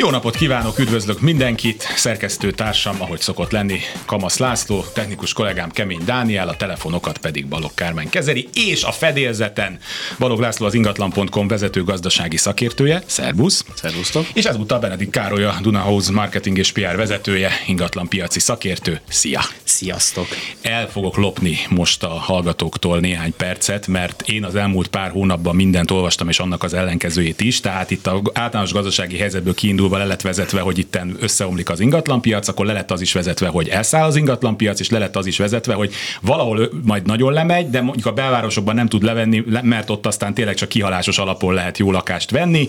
Jó 0.00 0.10
napot 0.10 0.36
kívánok, 0.36 0.78
üdvözlök 0.78 1.20
mindenkit, 1.20 1.82
szerkesztő 1.96 2.50
társam, 2.50 2.96
ahogy 2.98 3.20
szokott 3.20 3.50
lenni, 3.50 3.78
Kamasz 4.04 4.38
László, 4.38 4.84
technikus 4.92 5.32
kollégám 5.32 5.70
Kemény 5.70 6.00
Dániel, 6.04 6.48
a 6.48 6.56
telefonokat 6.56 7.18
pedig 7.18 7.46
Balog 7.46 7.70
Kármen 7.74 8.08
kezeli, 8.08 8.48
és 8.54 8.82
a 8.82 8.92
fedélzeten 8.92 9.78
Balog 10.18 10.40
László 10.40 10.66
az 10.66 10.74
ingatlan.com 10.74 11.48
vezető 11.48 11.84
gazdasági 11.84 12.36
szakértője, 12.36 13.02
szervusz! 13.06 13.64
Szervusztok! 13.74 14.26
És 14.32 14.44
ezúttal 14.44 14.78
Benedik 14.78 15.10
Károly, 15.10 15.44
a 15.44 15.58
Dunahouse 15.62 16.12
marketing 16.12 16.58
és 16.58 16.72
PR 16.72 16.96
vezetője, 16.96 17.50
ingatlan 17.66 18.08
piaci 18.08 18.40
szakértő, 18.40 19.00
szia! 19.08 19.40
Sziasztok! 19.64 20.26
El 20.62 20.88
fogok 20.88 21.16
lopni 21.16 21.58
most 21.68 22.02
a 22.02 22.08
hallgatóktól 22.08 23.00
néhány 23.00 23.34
percet, 23.36 23.86
mert 23.86 24.22
én 24.28 24.44
az 24.44 24.54
elmúlt 24.54 24.88
pár 24.88 25.10
hónapban 25.10 25.56
mindent 25.56 25.90
olvastam, 25.90 26.28
és 26.28 26.38
annak 26.38 26.62
az 26.62 26.74
ellenkezőjét 26.74 27.40
is, 27.40 27.60
tehát 27.60 27.90
itt 27.90 28.06
a 28.06 28.22
általános 28.32 28.72
gazdasági 28.72 29.16
helyzetből 29.16 29.54
kiindul 29.54 29.86
indulva 29.88 30.06
le 30.06 30.14
lett 30.14 30.22
vezetve, 30.22 30.60
hogy 30.60 30.78
itt 30.78 30.98
összeomlik 31.20 31.70
az 31.70 31.80
ingatlanpiac, 31.80 32.48
akkor 32.48 32.66
le 32.66 32.72
lett 32.72 32.90
az 32.90 33.00
is 33.00 33.12
vezetve, 33.12 33.48
hogy 33.48 33.68
elszáll 33.68 34.06
az 34.06 34.16
ingatlanpiac, 34.16 34.80
és 34.80 34.90
le 34.90 34.98
lett 34.98 35.16
az 35.16 35.26
is 35.26 35.38
vezetve, 35.38 35.74
hogy 35.74 35.94
valahol 36.20 36.70
majd 36.84 37.06
nagyon 37.06 37.32
lemegy, 37.32 37.70
de 37.70 37.80
mondjuk 37.80 38.06
a 38.06 38.12
belvárosokban 38.12 38.74
nem 38.74 38.88
tud 38.88 39.02
levenni, 39.02 39.44
mert 39.62 39.90
ott 39.90 40.06
aztán 40.06 40.34
tényleg 40.34 40.54
csak 40.54 40.68
kihalásos 40.68 41.18
alapon 41.18 41.54
lehet 41.54 41.78
jó 41.78 41.90
lakást 41.90 42.30
venni. 42.30 42.68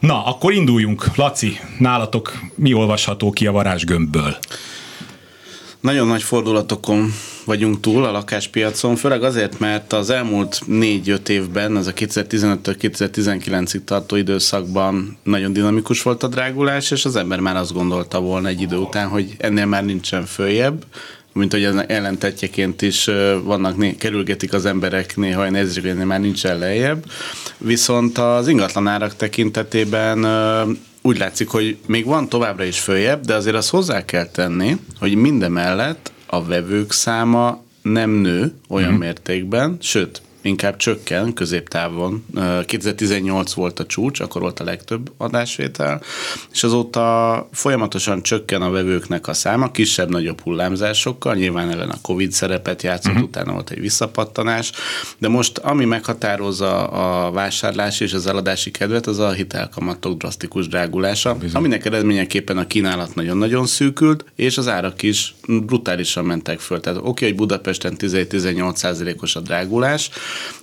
Na, 0.00 0.24
akkor 0.24 0.52
induljunk. 0.52 1.16
Laci, 1.16 1.60
nálatok 1.78 2.40
mi 2.54 2.72
olvasható 2.72 3.30
ki 3.30 3.46
a 3.46 3.52
varázsgömbből? 3.52 4.36
Nagyon 5.80 6.06
nagy 6.06 6.22
fordulatokon 6.22 7.12
vagyunk 7.44 7.80
túl 7.80 8.04
a 8.04 8.10
lakáspiacon, 8.10 8.96
főleg 8.96 9.22
azért, 9.22 9.58
mert 9.58 9.92
az 9.92 10.10
elmúlt 10.10 10.60
4-5 10.68 11.28
évben, 11.28 11.76
ez 11.76 11.86
a 11.86 11.92
2015-től 11.92 12.76
2019-ig 12.80 13.84
tartó 13.84 14.16
időszakban 14.16 15.18
nagyon 15.22 15.52
dinamikus 15.52 16.02
volt 16.02 16.22
a 16.22 16.28
drágulás, 16.28 16.90
és 16.90 17.04
az 17.04 17.16
ember 17.16 17.40
már 17.40 17.56
azt 17.56 17.72
gondolta 17.72 18.20
volna 18.20 18.48
egy 18.48 18.60
idő 18.60 18.76
után, 18.76 19.08
hogy 19.08 19.34
ennél 19.38 19.66
már 19.66 19.84
nincsen 19.84 20.26
följebb, 20.26 20.84
mint 21.32 21.52
hogy 21.52 21.64
az 21.64 21.84
ellentetjeként 21.86 22.82
is 22.82 23.04
vannak, 23.42 23.98
kerülgetik 23.98 24.52
az 24.52 24.66
emberek 24.66 25.16
néha, 25.16 25.42
hogy 25.42 25.50
nézzük, 25.50 25.86
hogy 25.86 25.94
már 25.96 26.20
nincsen 26.20 26.58
lejjebb. 26.58 27.04
Viszont 27.58 28.18
az 28.18 28.48
ingatlanárak 28.48 29.16
tekintetében 29.16 30.26
úgy 31.02 31.18
látszik, 31.18 31.48
hogy 31.48 31.76
még 31.86 32.04
van 32.04 32.28
továbbra 32.28 32.64
is 32.64 32.80
följebb, 32.80 33.24
de 33.24 33.34
azért 33.34 33.56
azt 33.56 33.70
hozzá 33.70 34.04
kell 34.04 34.26
tenni, 34.26 34.76
hogy 34.98 35.14
mindemellett 35.14 36.12
a 36.26 36.44
vevők 36.44 36.92
száma 36.92 37.62
nem 37.82 38.10
nő 38.10 38.52
olyan 38.68 38.86
uh-huh. 38.86 39.04
mértékben, 39.04 39.76
sőt, 39.80 40.22
inkább 40.48 40.76
csökken 40.76 41.32
középtávon. 41.32 42.24
2018 42.66 43.52
volt 43.52 43.80
a 43.80 43.86
csúcs, 43.86 44.20
akkor 44.20 44.40
volt 44.40 44.60
a 44.60 44.64
legtöbb 44.64 45.12
adásvétel, 45.16 46.02
és 46.52 46.64
azóta 46.64 47.48
folyamatosan 47.52 48.22
csökken 48.22 48.62
a 48.62 48.70
vevőknek 48.70 49.28
a 49.28 49.32
száma, 49.32 49.70
kisebb-nagyobb 49.70 50.40
hullámzásokkal, 50.40 51.34
nyilván 51.34 51.70
ellen 51.70 51.90
a 51.90 52.00
Covid 52.02 52.32
szerepet 52.32 52.82
játszott, 52.82 53.12
uh-huh. 53.12 53.28
utána 53.28 53.52
volt 53.52 53.70
egy 53.70 53.80
visszapattanás, 53.80 54.72
de 55.18 55.28
most 55.28 55.58
ami 55.58 55.84
meghatározza 55.84 56.86
a 56.86 57.30
vásárlás 57.30 58.00
és 58.00 58.12
az 58.12 58.26
eladási 58.26 58.70
kedvet, 58.70 59.06
az 59.06 59.18
a 59.18 59.30
hitelkamatok 59.30 60.18
drasztikus 60.18 60.68
drágulása, 60.68 61.34
Bizony. 61.34 61.56
aminek 61.60 61.84
eredményeképpen 61.84 62.58
a 62.58 62.66
kínálat 62.66 63.14
nagyon-nagyon 63.14 63.66
szűkült, 63.66 64.24
és 64.36 64.58
az 64.58 64.68
árak 64.68 65.02
is 65.02 65.34
brutálisan 65.46 66.24
mentek 66.24 66.60
föl. 66.60 66.80
Tehát 66.80 66.98
oké, 66.98 67.08
okay, 67.08 67.28
hogy 67.28 67.36
Budapesten 67.36 67.94
10-18 67.98 69.22
os 69.22 69.36
a 69.36 69.40
drágulás, 69.40 70.10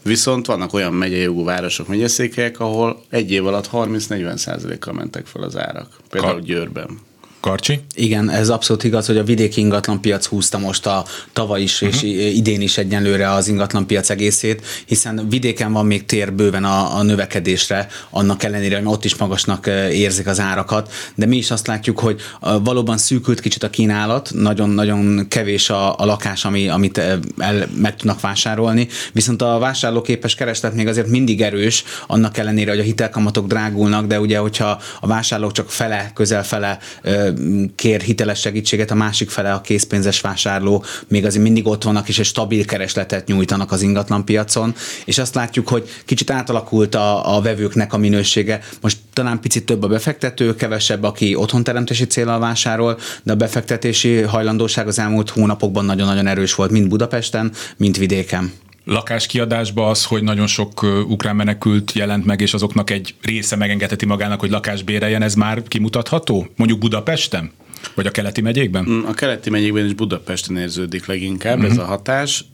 Viszont 0.04 0.46
vannak 0.46 0.74
olyan 0.74 0.94
megyei 0.94 1.22
jogú 1.22 1.44
városok, 1.44 1.88
megyeszékelyek, 1.88 2.60
ahol 2.60 3.02
egy 3.10 3.32
év 3.32 3.48
alatt 3.48 3.70
30-40 3.72 4.36
százalékkal 4.36 4.94
mentek 4.94 5.26
fel 5.26 5.42
az 5.44 5.58
árak. 5.58 5.88
Például 6.10 6.34
Ka- 6.34 6.44
Győrben. 6.46 7.00
Karcsi? 7.46 7.80
Igen, 7.96 8.30
ez 8.30 8.50
abszolút 8.50 8.84
igaz, 8.84 9.06
hogy 9.06 9.18
a 9.18 9.24
vidéki 9.24 9.60
ingatlanpiac 9.60 10.26
húzta 10.26 10.58
most 10.58 10.86
a 10.86 11.06
tavaly 11.34 11.62
is 11.62 11.82
uh-huh. 11.82 11.96
és 11.96 12.02
mhm. 12.02 12.36
idén 12.36 12.62
is 12.62 12.78
egyenlőre 12.78 13.32
az 13.32 13.48
ingatlanpiac 13.48 14.10
egészét, 14.10 14.66
hiszen 14.86 15.30
vidéken 15.30 15.74
van 15.74 15.86
még 15.86 16.06
tér 16.06 16.34
bőven 16.34 16.64
a, 16.64 16.98
a 16.98 17.04
növekedésre, 17.04 17.88
annak 18.10 18.44
ellenére, 18.44 18.78
hogy 18.78 18.86
ott 18.86 19.06
is 19.06 19.16
magasnak 19.16 19.68
érzik 19.92 20.28
az 20.28 20.40
árakat, 20.40 20.92
de 21.16 21.26
mi 21.26 21.38
is 21.38 21.52
azt 21.52 21.68
látjuk, 21.68 22.00
hogy 22.00 22.22
valóban 22.64 22.98
szűkült 22.98 23.40
kicsit 23.40 23.64
a 23.64 23.70
kínálat, 23.70 24.32
nagyon-nagyon 24.34 25.28
kevés 25.28 25.70
a, 25.70 26.00
a 26.00 26.06
lakás, 26.06 26.46
ami, 26.46 26.68
amit 26.68 26.98
el, 26.98 27.20
meg 27.76 27.96
tudnak 27.96 28.22
vásárolni, 28.22 28.88
viszont 29.12 29.42
a 29.42 29.58
vásárlóképes 29.58 30.36
kereslet 30.36 30.74
még 30.74 30.88
azért 30.88 31.08
mindig 31.08 31.42
erős, 31.42 31.84
annak 32.08 32.38
ellenére, 32.38 32.72
hogy 32.72 32.80
a 32.80 32.84
hitelkamatok 32.84 33.48
drágulnak, 33.48 34.06
de 34.06 34.20
ugye, 34.20 34.38
hogyha 34.38 34.82
a 35.00 35.08
vásárlók 35.08 35.52
csak 35.52 35.70
fele, 35.70 36.12
közel 36.14 36.44
fele 36.44 36.80
kér 37.76 38.02
hiteles 38.02 38.40
segítséget, 38.40 38.92
a 38.92 38.96
másik 38.96 39.30
fele 39.30 39.54
a 39.54 39.62
készpénzes 39.62 40.22
vásárló 40.22 40.84
még 41.08 41.26
azért 41.26 41.44
mindig 41.44 41.68
ott 41.68 41.84
vannak, 41.84 42.10
és 42.10 42.20
egy 42.20 42.26
stabil 42.26 42.66
keresletet 42.66 43.28
nyújtanak 43.28 43.72
az 43.72 43.82
ingatlanpiacon, 43.82 44.76
és 45.06 45.18
azt 45.18 45.36
látjuk, 45.36 45.68
hogy 45.68 45.90
kicsit 46.06 46.30
átalakult 46.30 46.96
a, 46.96 47.36
a 47.36 47.42
vevőknek 47.42 47.94
a 47.94 47.98
minősége. 47.98 48.62
Most 48.82 48.98
talán 49.14 49.40
picit 49.40 49.66
több 49.66 49.84
a 49.84 49.88
befektető, 49.88 50.56
kevesebb, 50.56 51.04
aki 51.04 51.36
otthonteremtési 51.36 52.06
célral 52.06 52.40
vásárol, 52.40 52.98
de 53.24 53.32
a 53.32 53.36
befektetési 53.36 54.22
hajlandóság 54.22 54.88
az 54.88 55.00
elmúlt 55.00 55.30
hónapokban 55.30 55.86
nagyon-nagyon 55.86 56.28
erős 56.28 56.56
volt, 56.56 56.72
mind 56.72 56.88
Budapesten, 56.88 57.52
mind 57.78 57.98
vidéken 57.98 58.52
lakáskiadásba 58.86 59.90
az, 59.90 60.06
hogy 60.06 60.24
nagyon 60.24 60.48
sok 60.48 60.84
ukrán 60.84 61.36
menekült 61.36 61.92
jelent 61.92 62.26
meg, 62.26 62.42
és 62.42 62.54
azoknak 62.54 62.90
egy 62.90 63.16
része 63.22 63.56
megengedheti 63.56 64.06
magának, 64.06 64.40
hogy 64.40 64.50
lakást 64.50 64.86
béreljen, 64.86 65.22
ez 65.22 65.36
már 65.36 65.64
kimutatható? 65.64 66.48
Mondjuk 66.56 66.80
Budapesten? 66.80 67.52
Vagy 67.96 68.06
a 68.06 68.12
keleti 68.12 68.42
megyékben? 68.42 68.86
Mm, 68.90 69.04
a 69.06 69.14
keleti 69.14 69.50
megyékben 69.50 69.86
is 69.86 69.94
Budapesten 69.94 70.58
érződik 70.58 71.06
leginkább 71.06 71.58
uh-huh. 71.58 71.72
ez 71.72 71.78
a 71.78 71.86
hatás. 71.86 72.46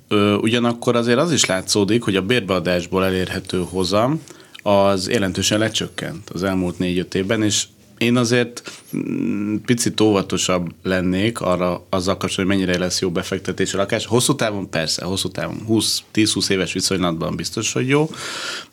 Ugyanakkor 0.41 0.95
azért 0.95 1.17
az 1.17 1.31
is 1.31 1.45
látszódik, 1.45 2.03
hogy 2.03 2.15
a 2.15 2.21
bérbeadásból 2.21 3.05
elérhető 3.05 3.63
hozam 3.69 4.21
az 4.63 5.09
jelentősen 5.09 5.59
lecsökkent 5.59 6.29
az 6.29 6.43
elmúlt 6.43 6.79
négy-öt 6.79 7.15
évben, 7.15 7.43
és 7.43 7.63
én 8.01 8.15
azért 8.15 8.71
mm, 8.97 9.55
picit 9.55 10.01
óvatosabb 10.01 10.73
lennék 10.83 11.41
arra 11.41 11.85
azzal 11.89 12.17
kapcsolatban, 12.17 12.57
hogy 12.57 12.65
mennyire 12.65 12.85
lesz 12.85 13.01
jó 13.01 13.11
befektetés 13.11 13.73
a 13.73 13.77
lakás. 13.77 14.05
Hosszú 14.05 14.35
távon 14.35 14.69
persze, 14.69 15.05
hosszú 15.05 15.29
távon 15.29 15.65
10-20 16.13 16.49
éves 16.49 16.73
viszonylatban 16.73 17.35
biztos, 17.35 17.73
hogy 17.73 17.87
jó, 17.87 18.09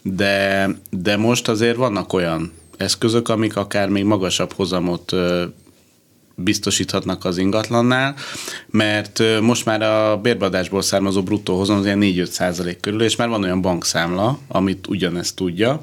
de, 0.02 0.68
de 0.90 1.16
most 1.16 1.48
azért 1.48 1.76
vannak 1.76 2.12
olyan 2.12 2.52
eszközök, 2.76 3.28
amik 3.28 3.56
akár 3.56 3.88
még 3.88 4.04
magasabb 4.04 4.52
hozamot 4.52 5.12
biztosíthatnak 6.42 7.24
az 7.24 7.38
ingatlannál, 7.38 8.14
mert 8.70 9.22
most 9.40 9.64
már 9.64 9.82
a 9.82 10.16
bérbadásból 10.16 10.82
származó 10.82 11.22
bruttó 11.22 11.56
hozam 11.56 11.78
az 11.78 11.84
ilyen 11.84 12.00
4-5 12.02 12.24
százalék 12.24 12.80
körül, 12.80 13.02
és 13.02 13.16
már 13.16 13.28
van 13.28 13.42
olyan 13.42 13.60
bankszámla, 13.60 14.38
amit 14.48 14.86
ugyanezt 14.86 15.36
tudja. 15.36 15.82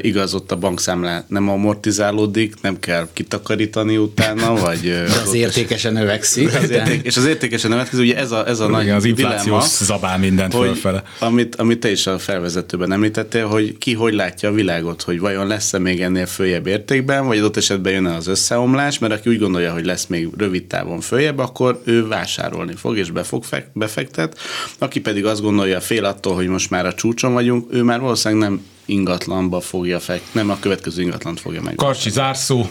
igaz, 0.00 0.34
ott 0.34 0.52
a 0.52 0.56
bankszámla 0.56 1.24
nem 1.28 1.48
amortizálódik, 1.48 2.54
nem 2.60 2.78
kell 2.78 3.08
kitakarítani 3.12 3.96
utána, 3.96 4.54
vagy... 4.66 5.04
az, 5.06 5.22
az 5.26 5.34
értékesen 5.34 5.92
növekszik. 5.92 6.54
Az 6.54 6.70
érték, 6.70 7.04
és 7.04 7.16
az 7.16 7.24
értékesen 7.26 7.70
növekszik, 7.70 7.98
ugye 8.00 8.16
ez 8.16 8.30
a, 8.30 8.48
ez 8.48 8.60
a 8.60 8.64
Igen, 8.64 8.76
nagy 8.76 8.90
az 8.90 9.04
infláció 9.04 9.60
zabál 9.60 10.18
mindent 10.18 10.52
hogy, 10.52 10.66
fölfele. 10.66 11.02
Amit, 11.18 11.56
amit 11.56 11.80
te 11.80 11.90
is 11.90 12.06
a 12.06 12.18
felvezetőben 12.18 12.92
említettél, 12.92 13.46
hogy 13.46 13.78
ki 13.78 13.94
hogy 13.94 14.14
látja 14.14 14.48
a 14.48 14.52
világot, 14.52 15.02
hogy 15.02 15.20
vajon 15.20 15.46
lesz-e 15.46 15.78
még 15.78 16.00
ennél 16.00 16.26
följebb 16.26 16.66
értékben, 16.66 17.26
vagy 17.26 17.40
ott 17.40 17.56
esetben 17.56 17.92
jön 17.92 18.06
az 18.06 18.26
összeomlás, 18.26 18.98
mert 18.98 19.12
aki 19.12 19.30
úgy 19.30 19.38
gondolja, 19.38 19.72
hogy 19.78 19.86
lesz 19.86 20.06
még 20.06 20.28
rövid 20.36 20.64
távon 20.66 21.00
följebb, 21.00 21.38
akkor 21.38 21.82
ő 21.84 22.06
vásárolni 22.06 22.74
fog 22.74 22.96
és 22.96 23.10
be 23.10 23.22
fog 23.22 23.44
befektet. 23.72 24.38
Aki 24.78 25.00
pedig 25.00 25.26
azt 25.26 25.40
gondolja 25.40 25.80
fél 25.80 26.04
attól, 26.04 26.34
hogy 26.34 26.46
most 26.46 26.70
már 26.70 26.86
a 26.86 26.94
csúcson 26.94 27.32
vagyunk, 27.32 27.66
ő 27.70 27.82
már 27.82 28.00
valószínűleg 28.00 28.48
nem 28.48 28.64
ingatlanba 28.84 29.60
fogja 29.60 30.00
fekt, 30.00 30.34
nem 30.34 30.50
a 30.50 30.58
következő 30.60 31.02
ingatlant 31.02 31.40
fogja 31.40 31.62
meg. 31.62 31.74
Karcsi 31.74 32.10
zárszó. 32.10 32.66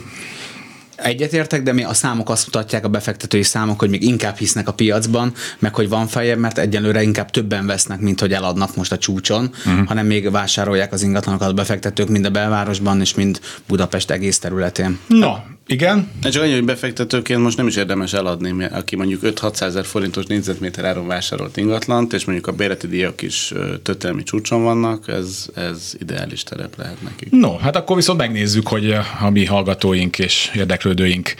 Egyetértek, 0.98 1.64
de 1.64 1.74
mi 1.74 1.84
a 1.84 1.94
számok 1.94 2.30
azt 2.30 2.46
mutatják, 2.46 2.86
a 2.86 2.90
befektetői 2.90 3.44
számok, 3.44 3.80
hogy 3.80 3.90
még 3.90 4.04
inkább 4.04 4.38
hisznek 4.38 4.68
a 4.68 4.74
piacban, 4.74 5.34
meg 5.60 5.76
hogy 5.76 5.90
van 5.90 6.08
feljebb, 6.08 6.40
mert 6.40 6.58
egyelőre 6.58 7.02
inkább 7.02 7.30
többen 7.30 7.66
vesznek, 7.66 8.00
mint 8.00 8.20
hogy 8.20 8.34
eladnak 8.34 8.76
most 8.76 8.92
a 8.92 8.98
csúcson, 8.98 9.52
uh-huh. 9.66 9.88
hanem 9.88 10.06
még 10.06 10.32
vásárolják 10.32 10.94
az 10.94 11.02
ingatlanokat 11.04 11.50
a 11.50 11.54
befektetők 11.54 12.10
mind 12.10 12.26
a 12.26 12.30
belvárosban, 12.30 13.02
és 13.02 13.14
mind 13.14 13.40
Budapest 13.68 14.12
egész 14.12 14.40
területén. 14.40 15.00
Na, 15.08 15.44
igen. 15.68 16.12
Csak 16.22 16.44
annyi, 16.44 16.54
hogy 16.54 16.64
befektetőként 16.64 17.42
most 17.42 17.58
nem 17.58 17.68
is 17.68 17.76
érdemes 17.76 18.14
eladni, 18.14 18.52
mert 18.52 18.74
aki 18.74 18.96
mondjuk 18.96 19.22
5-600 19.24 19.62
ezer 19.62 19.86
forintos 19.86 20.26
négyzetméter 20.26 20.86
áron 20.86 21.08
vásárolt 21.08 21.58
ingatlant, 21.58 22.14
és 22.14 22.26
mondjuk 22.26 22.48
a 22.48 22.52
bérleti 22.52 22.88
díjak 22.88 23.22
is 23.22 23.54
történelmi 23.84 24.24
csúcson 24.24 24.64
vannak, 24.64 25.08
ez, 25.08 25.46
ez 25.56 25.94
ideális 26.00 26.44
terep 26.44 26.78
lehet 26.78 27.02
nekik. 27.02 27.32
No, 27.32 27.58
hát 27.58 27.76
akkor 27.76 27.96
viszont 27.96 28.20
megnézzük, 28.20 28.68
hogy 28.68 28.92
a 29.20 29.30
mi 29.30 29.46
hallgatóink 29.46 30.20
és 30.20 30.52
érdeklődőink 30.88 31.36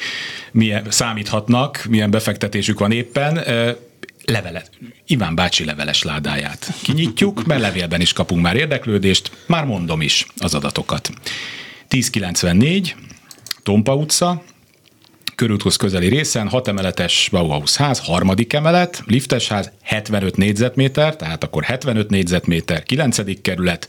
milyen 0.52 0.86
számíthatnak, 0.90 1.86
milyen 1.90 2.12
befektetésük 2.12 2.80
van 2.80 2.92
éppen 2.92 3.44
levelet, 4.26 4.70
Iván 5.08 5.36
bácsi 5.36 5.66
leveles 5.66 6.04
ládáját 6.04 6.74
kinyitjuk, 6.82 7.46
mert 7.46 7.62
levélben 7.62 8.02
is 8.02 8.14
kapunk 8.14 8.42
már 8.42 8.56
érdeklődést, 8.56 9.32
már 9.46 9.66
mondom 9.66 10.02
is 10.02 10.26
az 10.38 10.54
adatokat. 10.54 11.10
1094, 11.88 12.96
Tompa 13.64 13.96
utca, 13.96 14.44
körúthoz 15.36 15.76
közeli 15.76 16.08
részen, 16.08 16.48
6 16.48 16.68
emeletes 16.68 17.30
Bauhaus 17.32 17.76
ház, 17.76 18.00
harmadik 18.00 18.54
emelet, 18.54 19.04
liftes 19.06 19.48
ház, 19.48 19.72
75 19.82 20.38
négyzetméter, 20.38 21.16
tehát 21.16 21.44
akkor 21.44 21.64
75 21.64 22.10
négyzetméter, 22.10 22.84
9. 22.84 23.42
kerület, 23.42 23.88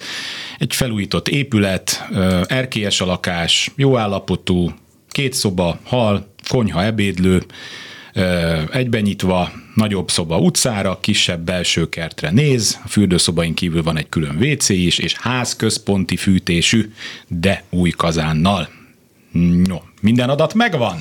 egy 0.59 0.75
felújított 0.75 1.29
épület, 1.29 2.09
erkélyes 2.47 3.01
a 3.01 3.07
lakás, 3.07 3.71
jó 3.77 3.97
állapotú, 3.97 4.73
két 5.19 5.33
szoba, 5.33 5.79
hal, 5.85 6.35
konyha, 6.49 6.85
ebédlő, 6.85 7.45
egyben 8.73 9.03
nyitva, 9.03 9.53
nagyobb 9.75 10.11
szoba 10.11 10.39
utcára, 10.39 10.99
kisebb 11.01 11.41
belső 11.41 11.89
kertre 11.89 12.31
néz, 12.31 12.81
a 12.85 12.89
fürdőszobain 12.89 13.55
kívül 13.55 13.83
van 13.83 13.97
egy 13.97 14.09
külön 14.09 14.37
WC 14.37 14.69
is, 14.69 14.99
és 14.99 15.15
ház 15.15 15.57
központi 15.57 16.17
fűtésű, 16.17 16.93
de 17.29 17.65
új 17.71 17.91
kazánnal. 17.91 18.69
No, 19.67 19.79
minden 20.01 20.29
adat 20.29 20.55
megvan. 20.55 20.97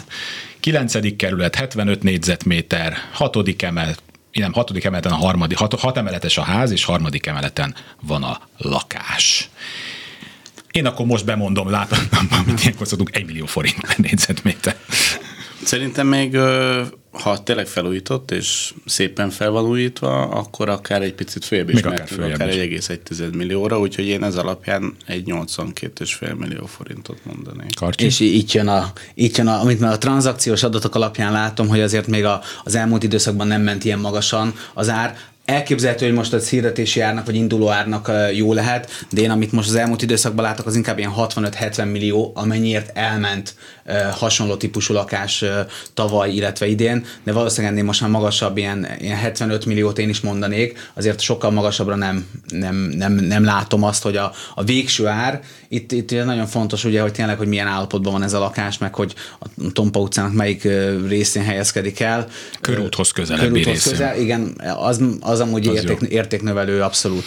9. 0.59 1.15
kerület, 1.15 1.55
75 1.55 2.03
négyzetméter, 2.03 2.97
6. 3.11 3.63
emelet, 3.63 4.01
nem, 4.31 4.53
6. 4.53 4.85
emeleten 4.85 5.11
a 5.11 5.15
harmadik, 5.15 5.57
6, 5.57 5.79
6 5.79 5.97
emeletes 5.97 6.37
a 6.37 6.43
ház, 6.43 6.71
és 6.71 6.83
harmadik 6.83 7.25
emeleten 7.25 7.75
van 8.01 8.23
a 8.23 8.39
lakás. 8.57 9.49
Én 10.71 10.85
akkor 10.85 11.05
most 11.05 11.25
bemondom, 11.25 11.69
látom, 11.69 11.99
amit 12.45 12.61
ilyenkor 12.61 12.87
szoktunk, 12.87 13.15
1 13.15 13.25
millió 13.25 13.45
forint 13.45 13.81
per 13.81 13.97
négyzetméter. 13.97 14.75
Szerintem 15.63 16.07
még, 16.07 16.37
ha 17.11 17.43
tényleg 17.43 17.67
felújított 17.67 18.31
és 18.31 18.73
szépen 18.85 19.29
fel 19.29 19.49
van 19.49 19.65
újítva, 19.65 20.21
akkor 20.21 20.69
akár 20.69 21.01
egy 21.01 21.13
picit 21.13 21.45
följebb 21.45 21.69
is 21.69 21.81
akár, 21.81 22.07
akár 22.19 22.49
egy 22.49 22.83
1,1 22.87 23.35
millióra, 23.35 23.79
úgyhogy 23.79 24.05
én 24.05 24.23
ez 24.23 24.35
alapján 24.35 24.95
egy 25.05 25.23
82,5 25.25 26.35
millió 26.35 26.65
forintot 26.65 27.17
mondanék. 27.23 27.75
Karcsi? 27.75 28.05
És 28.05 28.19
itt 28.19 28.51
jön, 28.51 28.67
a, 28.67 28.91
itt 29.13 29.37
jön 29.37 29.47
a, 29.47 29.61
amit 29.61 29.79
már 29.79 29.91
a 29.91 29.97
tranzakciós 29.97 30.63
adatok 30.63 30.95
alapján 30.95 31.31
látom, 31.31 31.67
hogy 31.67 31.81
azért 31.81 32.07
még 32.07 32.25
a, 32.25 32.41
az 32.63 32.75
elmúlt 32.75 33.03
időszakban 33.03 33.47
nem 33.47 33.61
ment 33.61 33.85
ilyen 33.85 33.99
magasan 33.99 34.53
az 34.73 34.89
ár, 34.89 35.17
Elképzelhető, 35.47 36.05
hogy 36.05 36.15
most 36.15 36.33
a 36.33 36.39
hirdetési 36.39 36.99
árnak 36.99 37.25
vagy 37.25 37.35
induló 37.35 37.69
árnak 37.69 38.11
jó 38.33 38.53
lehet, 38.53 39.05
de 39.11 39.21
én 39.21 39.29
amit 39.29 39.51
most 39.51 39.69
az 39.69 39.75
elmúlt 39.75 40.01
időszakban 40.01 40.43
látok, 40.43 40.65
az 40.65 40.75
inkább 40.75 40.97
ilyen 40.97 41.13
65-70 41.17 41.91
millió, 41.91 42.31
amennyiért 42.35 42.97
elment 42.97 43.55
hasonló 44.11 44.55
típusú 44.55 44.93
lakás 44.93 45.45
tavaly, 45.93 46.31
illetve 46.31 46.67
idén, 46.67 47.05
de 47.23 47.31
valószínűleg 47.31 47.71
ennél 47.71 47.85
most 47.85 48.01
már 48.01 48.09
magasabb, 48.09 48.57
ilyen, 48.57 48.87
ilyen 48.99 49.17
75 49.17 49.65
milliót 49.65 49.99
én 49.99 50.09
is 50.09 50.19
mondanék, 50.19 50.91
azért 50.93 51.19
sokkal 51.19 51.51
magasabbra 51.51 51.95
nem, 51.95 52.27
nem, 52.47 52.75
nem, 52.75 53.13
nem 53.13 53.43
látom 53.43 53.83
azt, 53.83 54.03
hogy 54.03 54.17
a, 54.17 54.31
a 54.55 54.63
végső 54.63 55.07
ár, 55.07 55.41
itt, 55.67 55.91
itt 55.91 56.11
nagyon 56.11 56.45
fontos 56.45 56.83
ugye, 56.83 57.01
hogy 57.01 57.11
tényleg, 57.11 57.37
hogy 57.37 57.47
milyen 57.47 57.67
állapotban 57.67 58.13
van 58.13 58.23
ez 58.23 58.33
a 58.33 58.39
lakás, 58.39 58.77
meg 58.77 58.95
hogy 58.95 59.13
a 59.39 59.71
Tompa 59.73 59.99
utcának 59.99 60.33
melyik 60.33 60.67
részén 61.07 61.43
helyezkedik 61.43 61.99
el. 61.99 62.27
Körúthoz 62.61 63.11
közelebbi 63.11 63.47
Körúthoz 63.47 63.73
részén. 63.73 63.91
Közel, 63.91 64.19
igen, 64.19 64.61
az, 64.77 65.01
az 65.19 65.36
amúgy 65.39 65.67
az 65.67 65.75
érték, 65.75 66.09
értéknövelő 66.09 66.81
abszolút. 66.81 67.25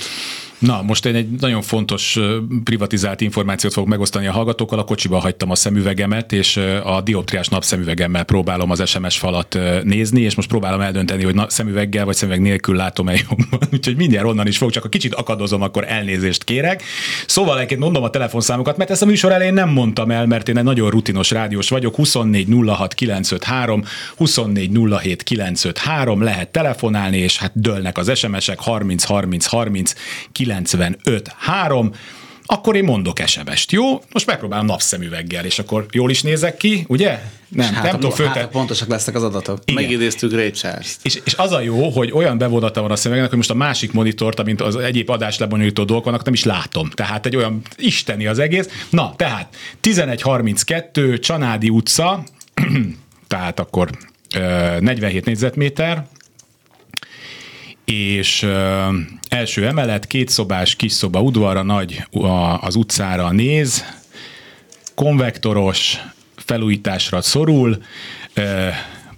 Na, 0.60 0.82
most 0.82 1.06
én 1.06 1.14
egy 1.14 1.28
nagyon 1.28 1.62
fontos 1.62 2.18
privatizált 2.64 3.20
információt 3.20 3.72
fogok 3.72 3.88
megosztani 3.88 4.26
a 4.26 4.32
hallgatókkal. 4.32 4.78
A 4.78 4.84
kocsiba 4.84 5.18
hagytam 5.18 5.50
a 5.50 5.54
szemüvegemet, 5.54 6.32
és 6.32 6.56
a 6.84 7.00
dioptriás 7.00 7.48
napszemüvegemmel 7.48 8.24
próbálom 8.24 8.70
az 8.70 8.88
SMS 8.88 9.18
falat 9.18 9.58
nézni, 9.82 10.20
és 10.20 10.34
most 10.34 10.48
próbálom 10.48 10.80
eldönteni, 10.80 11.24
hogy 11.24 11.40
szemüveggel 11.46 12.04
vagy 12.04 12.14
szemüveg 12.14 12.40
nélkül 12.40 12.76
látom-e 12.76 13.12
jobban. 13.28 13.68
Úgyhogy 13.72 13.96
mindjárt 13.96 14.26
onnan 14.26 14.46
is 14.46 14.56
fog, 14.56 14.70
csak 14.70 14.82
ha 14.82 14.88
kicsit 14.88 15.14
akadozom, 15.14 15.62
akkor 15.62 15.84
elnézést 15.88 16.44
kérek. 16.44 16.82
Szóval 17.26 17.56
egyébként 17.56 17.80
mondom 17.80 18.02
a 18.02 18.10
telefonszámokat, 18.10 18.76
mert 18.76 18.90
ezt 18.90 19.02
a 19.02 19.06
műsor 19.06 19.32
elején 19.32 19.54
nem 19.54 19.68
mondtam 19.68 20.10
el, 20.10 20.26
mert 20.26 20.48
én 20.48 20.58
egy 20.58 20.64
nagyon 20.64 20.90
rutinos 20.90 21.30
rádiós 21.30 21.68
vagyok. 21.68 21.94
24 21.94 22.48
06 22.66 22.94
953, 22.94 23.84
24 24.16 24.78
07 25.00 25.22
953, 25.22 26.22
lehet 26.22 26.48
telefonálni, 26.48 27.18
és 27.18 27.38
hát 27.38 27.52
dőlnek 27.54 27.98
az 27.98 28.18
SMS-ek 28.18 28.60
30 28.60 29.04
30 29.04 29.46
30 29.46 29.92
95 30.32 30.48
3, 31.38 31.92
akkor 32.52 32.76
én 32.76 32.84
mondok 32.84 33.18
esebest, 33.18 33.72
jó? 33.72 34.02
Most 34.12 34.26
megpróbálom 34.26 34.66
napszemüveggel, 34.66 35.44
és 35.44 35.58
akkor 35.58 35.86
jól 35.92 36.10
is 36.10 36.22
nézek 36.22 36.56
ki, 36.56 36.84
ugye? 36.88 37.20
Nem, 37.48 37.74
hát, 37.74 37.82
nem 37.82 37.92
tudom 37.92 38.10
fölten... 38.10 38.42
Hát 38.42 38.50
pontosak 38.50 38.88
lesznek 38.88 39.14
az 39.14 39.22
adatok. 39.22 39.58
Igen. 39.64 39.82
Megidéztük 39.82 40.32
Ray 40.32 40.50
charles 40.50 40.96
és, 41.02 41.20
és, 41.24 41.34
az 41.34 41.52
a 41.52 41.60
jó, 41.60 41.88
hogy 41.88 42.12
olyan 42.12 42.38
bevonata 42.38 42.80
van 42.80 42.90
a 42.90 42.96
szemüvegnek, 42.96 43.28
hogy 43.28 43.38
most 43.38 43.50
a 43.50 43.54
másik 43.54 43.92
monitort, 43.92 44.40
amint 44.40 44.60
az 44.60 44.76
egyéb 44.76 45.10
adás 45.10 45.38
lebonyolító 45.38 45.84
dolgok 45.84 46.04
vannak, 46.04 46.24
nem 46.24 46.32
is 46.32 46.44
látom. 46.44 46.90
Tehát 46.90 47.26
egy 47.26 47.36
olyan 47.36 47.62
isteni 47.76 48.26
az 48.26 48.38
egész. 48.38 48.68
Na, 48.90 49.14
tehát 49.16 49.56
1132 49.80 51.18
Csanádi 51.18 51.68
utca, 51.68 52.24
tehát 53.28 53.60
akkor 53.60 53.90
47 54.80 55.24
négyzetméter, 55.24 56.06
és 57.90 58.42
ö, 58.42 58.86
első 59.28 59.66
emelet, 59.66 60.06
két 60.06 60.28
szobás, 60.28 60.76
kis 60.76 60.92
szoba 60.92 61.20
udvarra, 61.20 61.62
nagy 61.62 62.04
a, 62.10 62.26
az 62.62 62.74
utcára 62.74 63.30
néz, 63.30 63.84
konvektoros, 64.94 65.96
felújításra 66.36 67.22
szorul, 67.22 67.82
ö, 68.34 68.68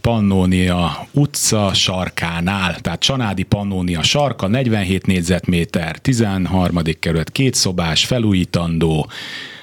Pannónia 0.01 1.07
utca 1.11 1.75
sarkánál, 1.75 2.81
tehát 2.81 3.01
Csanádi 3.01 3.43
Pannónia 3.43 4.03
sarka, 4.03 4.47
47 4.47 5.07
négyzetméter, 5.07 5.99
13. 5.99 6.81
kerület, 7.01 7.33
két 7.33 7.55
szobás, 7.55 8.05
felújítandó, 8.05 9.11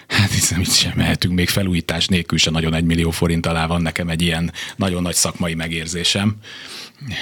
Hát 0.09 0.31
hiszem, 0.31 0.59
itt 0.59 0.71
sem 0.71 0.91
mehetünk 0.95 1.33
még 1.33 1.49
felújítás 1.49 2.07
nélkül 2.07 2.37
se 2.37 2.51
nagyon 2.51 2.73
egy 2.73 2.83
millió 2.83 3.09
forint 3.09 3.45
alá 3.45 3.67
van 3.67 3.81
nekem 3.81 4.09
egy 4.09 4.21
ilyen 4.21 4.51
nagyon 4.75 5.01
nagy 5.01 5.13
szakmai 5.13 5.53
megérzésem. 5.53 6.35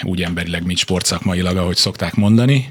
Úgy 0.04 0.22
emberileg, 0.22 0.66
mint 0.66 0.78
sportszakmailag, 0.78 1.58
ahogy 1.58 1.76
szokták 1.76 2.16
mondani. 2.16 2.70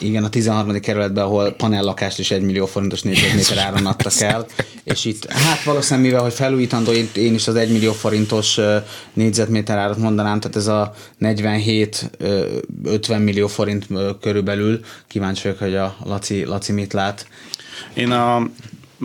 Igen, 0.00 0.24
a 0.24 0.28
13. 0.28 0.80
kerületben, 0.80 1.24
ahol 1.24 1.50
panellakást 1.50 2.18
is 2.18 2.30
egy 2.30 2.42
millió 2.42 2.66
forintos 2.66 3.02
négyzetméter 3.02 3.58
áron 3.58 3.86
adtak 3.86 4.20
el, 4.32 4.46
és 4.84 5.04
itt, 5.04 5.32
hát 5.32 5.62
valószínűleg 5.62 6.08
mivel, 6.08 6.22
hogy 6.22 6.32
felújítandó, 6.32 6.92
én 7.14 7.34
is 7.34 7.48
az 7.48 7.54
egy 7.54 7.72
millió 7.72 7.92
forintos 7.92 8.58
négyzetméter 9.12 9.78
árat 9.78 9.98
mondanám, 9.98 10.40
tehát 10.40 10.56
ez 10.56 10.66
a 10.66 10.94
47-50 11.20 13.24
millió 13.24 13.46
forint 13.46 13.86
körülbelül. 14.20 14.80
Kíváncsi 15.06 15.42
vagyok, 15.42 15.58
hogy 15.58 15.74
a 15.74 15.96
Laci, 16.04 16.44
Laci 16.44 16.72
mit 16.72 16.92
lát. 16.92 17.26
Én 17.94 18.10
a 18.10 18.48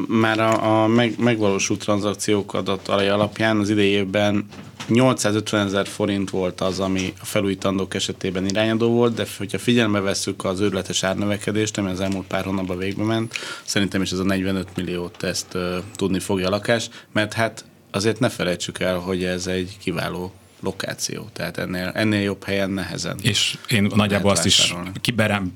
már 0.07 0.39
a, 0.39 0.83
a 0.83 0.88
meg, 0.88 1.13
megvalósult 1.17 1.79
tranzakciók 1.79 2.53
adat 2.53 2.88
alapján 2.88 3.59
az 3.59 3.69
idei 3.69 3.89
évben 3.89 4.45
850 4.87 5.65
ezer 5.65 5.87
forint 5.87 6.29
volt 6.29 6.61
az, 6.61 6.79
ami 6.79 7.13
a 7.21 7.25
felújítandók 7.25 7.93
esetében 7.93 8.45
irányadó 8.45 8.89
volt, 8.89 9.13
de 9.13 9.25
hogyha 9.37 9.59
figyelembe 9.59 9.99
vesszük 9.99 10.45
az 10.45 10.59
őrületes 10.59 11.03
árnövekedést, 11.03 11.77
ami 11.77 11.89
az 11.89 11.99
elmúlt 11.99 12.27
pár 12.27 12.43
hónapban 12.43 12.77
végbe 12.77 13.03
ment, 13.03 13.33
szerintem 13.63 14.01
is 14.01 14.11
ez 14.11 14.19
a 14.19 14.23
45 14.23 14.67
milliót 14.75 15.23
ezt 15.23 15.53
uh, 15.53 15.77
tudni 15.95 16.19
fogja 16.19 16.47
a 16.47 16.49
lakás, 16.49 16.89
mert 17.11 17.33
hát 17.33 17.65
azért 17.91 18.19
ne 18.19 18.29
felejtsük 18.29 18.79
el, 18.79 18.97
hogy 18.97 19.23
ez 19.23 19.47
egy 19.47 19.77
kiváló 19.79 20.33
lokáció, 20.63 21.29
tehát 21.34 21.58
ennél, 21.58 21.91
ennél 21.96 22.22
jobb 22.22 22.43
helyen 22.43 22.70
nehezen. 22.70 23.17
És 23.22 23.58
én 23.70 23.91
nagyjából 23.96 24.32
azt 24.32 24.46
is 24.46 24.74
kiberem 25.01 25.51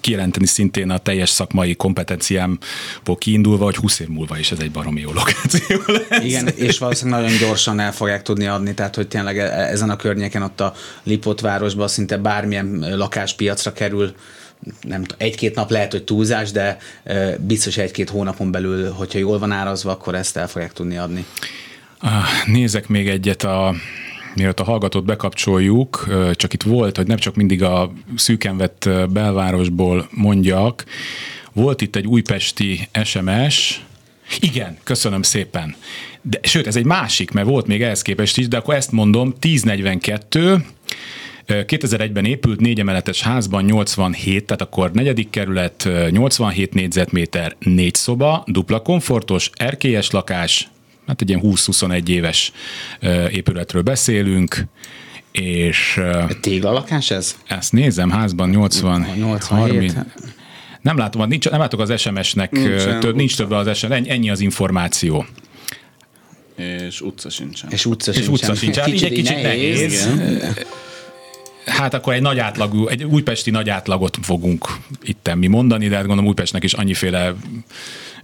kijelenteni 0.00 0.46
szintén 0.46 0.90
a 0.90 0.98
teljes 0.98 1.30
szakmai 1.30 1.74
kompetenciámból 1.74 3.16
kiindulva, 3.18 3.64
hogy 3.64 3.76
20 3.76 3.98
év 3.98 4.08
múlva 4.08 4.38
is 4.38 4.50
ez 4.50 4.58
egy 4.58 4.70
baromi 4.70 5.00
jó 5.00 5.12
lokáció 5.12 5.80
lesz. 6.08 6.24
Igen, 6.24 6.48
és 6.48 6.78
valószínűleg 6.78 7.20
nagyon 7.20 7.38
gyorsan 7.38 7.80
el 7.80 7.92
fogják 7.92 8.22
tudni 8.22 8.46
adni, 8.46 8.74
tehát 8.74 8.94
hogy 8.94 9.08
tényleg 9.08 9.38
e- 9.38 9.50
ezen 9.50 9.90
a 9.90 9.96
környéken 9.96 10.42
ott 10.42 10.60
a 10.60 10.74
Lipot 11.02 11.40
városban 11.40 11.88
szinte 11.88 12.16
bármilyen 12.16 12.96
lakáspiacra 12.96 13.72
kerül, 13.72 14.14
nem 14.80 15.04
egy-két 15.16 15.54
nap 15.54 15.70
lehet, 15.70 15.92
hogy 15.92 16.04
túlzás, 16.04 16.50
de 16.50 16.78
biztos 17.38 17.76
egy-két 17.76 18.10
hónapon 18.10 18.50
belül, 18.50 18.90
hogyha 18.90 19.18
jól 19.18 19.38
van 19.38 19.52
árazva, 19.52 19.90
akkor 19.90 20.14
ezt 20.14 20.36
el 20.36 20.48
fogják 20.48 20.72
tudni 20.72 20.96
adni. 20.96 21.24
Nézek 22.46 22.88
még 22.88 23.08
egyet 23.08 23.42
a 23.42 23.74
mielőtt 24.36 24.60
a 24.60 24.64
hallgatót 24.64 25.04
bekapcsoljuk, 25.04 26.06
csak 26.32 26.52
itt 26.52 26.62
volt, 26.62 26.96
hogy 26.96 27.06
nem 27.06 27.16
csak 27.16 27.34
mindig 27.34 27.62
a 27.62 27.92
szűken 28.16 28.56
vett 28.56 28.88
belvárosból 29.10 30.08
mondjak, 30.10 30.84
volt 31.52 31.80
itt 31.80 31.96
egy 31.96 32.06
újpesti 32.06 32.88
SMS, 33.04 33.84
igen, 34.40 34.78
köszönöm 34.84 35.22
szépen. 35.22 35.74
De, 36.22 36.38
sőt, 36.42 36.66
ez 36.66 36.76
egy 36.76 36.84
másik, 36.84 37.30
mert 37.30 37.46
volt 37.48 37.66
még 37.66 37.82
ehhez 37.82 38.02
képest 38.02 38.38
is, 38.38 38.48
de 38.48 38.56
akkor 38.56 38.74
ezt 38.74 38.92
mondom, 38.92 39.34
1042, 39.40 40.64
2001-ben 41.46 42.24
épült 42.24 42.60
négy 42.60 42.80
emeletes 42.80 43.22
házban 43.22 43.64
87, 43.64 44.44
tehát 44.46 44.62
akkor 44.62 44.90
negyedik 44.92 45.30
kerület, 45.30 45.88
87 46.10 46.74
négyzetméter, 46.74 47.56
négy 47.58 47.94
szoba, 47.94 48.44
dupla 48.46 48.80
komfortos, 48.80 49.50
erkélyes 49.54 50.10
lakás, 50.10 50.68
hát 51.06 51.20
egy 51.20 51.28
ilyen 51.28 51.40
20-21 51.44 52.08
éves 52.08 52.52
épületről 53.30 53.82
beszélünk, 53.82 54.66
és 55.32 56.00
Téglalakás 56.40 57.10
ez? 57.10 57.36
ezt 57.46 57.72
nézem, 57.72 58.10
házban 58.10 58.48
80, 58.48 59.06
87. 59.16 59.58
30, 59.58 59.92
nem 60.80 60.96
látom, 60.96 61.28
nincs, 61.28 61.50
nem 61.50 61.60
látok 61.60 61.80
az 61.80 62.00
SMS-nek, 62.00 62.50
Nincsen 62.50 63.00
több, 63.00 63.14
nincs 63.14 63.36
több 63.36 63.50
az 63.50 63.76
SMS, 63.76 63.90
ennyi, 63.90 64.30
az 64.30 64.40
információ. 64.40 65.26
És 66.56 67.00
utca 67.00 67.30
sincsen. 67.30 67.70
És 67.70 67.86
utca 67.86 68.10
És 68.10 68.16
sincsen. 68.16 68.34
utca 68.34 68.54
sincsen. 68.54 68.84
Hát 68.84 68.92
így 68.92 69.04
egy 69.04 69.12
kicsit 69.12 69.42
nehéz. 69.42 70.08
Hát 71.66 71.94
akkor 71.94 72.12
egy 72.12 72.22
nagy 72.22 72.38
átlagú, 72.38 72.86
egy 72.86 73.04
újpesti 73.04 73.50
nagy 73.50 73.68
átlagot 73.68 74.18
fogunk 74.22 74.66
itten 75.02 75.38
mi 75.38 75.46
mondani, 75.46 75.88
de 75.88 75.94
hát 75.96 76.04
gondolom 76.04 76.30
Újpestnek 76.30 76.64
is 76.64 76.72
annyiféle 76.72 77.34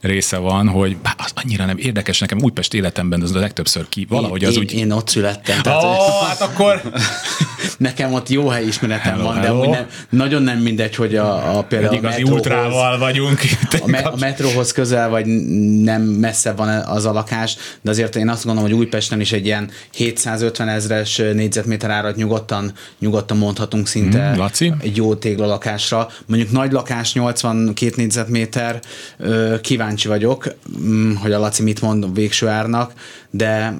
része 0.03 0.37
van, 0.37 0.69
hogy 0.69 0.97
bá, 0.97 1.15
az 1.19 1.33
annyira 1.35 1.65
nem 1.65 1.79
érdekes 1.79 2.19
nekem 2.19 2.39
Újpest 2.43 2.75
életemben, 2.75 3.23
az 3.23 3.35
a 3.35 3.39
legtöbbször 3.39 3.89
ki, 3.89 4.07
valahogy 4.09 4.45
az 4.45 4.55
én, 4.55 4.61
úgy... 4.61 4.73
Én 4.73 4.91
ott 4.91 5.09
születtem, 5.09 5.63
tehát 5.63 5.83
oh, 5.83 6.27
hát 6.27 6.41
akkor... 6.41 6.83
nekem 7.79 8.13
ott 8.13 8.29
jó 8.29 8.49
helyismeretem 8.49 9.13
Hello, 9.13 9.25
van, 9.25 9.35
de 9.35 9.41
hello. 9.41 9.63
amúgy 9.63 9.69
nem, 9.69 9.87
nagyon 10.11 10.43
nem 10.43 10.59
mindegy, 10.59 10.95
hogy 10.95 11.17
a, 11.17 11.59
a 11.59 11.63
például 11.63 11.93
Egy 11.93 11.97
a 11.97 11.99
igazi 11.99 12.23
metróhoz, 12.23 12.47
ultrával 12.47 12.99
vagyunk. 12.99 13.41
a, 13.83 13.87
me, 13.87 13.99
a 13.99 14.17
metróhoz 14.19 14.73
közel, 14.73 15.09
vagy 15.09 15.27
nem 15.83 16.03
messze 16.03 16.53
van 16.53 16.69
az 16.69 17.05
a 17.05 17.13
lakás, 17.13 17.57
de 17.81 17.91
azért 17.91 18.17
én 18.17 18.29
azt 18.29 18.45
gondolom, 18.45 18.71
hogy 18.71 18.79
Újpesten 18.79 19.21
is 19.21 19.33
egy 19.33 19.47
ilyen 19.47 19.71
750 19.93 20.69
ezres 20.69 21.17
négyzetméter 21.17 21.91
árat 21.91 22.17
nyugodtan, 22.17 22.73
nyugodtan 22.99 23.37
mondhatunk 23.37 23.87
szinte 23.87 24.29
Hmm, 24.29 24.39
Laci? 24.39 24.73
egy 24.81 24.97
jó 24.97 25.15
téglalakásra. 25.15 26.09
Mondjuk 26.27 26.51
nagy 26.51 26.73
lakás 26.73 27.13
82 27.13 27.93
négyzetméter, 27.97 28.81
ö, 29.19 29.55
kíváncsi 29.95 30.09
vagyok, 30.09 30.55
mm, 30.81 31.15
hogy 31.15 31.33
a 31.33 31.39
Laci 31.39 31.63
mit 31.63 31.81
mond 31.81 32.15
végső 32.15 32.49
árnak, 32.49 32.93
de 33.31 33.75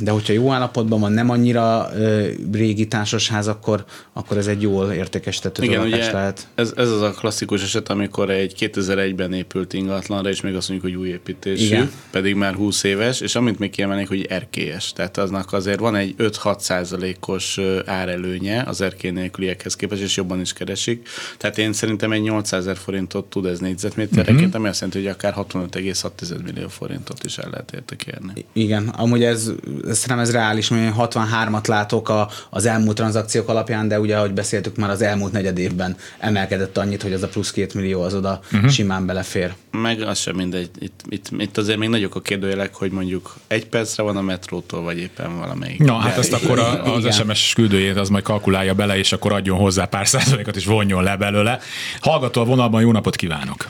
de 0.00 0.10
hogyha 0.10 0.32
jó 0.32 0.52
állapotban 0.52 1.00
van, 1.00 1.12
nem 1.12 1.30
annyira 1.30 1.90
ö, 1.94 2.28
régi 2.52 2.86
társasház, 2.86 3.48
akkor, 3.48 3.84
akkor 4.20 4.36
ez 4.36 4.46
egy 4.46 4.62
jól 4.62 4.92
értékesíthető 4.92 5.62
Igen, 5.62 5.80
ugye 5.80 6.12
lehet. 6.12 6.48
ez, 6.54 6.72
ez 6.76 6.90
az 6.90 7.00
a 7.02 7.10
klasszikus 7.10 7.62
eset, 7.62 7.88
amikor 7.88 8.30
egy 8.30 8.54
2001-ben 8.58 9.32
épült 9.32 9.72
ingatlanra, 9.72 10.28
és 10.28 10.40
még 10.40 10.54
azt 10.54 10.68
mondjuk, 10.68 10.92
hogy 10.92 11.00
új 11.02 11.08
építésű, 11.08 11.64
Igen. 11.64 11.90
pedig 12.10 12.34
már 12.34 12.54
20 12.54 12.82
éves, 12.82 13.20
és 13.20 13.34
amit 13.34 13.58
még 13.58 13.70
kiemelnék, 13.70 14.08
hogy 14.08 14.26
erkélyes. 14.28 14.92
Tehát 14.92 15.18
aznak 15.18 15.52
azért 15.52 15.78
van 15.78 15.94
egy 15.96 16.14
5-6 16.18 16.58
százalékos 16.58 17.58
árelőnye 17.86 18.62
az 18.66 18.80
erkély 18.80 19.10
nélküliekhez 19.10 19.76
képest, 19.76 20.02
és 20.02 20.16
jobban 20.16 20.40
is 20.40 20.52
keresik. 20.52 21.08
Tehát 21.38 21.58
én 21.58 21.72
szerintem 21.72 22.12
egy 22.12 22.22
800 22.22 22.60
ezer 22.60 22.76
forintot 22.76 23.24
tud 23.30 23.46
ez 23.46 23.58
négyzetméterenként, 23.58 24.36
Mhm. 24.36 24.44
uh-huh. 24.44 24.60
ami 24.60 24.68
azt 24.68 24.80
jelenti, 24.80 25.02
hogy 25.02 25.08
akár 25.08 25.32
65,6 25.32 26.42
millió 26.44 26.68
forintot 26.68 27.24
is 27.24 27.38
el 27.38 27.48
lehet 27.50 27.72
érte 27.74 27.96
kérni. 27.96 28.44
Igen, 28.52 28.88
amúgy 28.88 29.22
ez, 29.22 29.50
szerintem 29.84 30.18
ez 30.18 30.30
reális, 30.32 30.68
mert 30.68 30.82
én 30.82 30.94
63-at 30.98 31.66
látok 31.68 32.08
a, 32.08 32.28
az 32.50 32.66
elmúlt 32.66 32.96
tranzakciók 32.96 33.48
alapján, 33.48 33.88
de 33.88 34.00
ugye, 34.00 34.09
ahogy 34.12 34.32
beszéltük 34.32 34.76
már 34.76 34.90
az 34.90 35.02
elmúlt 35.02 35.32
negyed 35.32 35.58
évben 35.58 35.96
emelkedett 36.18 36.76
annyit, 36.76 37.02
hogy 37.02 37.12
az 37.12 37.22
a 37.22 37.28
plusz 37.28 37.50
két 37.50 37.74
millió 37.74 38.02
az 38.02 38.14
oda 38.14 38.40
uh-huh. 38.52 38.70
simán 38.70 39.06
belefér. 39.06 39.52
Meg 39.70 40.00
az 40.00 40.18
sem 40.18 40.36
mindegy. 40.36 40.70
Itt, 40.78 41.00
itt, 41.08 41.26
itt 41.38 41.56
azért 41.56 41.78
még 41.78 41.88
nagyok 41.88 42.14
a 42.14 42.20
kérdőjelek, 42.20 42.74
hogy 42.74 42.90
mondjuk 42.90 43.34
egy 43.46 43.66
percre 43.66 44.02
van 44.02 44.16
a 44.16 44.20
metrótól, 44.20 44.82
vagy 44.82 44.98
éppen 44.98 45.38
valamelyik. 45.38 45.78
Na, 45.78 45.94
hát 45.94 46.18
ezt 46.18 46.32
akkor 46.32 46.58
a, 46.58 46.94
az 46.94 46.98
Igen. 46.98 47.12
SMS 47.12 47.52
küldőjét 47.54 47.96
az 47.96 48.08
majd 48.08 48.24
kalkulálja 48.24 48.74
bele, 48.74 48.96
és 48.96 49.12
akkor 49.12 49.32
adjon 49.32 49.58
hozzá 49.58 49.84
pár 49.84 50.08
százalékot, 50.08 50.56
és 50.56 50.64
vonjon 50.64 51.02
le 51.02 51.16
belőle. 51.16 51.58
Hallgató 52.00 52.40
a 52.40 52.44
vonalban, 52.44 52.80
jó 52.80 52.92
napot 52.92 53.16
kívánok! 53.16 53.66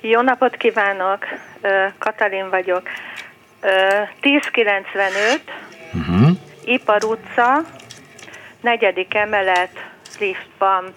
Jó 0.00 0.20
napot 0.20 0.56
kívánok, 0.56 1.24
Katalin 1.98 2.50
vagyok. 2.50 2.82
Ö, 3.60 3.68
1095, 4.20 5.42
uh-huh. 5.94 6.36
Ipar 6.64 7.04
utca, 7.04 7.64
negyedik 8.60 9.14
emelet, 9.14 9.70
lift 10.18 10.48
van, 10.58 10.94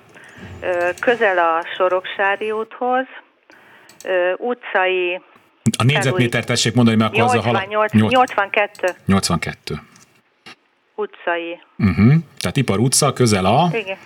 ö, 0.62 0.90
közel 1.00 1.38
a 1.38 1.66
Soroksári 1.78 2.52
úthoz, 2.52 3.06
utcai 4.38 5.22
A 5.78 5.84
négyzetméter 5.84 6.44
tessék 6.44 6.74
mondani, 6.74 6.98
mert 6.98 7.12
akkor 7.12 7.24
az 7.24 7.34
a 7.36 7.42
hala... 7.42 7.64
88, 7.68 7.92
Nyolc- 7.94 8.14
82 8.14 8.96
82. 9.06 9.76
utcai. 10.96 11.60
Uh-huh. 11.78 12.14
Tehát 12.40 12.58
Ipar 12.58 12.80
utca, 12.80 13.14
közel 13.14 13.46
a... 13.46 13.70
Igen. 13.74 13.98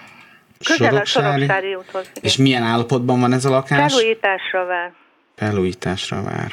Közel 0.66 0.88
a 0.88 1.06
Soroksári. 1.06 1.42
Soroksári 1.42 1.76
úthoz. 1.76 2.02
Igen. 2.12 2.24
És 2.24 2.38
milyen 2.38 2.64
állapotban 2.64 3.20
van 3.20 3.34
ez 3.34 3.46
a 3.46 3.50
lakás? 3.50 3.94
Felújításra 3.94 4.66
vár. 4.66 4.94
Felújításra 5.36 6.24
vár. 6.24 6.52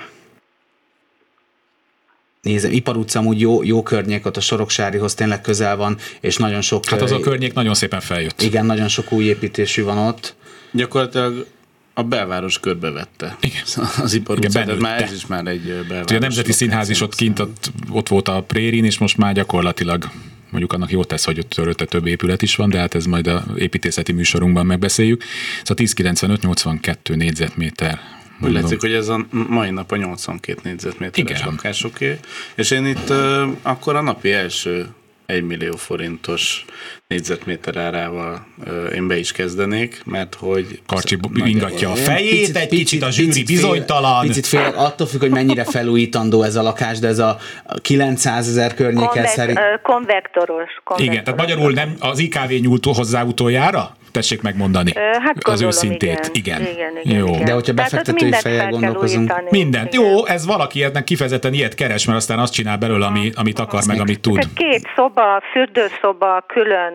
Nézem, 2.42 2.72
Ipar 2.72 2.96
utca 2.96 3.18
amúgy 3.18 3.40
jó, 3.40 3.62
jó 3.62 3.82
környék, 3.82 4.26
ott 4.26 4.36
a 4.36 4.40
Soroksárihoz 4.40 5.14
tényleg 5.14 5.40
közel 5.40 5.76
van, 5.76 5.98
és 6.20 6.36
nagyon 6.36 6.60
sok... 6.60 6.86
Hát 6.86 7.02
az 7.02 7.12
a 7.12 7.16
ö, 7.16 7.20
környék 7.20 7.52
nagyon 7.52 7.74
szépen 7.74 8.00
feljött. 8.00 8.42
Igen, 8.42 8.66
nagyon 8.66 8.88
sok 8.88 9.12
új 9.12 9.24
építésű 9.24 9.82
van 9.82 9.98
ott. 9.98 10.34
Gyakorlatilag 10.72 11.46
a 11.94 12.02
belváros 12.02 12.60
körbevette 12.60 13.36
Igen. 13.40 13.62
az 14.02 14.14
ipar 14.14 14.36
Igen, 14.36 14.50
tehát 14.50 14.78
már 14.78 15.02
ez 15.02 15.12
is 15.12 15.26
már 15.26 15.46
egy 15.46 15.62
belváros. 15.64 16.04
Ugye 16.04 16.16
a 16.16 16.20
Nemzeti 16.20 16.52
Színház 16.52 16.88
is 16.88 17.00
ott 17.00 17.14
kint, 17.14 17.38
ott, 17.38 17.70
ott 17.90 18.08
volt 18.08 18.28
a 18.28 18.42
Prérin, 18.42 18.84
és 18.84 18.98
most 18.98 19.16
már 19.16 19.34
gyakorlatilag 19.34 20.10
mondjuk 20.50 20.72
annak 20.72 20.90
jó 20.90 21.04
tesz, 21.04 21.24
hogy 21.24 21.38
ott 21.38 21.50
törötte 21.50 21.84
több 21.84 22.06
épület 22.06 22.42
is 22.42 22.56
van, 22.56 22.70
de 22.70 22.78
hát 22.78 22.94
ez 22.94 23.04
majd 23.04 23.26
a 23.26 23.44
építészeti 23.56 24.12
műsorunkban 24.12 24.66
megbeszéljük. 24.66 25.24
Szóval 25.62 25.86
1095-82 25.86 27.16
négyzetméter. 27.16 28.21
Úgy 28.44 28.52
látszik, 28.52 28.80
hogy 28.80 28.92
ez 28.92 29.08
a 29.08 29.26
mai 29.30 29.70
nap 29.70 29.92
a 29.92 29.96
82 29.96 30.60
négyzetméteres 30.62 31.44
lakásoké, 31.44 32.18
és 32.54 32.70
én 32.70 32.86
itt 32.86 33.08
ö, 33.08 33.46
akkor 33.62 33.96
a 33.96 34.00
napi 34.00 34.32
első 34.32 34.86
1 35.26 35.42
millió 35.42 35.76
forintos 35.76 36.64
négyzetméter 37.06 37.76
árával 37.76 38.46
ö, 38.64 38.86
én 38.86 39.06
be 39.08 39.18
is 39.18 39.32
kezdenék, 39.32 40.02
mert 40.04 40.34
hogy... 40.34 40.80
Karcsi 40.86 41.18
ingatja 41.34 41.90
a 41.90 41.94
fejét, 41.94 42.56
egy 42.56 42.68
kicsit 42.68 43.02
a 43.02 43.10
zsűri 43.10 43.32
fél- 43.32 43.46
bizonytalan. 43.46 44.26
Picit 44.26 44.46
fél, 44.46 44.72
attól 44.76 45.06
függ, 45.06 45.20
hogy 45.20 45.30
mennyire 45.30 45.64
felújítandó 45.64 46.42
ez 46.42 46.56
a 46.56 46.62
lakás, 46.62 46.98
de 46.98 47.08
ez 47.08 47.18
a 47.18 47.38
900 47.82 48.48
ezer 48.48 48.74
környéken 48.74 49.08
Konvek, 49.08 49.28
szerint... 49.28 49.60
konvektoros, 49.82 50.70
konvektoros. 50.84 51.04
Igen, 51.04 51.24
tehát 51.24 51.40
magyarul 51.40 51.72
nem 51.72 51.96
az 51.98 52.18
IKV 52.18 52.50
nyúlt 52.60 52.84
hozzá 52.84 53.22
utoljára? 53.22 53.96
Tessék 54.12 54.42
megmondani. 54.42 54.92
Hát 54.94 55.36
az 55.42 55.62
őszintét. 55.62 56.30
Igen. 56.32 56.60
Igen. 56.60 56.74
igen, 56.74 56.92
igen 57.02 57.18
Jó. 57.18 57.26
igen. 57.26 57.44
De 57.44 57.52
hogyha 57.52 57.72
befektetői 57.72 58.22
mindent 58.22 58.42
fejjel 58.42 58.70
gondolkozunk-. 58.70 59.50
Mindent. 59.50 59.94
Igen. 59.94 60.06
Jó, 60.06 60.26
ez 60.26 60.46
valaki 60.46 60.82
ennek 60.82 61.04
kifejezetten 61.04 61.52
ilyet 61.52 61.74
keres, 61.74 62.06
mert 62.06 62.18
aztán 62.18 62.38
azt 62.38 62.52
csinál 62.52 62.76
belőle, 62.76 63.06
ami, 63.06 63.30
amit 63.34 63.58
akar, 63.58 63.82
meg 63.86 64.00
amit 64.00 64.20
tud. 64.20 64.52
Két 64.54 64.88
szoba, 64.96 65.42
fürdőszoba, 65.52 66.44
külön 66.46 66.92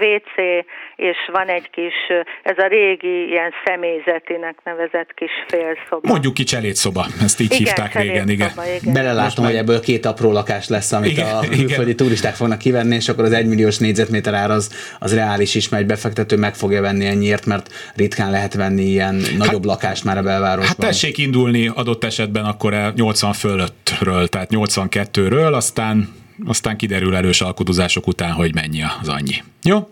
WC, 0.00 0.64
és 1.00 1.16
van 1.32 1.48
egy 1.48 1.70
kis, 1.70 1.94
ez 2.42 2.58
a 2.58 2.66
régi 2.66 3.28
ilyen 3.28 3.52
személyzetinek 3.64 4.58
nevezett 4.64 5.14
kis 5.14 5.30
félszoba. 5.48 6.08
Mondjuk 6.08 6.34
ki 6.34 6.44
cselédszoba, 6.44 7.06
ezt 7.22 7.40
így 7.40 7.54
hívták 7.54 7.94
régen, 7.94 8.28
igen. 8.28 8.50
igen. 8.80 8.92
Belelátom, 8.92 9.44
hogy 9.44 9.54
ebből 9.54 9.80
két 9.80 10.06
apró 10.06 10.32
lakás 10.32 10.68
lesz, 10.68 10.92
amit 10.92 11.10
Igen, 11.10 11.36
a 11.36 11.44
igen. 11.44 11.58
külföldi 11.58 11.94
turisták 11.94 12.34
fognak 12.34 12.58
kivenni, 12.58 12.94
és 12.94 13.08
akkor 13.08 13.24
az 13.24 13.32
egymilliós 13.32 13.78
négyzetméter 13.78 14.34
ár 14.34 14.50
az, 14.50 14.94
az 14.98 15.14
reális 15.14 15.54
is, 15.54 15.68
mert 15.68 15.82
egy 15.82 15.88
befektető 15.88 16.36
meg 16.36 16.54
fogja 16.54 16.80
venni 16.80 17.06
ennyiért, 17.06 17.46
mert 17.46 17.92
ritkán 17.94 18.30
lehet 18.30 18.54
venni 18.54 18.82
ilyen 18.82 19.22
nagyobb 19.38 19.64
lakást 19.64 20.04
már 20.04 20.18
a 20.18 20.22
belvárosban. 20.22 20.66
Hát 20.66 20.78
tessék 20.78 21.18
indulni 21.18 21.70
adott 21.74 22.04
esetben 22.04 22.44
akkor 22.44 22.74
el 22.74 22.92
80 22.96 23.32
fölöttről, 23.32 24.26
tehát 24.28 24.48
82-ről, 24.52 25.52
aztán, 25.52 26.19
aztán 26.46 26.76
kiderül 26.76 27.16
erős 27.16 27.40
alkudozások 27.40 28.06
után, 28.06 28.32
hogy 28.32 28.54
mennyi 28.54 28.82
az 29.00 29.08
annyi. 29.08 29.42
Jó? 29.62 29.90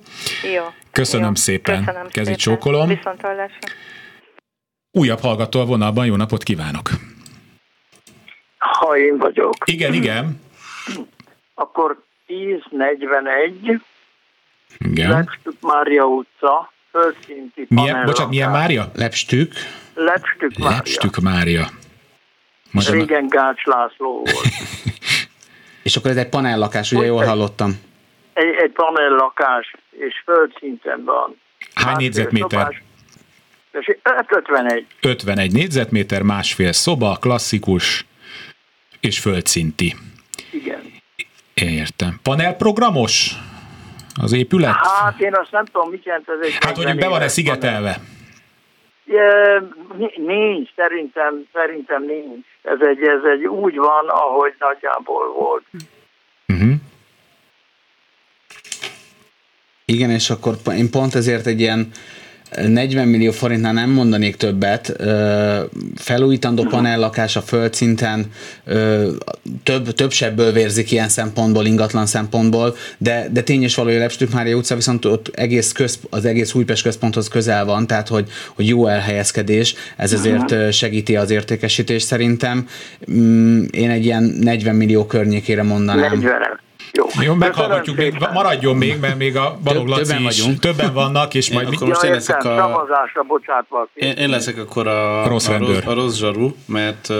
Jó. 0.55 0.64
Köszönöm 0.93 1.26
Jó. 1.26 1.35
szépen. 1.35 1.85
Köszönöm 1.85 2.09
Kezi 2.09 2.25
szépen. 2.25 2.37
csókolom. 2.38 2.88
Viszont 2.88 3.21
hallásra. 3.21 3.59
Újabb 4.90 5.21
hallgató 5.21 5.61
a 5.61 5.64
vonalban, 5.64 6.07
jó 6.07 6.17
napot 6.17 6.43
kívánok! 6.43 6.90
Ha 8.59 8.97
én 8.99 9.19
vagyok, 9.19 9.55
Igen, 9.64 9.93
igen. 9.95 10.40
akkor 11.55 12.02
1041, 12.26 13.81
Igen. 14.78 15.11
Lepstük 15.11 15.61
Mária 15.61 16.05
utca, 16.05 16.73
földszinti 16.90 17.67
Milyen, 17.69 18.05
bocsánat, 18.05 18.31
milyen 18.31 18.50
Mária? 18.50 18.90
Lepstük. 18.95 19.52
Lepstük 19.95 20.59
Mária. 20.59 20.76
Lepstük 20.76 21.17
Mária. 21.17 21.69
Most 22.71 22.88
Régen 22.90 23.28
Gács 23.28 23.64
László 23.64 24.12
volt. 24.12 24.47
És 25.88 25.97
akkor 25.97 26.11
ez 26.11 26.16
egy 26.16 26.28
panellakás, 26.28 26.92
ugye 26.92 27.00
Úgy 27.00 27.07
jól 27.07 27.25
hallottam. 27.25 27.80
Egy, 28.33 28.54
egy 28.59 28.71
panellakás, 28.71 29.75
és 29.90 30.23
földszinten 30.25 31.04
van. 31.04 31.37
Hány 31.75 31.97
négyzetméter? 31.97 32.61
Szobás. 32.61 32.83
Tessék, 33.71 33.99
51. 34.28 34.87
51 35.02 35.52
négyzetméter, 35.52 36.23
másfél 36.23 36.73
szoba, 36.73 37.16
klasszikus 37.21 38.07
és 39.00 39.18
földszinti. 39.18 39.95
Igen. 40.50 40.80
Értem. 41.54 42.18
Panelprogramos 42.23 43.33
az 44.23 44.33
épület? 44.33 44.75
Hát 44.75 45.21
én 45.21 45.35
azt 45.35 45.50
nem 45.50 45.64
tudom, 45.64 45.90
mit 45.90 46.04
jelent 46.04 46.28
ez 46.28 46.47
egy 46.47 46.59
Hát, 46.61 46.76
hogy 46.76 46.85
40 46.85 46.97
be 46.97 47.09
van-e 47.09 47.28
szigetelve? 47.28 47.92
panel. 47.92 49.76
Ni- 49.97 50.23
Nincs, 50.26 50.71
szerintem, 50.76 51.45
szerintem 51.52 52.04
nincs. 52.04 52.47
Ez 52.72 52.80
egy, 52.80 53.02
ez 53.02 53.22
egy 53.32 53.46
úgy 53.46 53.76
van, 53.76 54.08
ahogy 54.08 54.54
nagyjából 54.58 55.32
volt. 55.32 55.64
Uh-huh. 56.48 56.72
Igen, 59.84 60.10
és 60.10 60.30
akkor 60.30 60.54
én 60.76 60.90
pont 60.90 61.14
ezért 61.14 61.46
egy 61.46 61.60
ilyen 61.60 61.90
40 62.67 63.09
millió 63.09 63.31
forintnál 63.31 63.73
nem 63.73 63.90
mondanék 63.90 64.37
többet, 64.37 64.97
felújítandó 65.97 66.62
panellakás 66.62 67.37
a 67.37 67.40
földszinten 67.40 68.26
több, 69.62 69.93
több 69.93 70.12
sebből 70.12 70.52
vérzik 70.52 70.93
ilyen 70.93 71.09
szempontból, 71.09 71.67
ingatlan 71.67 72.07
szempontból, 72.07 72.76
de, 72.99 73.28
de 73.33 73.43
tény 73.43 73.62
és 73.62 73.75
való, 73.75 73.88
hogy 73.88 73.99
Lepstük 73.99 74.33
Mária 74.33 74.57
utca 74.57 74.75
viszont 74.75 75.05
ott 75.05 75.31
egész 75.35 75.73
közp, 75.73 76.05
az 76.11 76.25
egész 76.25 76.55
Újpest 76.55 76.83
központhoz 76.83 77.28
közel 77.28 77.64
van, 77.64 77.87
tehát 77.87 78.09
hogy, 78.09 78.28
hogy 78.55 78.69
jó 78.69 78.87
elhelyezkedés, 78.87 79.75
ez 79.97 80.12
ezért 80.12 80.73
segíti 80.73 81.17
az 81.17 81.31
értékesítést 81.31 82.07
szerintem. 82.07 82.69
Mm, 83.11 83.64
én 83.71 83.90
egy 83.90 84.05
ilyen 84.05 84.23
40 84.23 84.75
millió 84.75 85.07
környékére 85.07 85.62
mondanám. 85.62 86.00
40 86.00 86.67
jó, 86.92 87.07
Jó 87.21 87.35
meghallgatjuk, 87.35 87.97
még, 87.97 88.14
maradjon 88.33 88.76
még, 88.76 89.00
mert 89.00 89.18
még 89.18 89.37
a 89.37 89.59
Balog 89.64 89.87
Laci 89.87 90.02
többen 90.02 90.23
is, 90.23 90.40
vagyunk. 90.40 90.59
többen 90.59 90.92
vannak, 90.92 91.35
és 91.35 91.50
majd... 91.50 91.68
Akkor 91.75 91.88
most 91.88 92.02
én 92.02 92.11
leszek 92.11 92.45
a... 92.45 92.57
Szavazásra, 92.57 93.23
bocsátva. 93.23 93.88
Én, 93.95 94.12
én 94.12 94.28
leszek 94.28 94.59
akkor 94.59 94.87
a, 94.87 95.23
a, 95.23 95.28
rossz, 95.28 95.49
a, 95.49 95.59
rossz, 95.59 95.85
a 95.85 95.95
rossz 95.95 96.16
zsaru, 96.16 96.50
mert 96.66 97.09
uh, 97.09 97.16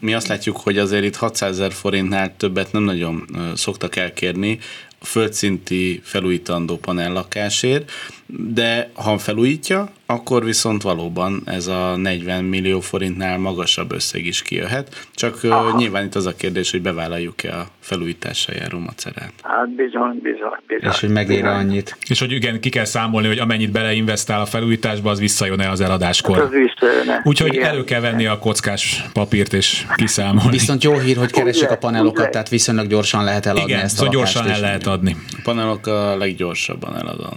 mi 0.00 0.14
azt 0.14 0.28
látjuk, 0.28 0.56
hogy 0.56 0.78
azért 0.78 1.04
itt 1.04 1.16
600 1.16 1.50
ezer 1.50 1.72
forintnál 1.72 2.36
többet 2.36 2.72
nem 2.72 2.82
nagyon 2.82 3.24
uh, 3.32 3.54
szoktak 3.54 3.96
elkérni 3.96 4.58
a 5.00 5.04
földszinti 5.04 6.00
felújítandó 6.04 6.76
panellakásért, 6.76 7.90
de 8.36 8.90
ha 8.94 9.18
felújítja, 9.18 9.88
akkor 10.06 10.44
viszont 10.44 10.82
valóban 10.82 11.42
ez 11.44 11.66
a 11.66 11.96
40 11.96 12.44
millió 12.44 12.80
forintnál 12.80 13.38
magasabb 13.38 13.92
összeg 13.92 14.26
is 14.26 14.42
kijöhet. 14.42 15.06
Csak 15.14 15.38
Aha. 15.42 15.78
nyilván 15.78 16.04
itt 16.04 16.14
az 16.14 16.26
a 16.26 16.34
kérdés, 16.34 16.70
hogy 16.70 16.82
bevállaljuk-e 16.82 17.58
a 17.58 17.66
felújítással 17.80 18.54
járó 18.54 18.78
macerát. 18.78 19.32
Hát 19.42 19.68
bizony, 19.68 20.20
bizony, 20.22 20.58
bizony. 20.66 20.90
És 20.90 21.00
hogy 21.00 21.10
megér 21.10 21.44
annyit. 21.44 21.96
És 22.08 22.18
hogy 22.18 22.32
igen, 22.32 22.60
ki 22.60 22.68
kell 22.68 22.84
számolni, 22.84 23.26
hogy 23.26 23.38
amennyit 23.38 23.70
beleinvestál 23.70 24.40
a 24.40 24.46
felújításba, 24.46 25.10
az 25.10 25.20
visszajön-e 25.20 25.70
az 25.70 25.80
eladáskor. 25.80 26.36
Hát 26.36 26.44
az 26.44 27.20
Úgyhogy 27.24 27.56
elő 27.56 27.84
kell 27.84 28.00
venni 28.00 28.26
a 28.26 28.38
kockás 28.38 29.04
papírt 29.12 29.52
és 29.52 29.86
kiszámolni. 29.94 30.50
Viszont 30.50 30.84
jó 30.84 30.98
hír, 30.98 31.16
hogy 31.16 31.30
keresik 31.30 31.70
a 31.70 31.76
panelokat, 31.76 32.30
tehát 32.30 32.48
viszonylag 32.48 32.86
gyorsan 32.86 33.24
lehet 33.24 33.46
eladni 33.46 33.70
igen, 33.70 33.84
ezt 33.84 33.94
a 33.94 33.96
szóval 33.96 34.12
gyorsan 34.12 34.48
el 34.48 34.60
lehet 34.60 34.86
adni. 34.86 35.16
A 35.30 35.40
panelok 35.42 35.86
a 35.86 36.16
leggyorsabban 36.16 36.96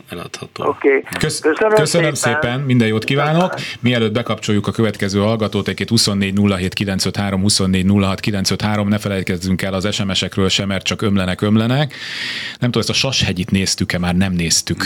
eladható. 0.09 0.65
Oké. 0.65 0.80
Okay. 0.83 1.03
Kösz, 1.19 1.39
köszönöm, 1.39 1.73
köszönöm 1.73 2.13
szépen. 2.13 2.41
szépen, 2.41 2.59
minden 2.59 2.87
jót 2.87 3.03
kívánok. 3.03 3.53
Mielőtt 3.79 4.13
bekapcsoljuk 4.13 4.67
a 4.67 4.71
következő 4.71 5.19
hallgatót, 5.19 5.67
egy 5.67 5.87
24 5.89 6.39
07 6.57 6.73
953, 6.73 7.41
24 7.41 7.85
06 7.87 8.19
953, 8.19 8.87
ne 8.87 8.97
felejtkezzünk 8.97 9.61
el 9.61 9.73
az 9.73 9.93
SMS-ekről 9.93 10.49
sem, 10.49 10.67
mert 10.67 10.85
csak 10.85 11.01
ömlenek, 11.01 11.41
ömlenek. 11.41 11.93
Nem 12.59 12.71
tudom, 12.71 12.81
ezt 12.81 12.89
a 12.89 12.93
Sashegyit 12.93 13.51
néztük-e, 13.51 13.97
már 13.97 14.15
nem 14.15 14.33
néztük. 14.33 14.85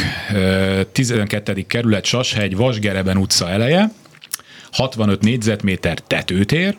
12. 0.91 1.65
kerület 1.67 2.05
Sashegy, 2.05 2.55
Vasgereben 2.55 3.17
utca 3.17 3.49
eleje, 3.49 3.91
65 4.71 5.21
négyzetméter 5.21 5.99
tetőtér, 5.99 6.77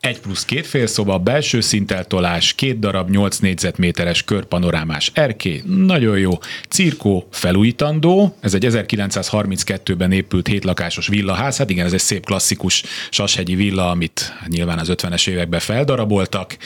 egy 0.00 0.20
plusz 0.20 0.44
két 0.44 0.66
félszoba, 0.66 1.18
belső 1.18 1.60
szinteltolás, 1.60 2.54
két 2.54 2.78
darab 2.78 3.10
8 3.10 3.36
négyzetméteres 3.38 4.22
körpanorámás 4.22 5.10
erké, 5.14 5.62
nagyon 5.66 6.18
jó. 6.18 6.30
Cirkó 6.68 7.28
felújítandó, 7.30 8.36
ez 8.40 8.54
egy 8.54 8.66
1932-ben 8.68 10.12
épült 10.12 10.46
hétlakásos 10.46 11.06
villaház, 11.06 11.56
hát 11.56 11.70
igen, 11.70 11.86
ez 11.86 11.92
egy 11.92 12.00
szép 12.00 12.24
klasszikus 12.24 12.82
sashegyi 13.10 13.54
villa, 13.54 13.90
amit 13.90 14.32
nyilván 14.46 14.78
az 14.78 14.88
50-es 14.92 15.28
években 15.28 15.60
feldaraboltak, 15.60 16.56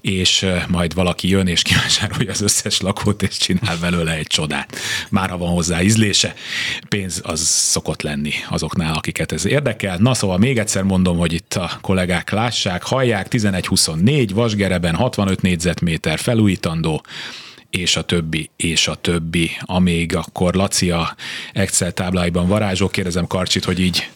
és 0.00 0.46
majd 0.68 0.94
valaki 0.94 1.28
jön 1.28 1.46
és 1.46 1.62
kivásárolja 1.62 2.30
az 2.30 2.40
összes 2.40 2.80
lakót, 2.80 3.22
és 3.22 3.36
csinál 3.36 3.76
belőle 3.80 4.12
egy 4.12 4.26
csodát. 4.26 4.76
Már 5.10 5.30
ha 5.30 5.36
van 5.36 5.50
hozzá 5.50 5.82
ízlése, 5.82 6.34
pénz 6.88 7.20
az 7.24 7.40
szokott 7.40 8.02
lenni 8.02 8.32
azoknál, 8.48 8.94
akiket 8.94 9.32
ez 9.32 9.46
érdekel. 9.46 9.96
Na 9.98 10.14
szóval 10.14 10.38
még 10.38 10.58
egyszer 10.58 10.82
mondom, 10.82 11.18
hogy 11.18 11.32
itt 11.32 11.54
a 11.54 11.70
kollégák 11.80 12.24
lássák, 12.46 12.82
hallják, 12.82 13.26
11-24, 13.30 14.30
Vasgereben 14.34 14.94
65 14.94 15.42
négyzetméter 15.42 16.18
felújítandó, 16.18 17.02
és 17.70 17.96
a 17.96 18.02
többi, 18.02 18.50
és 18.56 18.88
a 18.88 18.94
többi, 18.94 19.50
amíg 19.60 20.16
akkor 20.16 20.54
Laci 20.54 20.90
a 20.90 21.14
Excel 21.52 21.92
tábláiban 21.92 22.48
varázsok, 22.48 22.92
kérdezem 22.92 23.26
Karcsit, 23.26 23.64
hogy 23.64 23.80
így. 23.80 24.10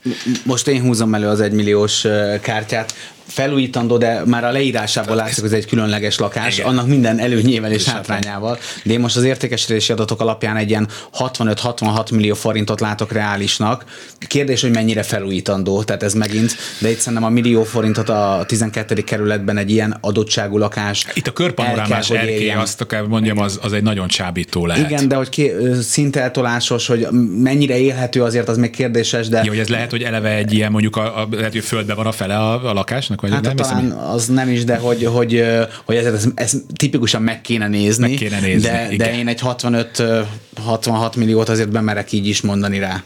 Most 0.45 0.69
én 0.69 0.81
húzom 0.81 1.15
elő 1.15 1.29
az 1.29 1.41
egymilliós 1.41 2.07
kártyát 2.41 2.95
felújítandó, 3.31 3.97
de 3.97 4.23
már 4.27 4.45
a 4.45 4.51
leírásából 4.51 5.17
látszik, 5.17 5.41
hogy 5.41 5.53
ez 5.53 5.59
egy 5.59 5.67
különleges 5.67 6.19
lakás, 6.19 6.59
Igen. 6.59 6.69
annak 6.69 6.87
minden 6.87 7.19
előnyével 7.19 7.73
és 7.73 7.85
hátrányával. 7.85 8.59
De 8.85 8.93
én 8.93 9.01
most 9.01 9.17
az 9.17 9.23
értékesítési 9.23 9.93
adatok 9.93 10.21
alapján 10.21 10.57
egy 10.57 10.71
ilyen 10.71 10.89
65-66 11.19 12.13
millió 12.13 12.35
forintot 12.35 12.81
látok 12.81 13.13
reálisnak. 13.13 13.85
Kérdés, 14.19 14.61
hogy 14.61 14.71
mennyire 14.71 15.03
felújítandó, 15.03 15.83
tehát 15.83 16.03
ez 16.03 16.15
megint, 16.15 16.57
de 16.79 16.91
itt 16.91 16.99
szerintem 16.99 17.29
a 17.29 17.33
millió 17.33 17.65
forintot 17.65 18.09
a 18.09 18.45
12. 18.47 18.95
kerületben 18.95 19.57
egy 19.57 19.71
ilyen 19.71 19.97
adottságú 20.01 20.59
lakás. 20.59 21.07
Itt 21.15 21.27
a 21.27 21.33
körpanorámás 21.33 22.11
erkély, 22.11 22.51
azt 22.51 22.81
akár 22.81 23.03
mondjam, 23.03 23.39
az, 23.39 23.59
az 23.63 23.73
egy 23.73 23.83
nagyon 23.83 24.09
csábító 24.09 24.67
lehet. 24.67 24.91
Igen, 24.91 25.09
de 25.09 25.15
hogy 25.15 25.29
ki, 25.29 25.51
szinteltolásos, 25.83 26.87
hogy 26.87 27.07
mennyire 27.43 27.79
élhető 27.79 28.23
azért, 28.23 28.49
az 28.49 28.57
még 28.57 28.71
kérdéses, 28.71 29.29
de... 29.29 29.41
Jó, 29.45 29.49
hogy 29.49 29.59
ez 29.59 29.69
lehet, 29.69 29.91
hogy 29.91 30.03
eleve 30.03 30.35
egy 30.35 30.53
ilyen 30.53 30.71
mondjuk 30.71 30.97
a, 30.97 31.21
a 31.21 31.29
lehet, 31.31 31.53
hogy 31.53 31.65
földben 31.65 31.97
van 31.97 32.07
a 32.07 32.13
fele 32.13 32.37
a, 32.37 32.69
a 32.69 32.73
lakásnak, 32.73 33.20
vagy 33.21 33.31
hát 33.31 33.43
nem 33.43 33.57
talán 33.57 33.83
hiszem, 33.83 33.99
az 33.99 34.27
nem 34.27 34.49
is, 34.49 34.65
de 34.65 34.77
hogy, 34.77 35.05
hogy, 35.05 35.45
hogy 35.85 35.97
ez, 35.97 36.05
ez, 36.07 36.27
ez 36.35 36.55
tipikusan 36.75 37.23
meg 37.23 37.41
kéne 37.41 37.69
nézni. 37.69 38.09
Meg 38.09 38.19
kéne 38.19 38.41
nézni, 38.41 38.69
de, 38.69 38.87
igen. 38.91 38.97
de 38.97 39.19
én 39.19 39.29
egy 39.29 39.41
65-66 39.45 41.17
milliót 41.17 41.49
azért 41.49 41.71
bemerek 41.71 42.13
így 42.13 42.27
is 42.27 42.41
mondani 42.41 42.79
rá. 42.79 43.03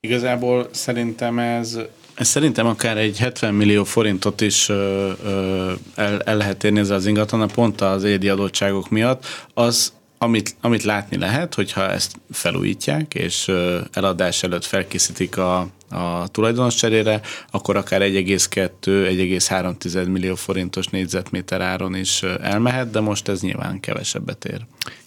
Igazából 0.00 0.68
szerintem 0.72 1.38
ez 1.38 1.78
ez 2.16 2.28
szerintem 2.28 2.66
akár 2.66 2.96
egy 2.96 3.18
70 3.18 3.54
millió 3.54 3.84
forintot 3.84 4.40
is 4.40 4.68
ö, 4.68 5.10
ö, 5.24 5.72
el, 5.94 6.20
el 6.20 6.36
lehet 6.36 6.64
érni 6.64 6.78
ezzel 6.78 6.96
az 6.96 7.06
ingatlan, 7.06 7.48
pont 7.54 7.80
az 7.80 8.04
édi 8.04 8.28
adottságok 8.28 8.88
miatt. 8.88 9.24
Az 9.54 9.92
amit, 10.18 10.56
amit 10.60 10.82
látni 10.82 11.18
lehet, 11.18 11.54
hogyha 11.54 11.90
ezt 11.90 12.16
felújítják, 12.30 13.14
és 13.14 13.52
eladás 13.92 14.42
előtt 14.42 14.64
felkészítik 14.64 15.36
a, 15.36 15.58
a 15.90 16.28
tulajdonos 16.32 16.74
cserére, 16.74 17.20
akkor 17.50 17.76
akár 17.76 18.00
1,2-1,3 18.00 20.10
millió 20.10 20.34
forintos 20.34 20.86
négyzetméter 20.86 21.60
áron 21.60 21.94
is 21.94 22.22
elmehet, 22.42 22.90
de 22.90 23.00
most 23.00 23.28
ez 23.28 23.40
nyilván 23.40 23.80
kevesebbet 23.80 24.44
ér. 24.44 24.60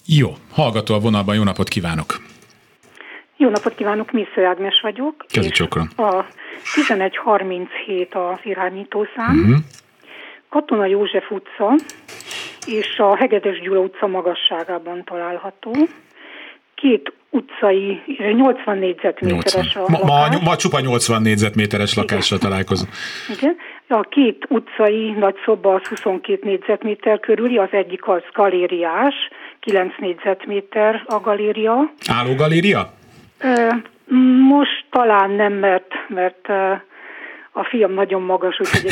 Jó, 0.06 0.36
hallgató 0.50 0.94
a 0.94 0.98
vonalban, 0.98 1.34
jó 1.34 1.42
napot 1.42 1.68
kívánok! 1.68 2.20
Jó 3.36 3.48
napot 3.48 3.74
kívánok, 3.74 4.12
Missző 4.12 4.44
Ágnes 4.44 4.80
vagyok. 4.82 5.24
Kezi 5.28 5.48
csokra. 5.48 5.88
A 5.96 6.24
1137 6.76 8.14
az 8.14 8.38
irányítószám. 8.42 9.38
Uh-huh. 9.38 9.56
Katona 10.48 10.86
József 10.86 11.30
utca, 11.30 11.74
és 12.70 12.98
a 12.98 13.16
Hegedes 13.16 13.60
Gyula 13.60 13.80
utca 13.80 14.06
magasságában 14.06 15.04
található. 15.04 15.72
Két 16.74 17.12
utcai, 17.30 18.02
80 18.36 18.78
négyzetméteres 18.78 19.52
80. 19.54 19.84
a 19.84 19.90
lakás. 19.90 20.30
Ma, 20.30 20.40
ma 20.44 20.56
csupa 20.56 20.80
80 20.80 21.22
négyzetméteres 21.22 21.94
lakásra 21.94 22.38
találkozunk. 22.38 22.92
Igen. 23.38 23.56
A 23.88 24.00
két 24.00 24.46
utcai 24.48 25.10
nagy 25.10 25.34
szoba 25.44 25.74
az 25.74 25.86
22 25.86 26.48
négyzetméter 26.48 27.20
körüli, 27.20 27.58
az 27.58 27.68
egyik 27.70 28.08
az 28.08 28.22
galériás, 28.32 29.14
9 29.60 29.94
négyzetméter 29.98 31.02
a 31.06 31.20
galéria. 31.20 31.92
Álló 32.08 32.34
galéria? 32.34 32.92
Most 34.48 34.84
talán 34.90 35.30
nem, 35.30 35.52
mert, 35.52 35.92
mert 36.08 36.48
a 37.52 37.64
fiam 37.64 37.92
nagyon 37.92 38.22
magas, 38.22 38.60
úgyhogy... 38.60 38.86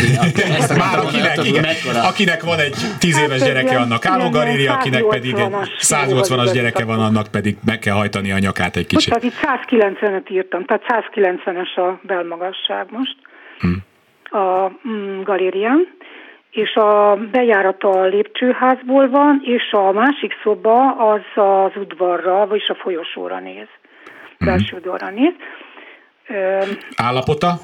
Ezt 0.59 0.77
Már 0.77 0.99
akinek, 0.99 1.45
igen, 1.45 1.65
akinek 2.05 2.43
van 2.43 2.59
egy 2.59 2.77
tíz 2.99 3.19
éves 3.19 3.41
hát, 3.41 3.49
gyereke, 3.49 3.77
annak 3.77 4.07
állógaléria, 4.07 4.73
akinek 4.73 5.05
pedig 5.05 5.35
egy 5.35 5.53
180-as 5.79 6.51
gyereke 6.53 6.85
van, 6.85 7.01
annak 7.01 7.27
pedig 7.31 7.57
meg 7.65 7.79
kell 7.79 7.95
hajtani 7.95 8.33
a 8.33 8.39
nyakát 8.39 8.77
egy 8.77 8.87
kicsit. 8.87 9.13
Most 9.13 9.25
itt 9.25 9.41
190-et 9.43 10.31
írtam, 10.31 10.65
tehát 10.65 10.83
190-es 10.89 11.75
a 11.77 12.01
belmagasság 12.03 12.87
most 12.91 13.17
hmm. 13.59 13.77
a 14.41 14.71
mm, 14.89 15.23
galérián 15.23 15.97
és 16.51 16.75
a 16.75 17.19
bejárata 17.31 17.91
a 17.91 18.07
lépcsőházból 18.07 19.09
van, 19.09 19.41
és 19.45 19.73
a 19.73 19.93
másik 19.93 20.33
szoba 20.43 20.97
az 21.13 21.21
az 21.35 21.73
udvarra, 21.77 22.47
vagyis 22.47 22.69
a 22.69 22.75
folyosóra 22.75 23.41
néz, 23.41 23.67
belső 24.39 24.83
hmm. 24.83 25.15
néz. 25.15 25.33
Állapota? 26.97 27.59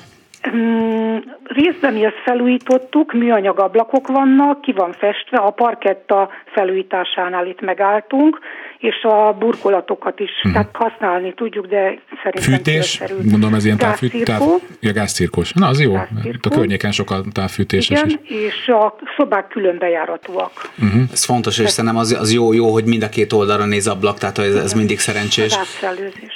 Mm, 0.50 1.16
részben 1.44 1.92
mi 1.92 2.04
ezt 2.04 2.22
felújítottuk, 2.24 3.12
műanyag 3.12 3.58
ablakok 3.58 4.08
vannak, 4.08 4.60
ki 4.60 4.72
van 4.72 4.92
festve, 4.92 5.36
a 5.36 5.50
parketta 5.50 6.30
felújításánál 6.44 7.46
itt 7.46 7.60
megálltunk, 7.60 8.40
és 8.78 9.02
a 9.02 9.36
burkolatokat 9.38 10.20
is, 10.20 10.30
uh-huh. 10.36 10.52
tehát 10.52 10.68
használni 10.72 11.34
tudjuk, 11.34 11.66
de 11.66 11.98
szerintem 12.22 12.54
Fűtés, 12.54 13.02
gondolom 13.22 13.54
ez 13.54 13.64
ilyen 13.64 13.76
távfűtés. 13.76 14.22
Táv, 14.22 14.42
ja, 14.80 14.92
gázcirkós. 14.92 15.52
Na, 15.52 15.66
az 15.66 15.80
jó. 15.80 15.92
Gázcirkó. 15.92 16.50
A 16.50 16.54
környéken 16.54 16.92
sokkal 16.92 17.24
távfűtéses 17.32 18.02
Igen, 18.02 18.20
is. 18.22 18.36
és 18.36 18.68
a 18.68 18.96
szobák 19.16 19.48
külön 19.48 19.78
bejáratúak. 19.78 20.70
Uh-huh. 20.82 21.02
Ez 21.12 21.24
fontos, 21.24 21.58
és 21.58 21.70
szerintem 21.70 22.00
az, 22.00 22.12
az 22.12 22.32
jó, 22.32 22.52
jó, 22.52 22.72
hogy 22.72 22.84
mind 22.84 23.02
a 23.02 23.08
két 23.08 23.32
oldalra 23.32 23.64
néz 23.64 23.86
ablak, 23.86 24.18
tehát 24.18 24.38
ez, 24.38 24.54
ez 24.54 24.72
mindig 24.72 24.98
szerencsés. 24.98 25.58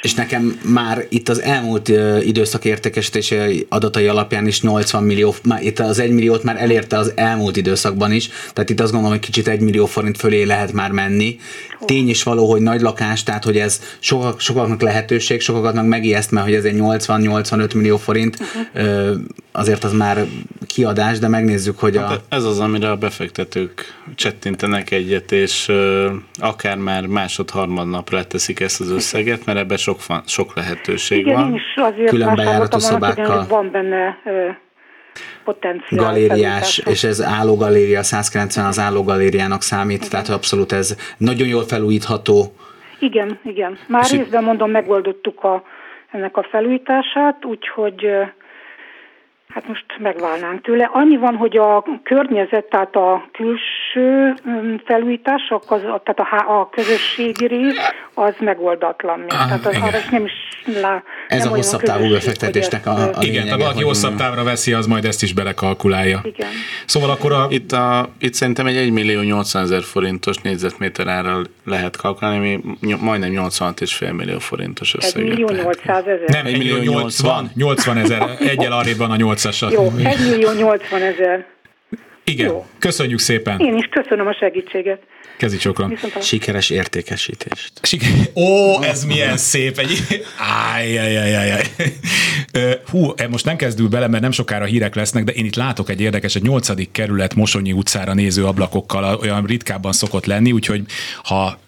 És 0.03 0.14
nekem 0.14 0.61
már 0.74 0.98
itt 1.09 1.29
az 1.29 1.42
elmúlt 1.42 1.88
időszak 2.20 2.64
értékesítési 2.64 3.66
adatai 3.68 4.07
alapján 4.07 4.46
is 4.46 4.62
80 4.62 5.03
millió, 5.03 5.35
már 5.44 5.62
itt 5.62 5.79
az 5.79 5.98
1 5.98 6.11
milliót 6.11 6.42
már 6.42 6.57
elérte 6.57 6.96
az 6.96 7.12
elmúlt 7.16 7.57
időszakban 7.57 8.12
is, 8.12 8.29
tehát 8.53 8.70
itt 8.70 8.81
azt 8.81 8.92
gondolom, 8.92 9.16
hogy 9.16 9.27
kicsit 9.27 9.48
1 9.48 9.61
millió 9.61 9.87
forint 9.87 10.16
fölé 10.16 10.42
lehet 10.42 10.72
már 10.72 10.90
menni. 10.90 11.38
Tény 11.85 12.09
is 12.09 12.22
való, 12.29 12.51
hogy 12.51 12.61
nagy 12.61 12.81
lakás, 12.81 13.23
tehát 13.23 13.45
hogy 13.45 13.57
ez 13.57 13.83
sokak, 13.99 14.41
sokaknak 14.41 14.81
lehetőség, 14.81 15.41
sokaknak 15.41 15.87
megijeszt, 15.87 16.31
mert 16.31 16.47
hogy 16.47 16.55
ez 16.55 16.64
egy 16.64 16.77
80-85 16.79 17.75
millió 17.75 17.97
forint, 17.97 18.37
uh-huh. 18.41 19.17
azért 19.53 19.85
az 19.85 19.93
már 19.93 20.19
kiadás, 20.67 21.19
de 21.19 21.29
megnézzük, 21.29 21.79
hogy 21.79 21.97
hát 21.97 22.11
a... 22.11 22.21
Ez 22.29 22.45
az, 22.45 22.61
amire 22.61 22.91
a 22.91 22.97
befektetők 22.97 23.85
csettintenek 24.14 24.91
egyet, 24.91 25.33
és 25.33 25.73
akár 26.41 26.77
már 26.77 27.07
másod-harmad 27.07 27.88
napra 27.88 28.17
leteszik 28.17 28.61
ezt 28.61 28.81
az 28.81 28.91
összeget, 28.91 29.45
mert 29.45 29.59
ebben 29.59 29.77
sok, 29.77 30.07
van, 30.07 30.23
sok 30.27 30.57
lehetőség 30.57 31.19
Igen, 31.19 31.35
van. 31.35 31.49
Én 31.49 31.55
is 31.55 31.75
azért 31.77 32.11
Külön 32.11 32.35
bejáratú 32.35 32.79
szobákkal. 32.79 33.47
Van 33.49 33.71
benne 33.71 34.17
Galériás, 35.90 36.78
és 36.78 37.04
ez 37.04 37.22
állógaléria, 37.22 38.02
190 38.02 38.66
az 38.66 38.78
állógalériának 38.78 39.62
számít, 39.62 39.96
Igen. 39.96 40.09
tehát 40.11 40.28
abszolút 40.28 40.72
ez 40.72 40.96
nagyon 41.16 41.48
jól 41.48 41.62
felújítható. 41.62 42.52
Igen, 42.98 43.38
igen. 43.44 43.78
Már 43.87 44.04
és 44.04 44.11
részben 44.11 44.44
mondom, 44.44 44.70
megoldottuk 44.70 45.44
a, 45.44 45.62
ennek 46.11 46.37
a 46.37 46.46
felújítását, 46.50 47.44
úgyhogy 47.44 48.07
Hát 49.55 49.69
most 49.69 49.85
megválnánk 49.99 50.63
tőle. 50.63 50.91
Annyi 50.93 51.17
van, 51.17 51.37
hogy 51.37 51.57
a 51.57 51.85
környezet, 52.03 52.65
tehát 52.65 52.97
a 52.97 53.29
külső 53.33 54.35
felújítások, 54.85 55.63
az, 55.69 55.81
tehát 55.81 56.19
a, 56.19 56.61
a 56.61 56.69
közösségi 56.71 57.47
rész, 57.47 57.77
az 58.15 58.35
megoldatlan 58.39 59.19
még. 59.19 59.31
Ah, 59.33 59.47
tehát 59.47 59.67
az, 59.67 59.77
arra 59.77 59.99
nem 60.11 60.25
is 60.25 60.33
lá, 60.81 61.03
Ez 61.29 61.45
nem 61.45 61.53
a 61.53 61.57
hosszabb 61.57 61.81
távú 61.81 62.11
befektetésnek 62.11 62.87
a, 62.87 62.91
a 62.91 63.11
Igen, 63.21 63.45
tehát 63.45 63.61
valaki 63.61 63.83
hosszabb 63.83 64.15
távra 64.15 64.43
veszi, 64.43 64.73
az 64.73 64.87
majd 64.87 65.05
ezt 65.05 65.23
is 65.23 65.33
belekalkulálja. 65.33 66.21
Igen. 66.23 66.49
Szóval 66.87 67.11
akkor 67.11 67.33
a... 67.33 67.47
Itt, 67.49 67.73
a, 67.73 68.09
itt 68.19 68.35
szerintem 68.35 68.67
egy 68.67 68.77
1 68.77 68.91
millió 68.91 69.21
800 69.21 69.63
ezer 69.63 69.83
forintos 69.83 70.37
négyzetméter 70.37 71.07
árral 71.07 71.45
lehet 71.65 71.97
kalkulálni, 71.97 72.39
ami 72.39 72.95
majdnem 73.01 73.31
86,5 73.33 74.17
millió 74.17 74.39
forintos 74.39 74.95
összeg. 74.95 75.23
1 75.23 75.29
millió 75.29 75.49
800 75.49 76.07
ezer? 76.07 76.29
Nem, 76.29 76.47
1 76.47 76.59
millió 76.59 76.77
80, 76.77 77.51
80 77.55 77.97
ezer, 77.97 78.23
egyel 78.41 78.73
arrébb 78.73 78.97
van 78.97 79.11
a 79.11 79.17
8-asat. 79.38 79.72
Jó, 79.72 79.92
1 80.05 80.18
millió 80.31 80.53
80 80.53 81.03
ezer. 81.03 81.46
Igen, 82.24 82.46
Jó. 82.46 82.66
köszönjük 82.79 83.18
szépen. 83.18 83.59
Én 83.61 83.77
is 83.77 83.88
köszönöm 83.90 84.27
a 84.27 84.35
segítséget. 84.35 85.01
Kezi 85.37 85.57
csokra. 85.57 85.90
Sikeres 86.20 86.70
értékesítést. 86.70 87.72
Siker- 87.83 88.31
Ó, 88.35 88.83
ez 88.83 89.05
milyen 89.05 89.37
szép. 89.37 89.79
Egy... 89.79 90.24
Ájjajajajaj. 90.74 91.62
Hú, 92.90 93.12
e, 93.16 93.29
most 93.29 93.44
nem 93.44 93.57
kezdül 93.57 93.88
bele, 93.88 94.09
mert 94.09 94.22
nem 94.22 94.31
sokára 94.31 94.64
hírek 94.64 94.94
lesznek, 94.94 95.24
de 95.24 95.33
én 95.33 95.44
itt 95.44 95.55
látok 95.55 95.90
egy 95.90 96.01
érdekes, 96.01 96.35
egy 96.35 96.42
nyolcadik 96.42 96.90
kerület 96.90 97.35
Mosonyi 97.35 97.72
utcára 97.72 98.14
néző 98.14 98.44
ablakokkal, 98.46 99.18
olyan 99.20 99.44
ritkábban 99.44 99.92
szokott 99.92 100.27
lenni, 100.27 100.53
úgyhogy 100.53 100.83
ha 101.22 101.59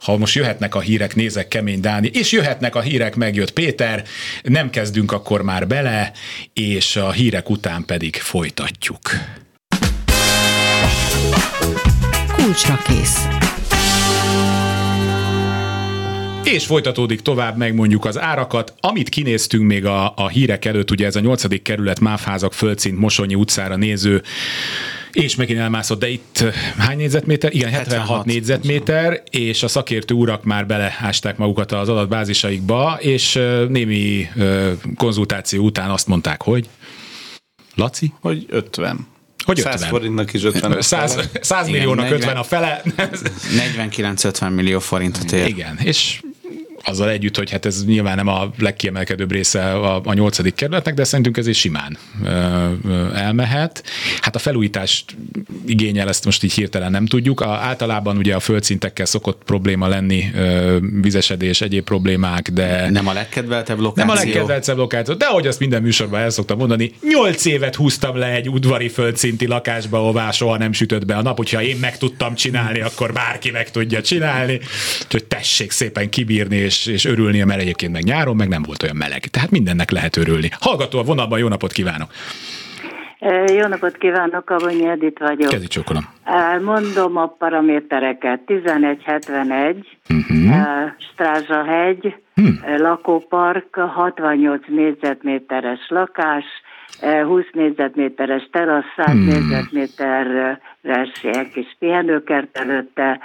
ha 0.00 0.16
most 0.16 0.34
jöhetnek 0.34 0.74
a 0.74 0.80
hírek, 0.80 1.14
nézek 1.14 1.48
Kemény 1.48 1.80
Dáni, 1.80 2.10
és 2.12 2.32
jöhetnek 2.32 2.74
a 2.74 2.80
hírek, 2.80 3.16
megjött 3.16 3.50
Péter, 3.50 4.04
nem 4.42 4.70
kezdünk 4.70 5.12
akkor 5.12 5.42
már 5.42 5.66
bele, 5.66 6.12
és 6.52 6.96
a 6.96 7.10
hírek 7.10 7.50
után 7.50 7.84
pedig 7.84 8.16
folytatjuk. 8.16 9.00
Kulcsra 12.36 12.82
kész. 12.86 13.26
És 16.44 16.66
folytatódik 16.66 17.20
tovább, 17.20 17.56
megmondjuk 17.56 18.04
az 18.04 18.18
árakat. 18.18 18.74
Amit 18.80 19.08
kinéztünk 19.08 19.64
még 19.64 19.86
a, 19.86 20.12
a 20.16 20.28
hírek 20.28 20.64
előtt, 20.64 20.90
ugye 20.90 21.06
ez 21.06 21.16
a 21.16 21.20
8. 21.20 21.62
kerület 21.62 22.00
Máfházak 22.00 22.52
földszint 22.52 22.98
Mosonyi 22.98 23.34
utcára 23.34 23.76
néző 23.76 24.22
és 25.12 25.34
megint 25.34 25.58
elmászott, 25.58 25.98
de 25.98 26.08
itt 26.08 26.44
hány 26.78 26.96
négyzetméter? 26.96 27.54
Igen, 27.54 27.70
76, 27.70 27.98
76 27.98 28.24
négyzetméter, 28.24 29.22
és 29.30 29.62
a 29.62 29.68
szakértő 29.68 30.14
urak 30.14 30.44
már 30.44 30.66
beleásták 30.66 31.36
magukat 31.36 31.72
az 31.72 31.88
adatbázisaikba, 31.88 32.98
és 33.00 33.40
némi 33.68 34.28
konzultáció 34.96 35.64
után 35.64 35.90
azt 35.90 36.06
mondták, 36.06 36.42
hogy 36.42 36.68
Laci? 37.74 38.12
Hogy 38.20 38.46
50. 38.48 39.06
Hogy 39.44 39.56
100 39.56 39.84
forintnak 39.84 40.32
is 40.32 40.44
50 40.44 40.80
100, 40.80 41.28
100 41.40 41.68
milliónak 41.68 42.10
40, 42.10 42.20
50 42.20 42.36
a 42.36 42.42
fele. 42.42 42.82
49-50 43.76 44.54
millió 44.54 44.78
forintot 44.78 45.32
ér. 45.32 45.46
Igen, 45.46 45.78
és 45.78 46.20
azzal 46.88 47.10
együtt, 47.10 47.36
hogy 47.36 47.50
hát 47.50 47.66
ez 47.66 47.84
nyilván 47.84 48.16
nem 48.16 48.26
a 48.26 48.50
legkiemelkedőbb 48.58 49.32
része 49.32 49.72
a, 49.72 50.00
a 50.04 50.12
nyolcadik 50.12 50.54
kerületnek, 50.54 50.94
de 50.94 51.04
szerintünk 51.04 51.36
ez 51.36 51.46
is 51.46 51.58
simán 51.58 51.98
ö, 52.24 52.28
ö, 52.88 53.14
elmehet. 53.14 53.84
Hát 54.20 54.34
a 54.34 54.38
felújítást 54.38 55.16
igényel, 55.66 56.08
ezt 56.08 56.24
most 56.24 56.42
így 56.42 56.52
hirtelen 56.52 56.90
nem 56.90 57.06
tudjuk. 57.06 57.40
A, 57.40 57.48
általában 57.48 58.16
ugye 58.16 58.34
a 58.34 58.40
földszintekkel 58.40 59.06
szokott 59.06 59.42
probléma 59.44 59.88
lenni, 59.88 60.30
ö, 60.34 60.76
vizesedés, 61.00 61.60
egyéb 61.60 61.84
problémák, 61.84 62.50
de... 62.50 62.90
Nem 62.90 63.08
a 63.08 63.12
legkedveltebb 63.12 63.78
lokáció. 63.78 64.04
Nem 64.04 64.16
a 64.16 64.24
legkedveltebb 64.24 64.76
lokáció, 64.76 65.14
de 65.14 65.24
ahogy 65.24 65.46
azt 65.46 65.58
minden 65.58 65.82
műsorban 65.82 66.20
el 66.20 66.30
szoktam 66.30 66.58
mondani, 66.58 66.92
nyolc 67.08 67.44
évet 67.44 67.74
húztam 67.74 68.16
le 68.16 68.26
egy 68.26 68.48
udvari 68.48 68.88
földszinti 68.88 69.46
lakásba, 69.46 69.98
ahová 69.98 70.30
soha 70.30 70.56
nem 70.58 70.72
sütött 70.72 71.04
be 71.04 71.16
a 71.16 71.22
nap, 71.22 71.36
hogyha 71.36 71.62
én 71.62 71.76
meg 71.76 71.98
tudtam 71.98 72.34
csinálni, 72.34 72.80
akkor 72.80 73.12
bárki 73.12 73.50
meg 73.50 73.70
tudja 73.70 74.02
csinálni. 74.02 74.60
Úgyhogy 75.04 75.24
tessék 75.24 75.70
szépen 75.70 76.08
kibírni 76.08 76.56
és 76.56 76.77
és, 76.78 76.86
és 76.86 77.04
örülnie, 77.04 77.44
mert 77.44 77.60
egyébként 77.60 77.92
meg 77.92 78.02
nyáron 78.02 78.36
meg 78.36 78.48
nem 78.48 78.62
volt 78.62 78.82
olyan 78.82 78.96
meleg. 78.96 79.20
Tehát 79.20 79.50
mindennek 79.50 79.90
lehet 79.90 80.16
örülni. 80.16 80.50
Hallgató 80.60 80.98
a 80.98 81.02
vonalban, 81.02 81.38
jó 81.38 81.48
napot 81.48 81.72
kívánok! 81.72 82.10
Jó 83.46 83.66
napot 83.66 83.96
kívánok, 83.96 84.50
Avonyi 84.50 84.86
Edit 84.86 85.18
vagyok. 85.18 85.50
Kezdj 85.50 85.66
csokolom. 85.66 86.04
Mondom 86.62 87.16
a 87.16 87.26
paramétereket. 87.26 88.40
1171, 88.46 89.98
uh-huh. 90.08 90.90
Strázsahegy, 91.12 92.14
uh-huh. 92.36 92.78
lakópark, 92.78 93.74
68 93.74 94.62
négyzetméteres 94.66 95.86
lakás, 95.88 96.44
20 97.26 97.44
négyzetméteres 97.52 98.48
terasz, 98.52 98.84
100 98.96 99.06
hmm. 99.06 99.24
négyzetméteres 99.24 101.22
ilyen 101.22 101.50
kis 101.52 101.76
pihenőkert 101.78 102.56
előtte, 102.56 103.20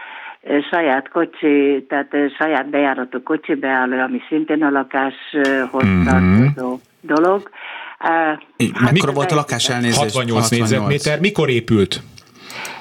saját 0.72 1.10
kocsi, 1.10 1.86
tehát 1.90 2.12
saját 2.38 2.70
bejáratú 2.70 3.24
kocsi 3.24 3.54
beálló, 3.56 4.00
ami 4.00 4.22
szintén 4.30 4.64
a 4.64 4.70
lakáshoz 4.70 5.86
mm-hmm. 5.86 6.04
tartozó 6.04 6.80
dolog. 7.02 7.50
Hát 7.98 8.92
Mikor 8.92 9.14
volt 9.14 9.32
a 9.32 9.36
lakás 9.36 9.70
elnézést? 9.70 9.98
68, 9.98 10.42
68 10.42 10.50
négyzetméter. 10.50 11.20
Mikor 11.20 11.50
épült? 11.50 12.02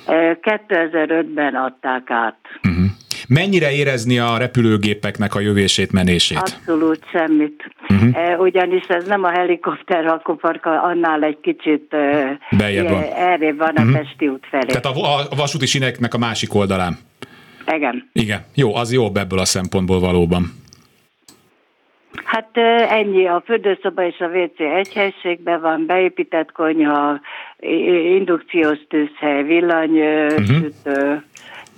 2005-ben 0.07 1.55
adták 1.55 2.11
át. 2.11 2.37
Uh-huh. 2.69 2.85
Mennyire 3.29 3.73
érezni 3.73 4.19
a 4.19 4.37
repülőgépeknek 4.37 5.35
a 5.35 5.41
jövését, 5.41 5.93
menését? 5.93 6.39
Abszolút 6.39 7.05
semmit. 7.13 7.65
Uh-huh. 7.89 8.41
Ugyanis 8.41 8.85
ez 8.89 9.07
nem 9.07 9.25
a 9.25 9.31
helikopter 9.31 10.05
rakoparka, 10.05 10.83
annál 10.83 11.23
egy 11.23 11.41
kicsit 11.41 11.97
Beljebb 12.59 12.89
van. 12.89 13.03
erre 13.03 13.53
van 13.55 13.73
uh-huh. 13.77 13.95
a 13.95 13.99
Pesti 13.99 14.29
út 14.29 14.47
felé. 14.51 14.67
Tehát 14.67 14.87
a, 14.87 15.19
a 15.31 15.35
vasúti 15.37 15.67
sineknek 15.67 16.15
a 16.15 16.19
másik 16.19 16.55
oldalán. 16.55 16.99
Igen. 17.67 18.11
Igen. 18.13 18.45
Jó, 18.55 18.75
az 18.75 18.93
jobb 18.93 19.17
ebből 19.17 19.39
a 19.39 19.45
szempontból 19.45 20.01
valóban. 20.01 20.61
Hát 22.25 22.57
ennyi, 22.89 23.27
a 23.27 23.43
fürdőszoba 23.45 24.07
és 24.07 24.19
a 24.19 24.27
WC 24.27 24.61
egy 24.61 24.93
helységben 24.93 25.61
van, 25.61 25.87
beépített 25.87 26.53
konyha, 26.53 27.21
indukciós 28.17 28.79
tűzhely, 28.89 29.43
villany, 29.43 30.01
uh-huh. 30.01 31.23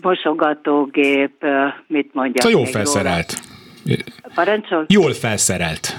mosogatógép, 0.03 1.47
mit 1.87 2.14
mondjak. 2.14 2.42
Szóval 2.42 2.61
jó 2.61 2.64
felszerelt. 2.64 3.35
Parancsol? 4.35 4.85
Jól 4.88 5.12
felszerelt. 5.12 5.97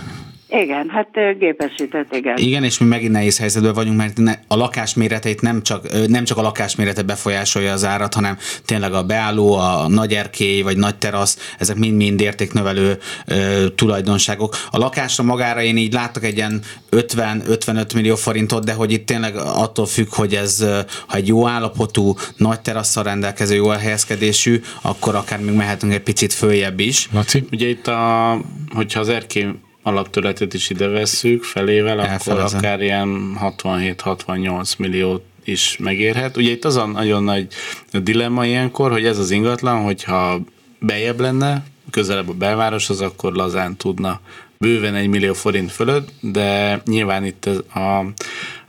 Igen, 0.61 0.89
hát 0.89 1.37
gépesített, 1.39 2.15
igen. 2.15 2.37
Igen, 2.37 2.63
és 2.63 2.77
mi 2.77 2.85
megint 2.87 3.11
nehéz 3.11 3.39
helyzetben 3.39 3.73
vagyunk, 3.73 3.97
mert 3.97 4.19
a 4.47 4.55
lakás 4.55 4.93
méreteit 4.93 5.41
nem 5.41 5.63
csak, 5.63 6.07
nem 6.07 6.23
csak 6.23 6.37
a 6.37 6.41
lakás 6.41 6.75
mérete 6.75 7.01
befolyásolja 7.01 7.71
az 7.71 7.85
árat, 7.85 8.13
hanem 8.13 8.37
tényleg 8.65 8.93
a 8.93 9.03
beálló, 9.03 9.53
a 9.53 9.87
nagy 9.87 10.13
erkély 10.13 10.61
vagy 10.61 10.77
nagy 10.77 10.95
terasz, 10.95 11.53
ezek 11.59 11.75
mind-mind 11.75 12.21
értéknövelő 12.21 12.97
ö, 13.25 13.65
tulajdonságok. 13.75 14.55
A 14.71 14.77
lakásra 14.77 15.23
magára 15.23 15.61
én 15.61 15.77
így 15.77 15.93
láttak 15.93 16.23
egy 16.23 16.35
ilyen 16.35 16.61
50-55 16.91 17.95
millió 17.95 18.15
forintot, 18.15 18.65
de 18.65 18.73
hogy 18.73 18.91
itt 18.91 19.05
tényleg 19.05 19.35
attól 19.35 19.85
függ, 19.85 20.07
hogy 20.09 20.33
ez, 20.33 20.65
ha 21.07 21.17
egy 21.17 21.27
jó 21.27 21.47
állapotú, 21.47 22.15
nagy 22.37 22.61
terasszal 22.61 23.03
rendelkező, 23.03 23.55
jó 23.55 23.71
elhelyezkedésű, 23.71 24.61
akkor 24.81 25.15
akár 25.15 25.39
még 25.39 25.55
mehetünk 25.55 25.93
egy 25.93 26.03
picit 26.03 26.33
följebb 26.33 26.79
is. 26.79 27.09
Laci? 27.13 27.43
Ugye 27.51 27.67
itt 27.67 27.87
a, 27.87 28.41
hogyha 28.73 28.99
az 28.99 29.09
erkély 29.09 29.45
alaptörletet 29.85 30.53
is 30.53 30.69
ide 30.69 30.87
vesszük 30.87 31.43
felével, 31.43 32.01
Elfelezem. 32.01 32.45
akkor 32.45 32.57
akár 32.57 32.81
ilyen 32.81 33.37
67-68 33.41 34.77
milliót 34.77 35.23
is 35.43 35.77
megérhet. 35.79 36.37
Ugye 36.37 36.51
itt 36.51 36.65
az 36.65 36.75
a 36.75 36.85
nagyon 36.85 37.23
nagy 37.23 37.47
dilemma 37.91 38.45
ilyenkor, 38.45 38.91
hogy 38.91 39.05
ez 39.05 39.17
az 39.17 39.31
ingatlan, 39.31 39.83
hogyha 39.83 40.39
bejebb 40.79 41.19
lenne, 41.19 41.63
közelebb 41.91 42.29
a 42.29 42.33
belvároshoz, 42.33 43.01
akkor 43.01 43.33
lazán 43.33 43.75
tudna 43.75 44.19
bőven 44.57 44.95
egy 44.95 45.07
millió 45.07 45.33
forint 45.33 45.71
fölött, 45.71 46.09
de 46.19 46.81
nyilván 46.85 47.25
itt 47.25 47.45
a, 47.73 48.05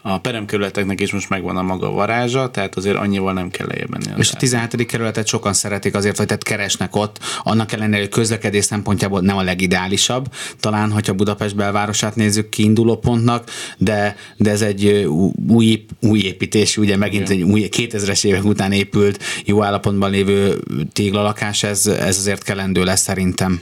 a 0.08 0.18
peremkerületeknek 0.18 1.00
is 1.00 1.12
most 1.12 1.28
megvan 1.28 1.56
a 1.56 1.62
maga 1.62 1.90
varázsa, 1.90 2.50
tehát 2.50 2.76
azért 2.76 2.96
annyival 2.96 3.32
nem 3.32 3.50
kell 3.50 3.66
lejjebb 3.66 3.90
menni. 3.90 4.04
És 4.16 4.32
a 4.32 4.36
17. 4.36 4.86
kerületet 4.86 5.26
sokan 5.26 5.52
szeretik 5.52 5.94
azért, 5.94 6.16
hogy 6.16 6.26
tehát 6.26 6.42
keresnek 6.42 6.96
ott, 6.96 7.18
annak 7.42 7.72
ellenére, 7.72 7.98
hogy 7.98 8.08
közlekedés 8.08 8.64
szempontjából 8.64 9.20
nem 9.20 9.36
a 9.36 9.42
legideálisabb, 9.42 10.26
talán, 10.60 10.90
hogyha 10.90 11.14
Budapest 11.14 11.56
belvárosát 11.56 12.16
nézzük 12.16 12.48
kiinduló 12.48 12.96
pontnak, 12.96 13.44
de, 13.78 14.16
de 14.36 14.50
ez 14.50 14.62
egy 14.62 15.06
új, 15.48 15.84
új 16.00 16.18
építés, 16.18 16.76
ugye 16.76 16.96
megint 16.96 17.28
Igen. 17.30 17.42
egy 17.42 17.52
új 17.52 17.68
2000-es 17.76 18.26
évek 18.26 18.44
után 18.44 18.72
épült, 18.72 19.22
jó 19.44 19.62
állapotban 19.62 20.10
lévő 20.10 20.54
téglalakás, 20.92 21.62
ez, 21.62 21.86
ez 21.86 22.18
azért 22.18 22.42
kellendő 22.42 22.82
lesz 22.82 23.00
szerintem. 23.02 23.60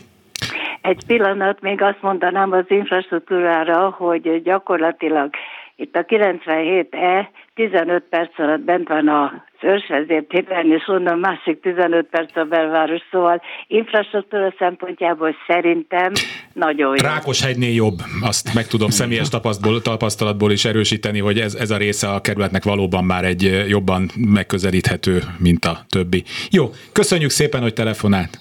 Egy 0.80 1.04
pillanat, 1.06 1.60
még 1.60 1.82
azt 1.82 1.98
mondanám 2.00 2.52
az 2.52 2.64
infrastruktúrára, 2.68 3.90
hogy 3.90 4.42
gyakorlatilag 4.42 5.30
itt 5.76 5.94
a 5.94 6.04
97E 6.04 7.26
15 7.54 8.04
perc 8.10 8.38
alatt 8.38 8.60
bent 8.60 8.88
van 8.88 9.08
a 9.08 9.44
őrsvezértéren, 9.62 10.72
és 10.72 10.82
onnan 10.86 11.18
másik 11.18 11.60
15 11.60 12.06
perc 12.06 12.36
a 12.36 12.44
belváros, 12.44 13.00
szóval 13.10 13.42
infrastruktúra 13.66 14.54
szempontjából 14.58 15.36
szerintem 15.46 16.12
nagyon 16.52 16.88
jó. 16.88 17.08
Rákoshegynél 17.08 17.74
jobb, 17.74 17.98
azt 18.22 18.54
meg 18.54 18.66
tudom 18.66 18.90
személyes 18.90 19.28
tapasztalatból, 19.28 19.82
tapasztalatból 19.82 20.52
is 20.52 20.64
erősíteni, 20.64 21.18
hogy 21.18 21.38
ez, 21.38 21.54
ez 21.54 21.70
a 21.70 21.76
része 21.76 22.08
a 22.08 22.20
kerületnek 22.20 22.64
valóban 22.64 23.04
már 23.04 23.24
egy 23.24 23.64
jobban 23.68 24.10
megközelíthető, 24.16 25.18
mint 25.38 25.64
a 25.64 25.78
többi. 25.88 26.24
Jó, 26.50 26.70
köszönjük 26.92 27.30
szépen, 27.30 27.60
hogy 27.60 27.72
telefonált. 27.72 28.38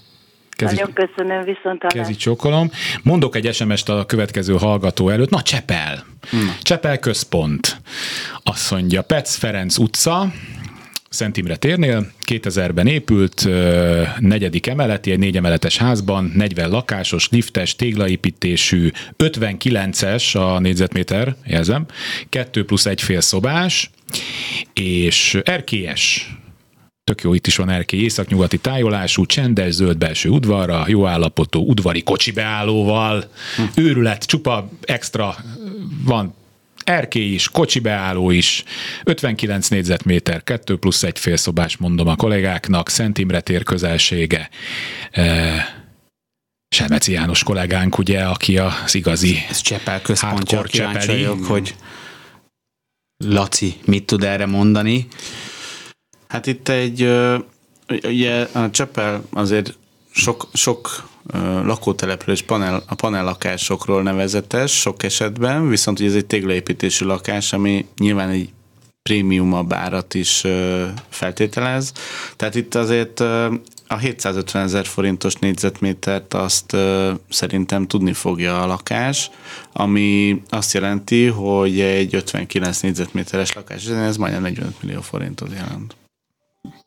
Kezi, 0.50 0.76
Nagyon 0.76 0.94
köszönöm, 0.94 1.44
viszont 1.44 1.88
Kezi 1.88 2.16
csókolom. 2.16 2.70
Mondok 3.04 3.36
egy 3.36 3.54
SMS-t 3.54 3.90
a 3.90 4.06
következő 4.06 4.56
hallgató 4.58 5.10
előtt. 5.10 5.30
Na, 5.30 5.42
Csepel. 5.42 6.13
Hmm. 6.30 6.56
Csepel 6.62 7.00
központ. 7.00 7.82
Azt 8.44 8.72
mondja, 8.72 9.02
Pec 9.02 9.36
Ferenc 9.36 9.78
utca, 9.78 10.34
Szent 11.14 11.38
Imre 11.38 11.56
térnél, 11.56 12.12
2000-ben 12.26 12.88
épült, 12.88 13.48
negyedik 14.20 14.68
emeleti, 14.68 15.12
egy 15.12 15.20
négy 15.20 15.38
emeletes 15.38 15.78
házban, 15.78 16.32
40 16.36 16.70
lakásos, 16.70 17.30
liftes, 17.30 17.76
téglaépítésű, 17.76 18.92
59-es 19.18 20.36
a 20.36 20.60
négyzetméter, 20.60 21.36
jelzem, 21.46 21.86
2 22.30 22.66
plusz 22.66 22.86
egy 22.86 23.02
fél 23.02 23.22
szobás, 23.22 23.90
és 24.74 25.40
erkélyes 25.44 26.28
Tök 27.04 27.22
jó, 27.22 27.34
itt 27.34 27.48
is 27.48 27.56
van 27.56 27.70
erkély, 27.70 28.00
északnyugati 28.00 28.58
tájolású, 28.58 29.26
csendes, 29.26 29.74
zöld 29.74 29.98
belső 29.98 30.30
udvarra, 30.30 30.84
jó 30.88 31.06
állapotú 31.06 31.70
udvari 31.70 32.04
kocsi 32.04 32.32
beállóval, 32.32 33.24
hm. 33.56 33.82
őrület, 33.82 34.24
csupa 34.24 34.70
extra, 34.82 35.36
van 36.04 36.34
erkély 36.84 37.34
is, 37.34 37.50
kocsi 37.50 37.80
beálló 37.80 38.32
is, 38.32 38.64
59 39.04 39.68
négyzetméter, 39.68 40.44
2 40.44 40.78
plusz 40.78 41.04
egy 41.04 41.20
félszobás 41.20 41.78
mondom 41.78 42.08
a 42.08 42.16
kollégáknak, 42.16 42.90
Szent 42.90 43.18
Imre 43.18 43.42
tér 43.42 43.64
közelsége, 43.64 44.50
e- 45.12 45.82
Selmeci 46.76 47.12
János 47.12 47.44
kollégánk, 47.44 47.98
ugye, 47.98 48.24
aki 48.24 48.58
az 48.58 48.96
igazi 48.96 49.38
Ez 49.50 49.62
Csepel 49.62 50.02
központja, 50.02 50.62
kíváncsi 50.62 51.24
hogy 51.24 51.76
Laci 53.26 53.74
mit 53.86 54.06
tud 54.06 54.24
erre 54.24 54.46
mondani. 54.46 55.08
Hát 56.28 56.48
itt 56.48 56.70
egy, 56.70 57.02
ugye 58.04 58.42
a 58.42 58.70
Csepel 58.72 59.24
azért 59.30 59.78
sok, 60.14 60.48
sok 60.54 61.10
lakótelepülés 61.64 62.42
panel, 62.42 62.84
a 62.88 62.96
panellakásokról 62.96 64.04
nevezetes 64.04 64.80
sok 64.80 65.04
esetben, 65.04 65.70
viszont 65.70 66.00
ugye 66.00 66.10
ez 66.10 66.16
egy 66.16 66.26
téglaépítésű 66.26 67.06
lakás, 67.06 67.54
ami 67.54 67.86
nyilván 67.98 68.30
egy 68.30 68.50
prémiumabb 69.10 69.74
árat 69.74 70.14
is 70.14 70.44
feltételez. 71.10 71.92
Tehát 72.36 72.56
itt 72.56 72.76
azért 72.76 73.20
a 73.88 73.98
750 74.00 74.64
ezer 74.64 74.86
forintos 74.86 75.36
négyzetmétert 75.36 76.34
azt 76.34 76.76
szerintem 77.30 77.88
tudni 77.88 78.14
fogja 78.14 78.62
a 78.62 78.66
lakás, 78.66 79.30
ami 79.74 80.42
azt 80.50 80.74
jelenti, 80.74 81.26
hogy 81.26 81.80
egy 81.80 82.16
59 82.16 82.80
négyzetméteres 82.80 83.54
lakás, 83.54 83.86
ez 83.86 84.18
majdnem 84.18 84.42
45 84.42 84.84
millió 84.84 85.02
forintot 85.02 85.52
jelent. 85.52 85.96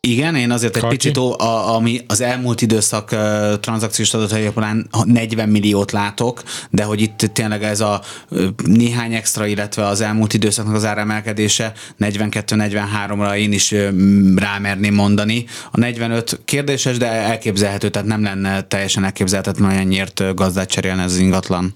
Igen, 0.00 0.34
én 0.34 0.50
azért 0.50 0.76
egy 0.76 0.82
Karki? 0.82 0.96
picit, 0.96 1.16
a, 1.16 1.74
ami 1.74 2.00
az 2.06 2.20
elmúlt 2.20 2.62
időszak 2.62 3.12
uh, 3.12 3.60
tranzakciós 3.60 4.14
adatai 4.14 4.40
alapján 4.42 4.88
40 5.04 5.48
milliót 5.48 5.92
látok, 5.92 6.42
de 6.70 6.84
hogy 6.84 7.00
itt 7.00 7.18
tényleg 7.18 7.62
ez 7.62 7.80
a 7.80 8.00
uh, 8.30 8.46
néhány 8.64 9.14
extra, 9.14 9.46
illetve 9.46 9.86
az 9.86 10.00
elmúlt 10.00 10.34
időszaknak 10.34 10.74
az 10.74 10.84
áremelkedése 10.84 11.72
42-43-ra 12.00 13.36
én 13.36 13.52
is 13.52 13.72
uh, 13.72 13.88
rámerném 14.36 14.94
mondani. 14.94 15.44
A 15.70 15.78
45 15.78 16.40
kérdéses, 16.44 16.96
de 16.96 17.06
elképzelhető, 17.06 17.88
tehát 17.88 18.08
nem 18.08 18.22
lenne 18.22 18.62
teljesen 18.62 19.04
elképzelhetetlen, 19.04 19.68
hogy 19.68 19.78
ennyiért 19.78 20.34
gazdát 20.34 20.68
cserélne 20.68 21.02
ez 21.02 21.12
az 21.12 21.18
ingatlan. 21.18 21.72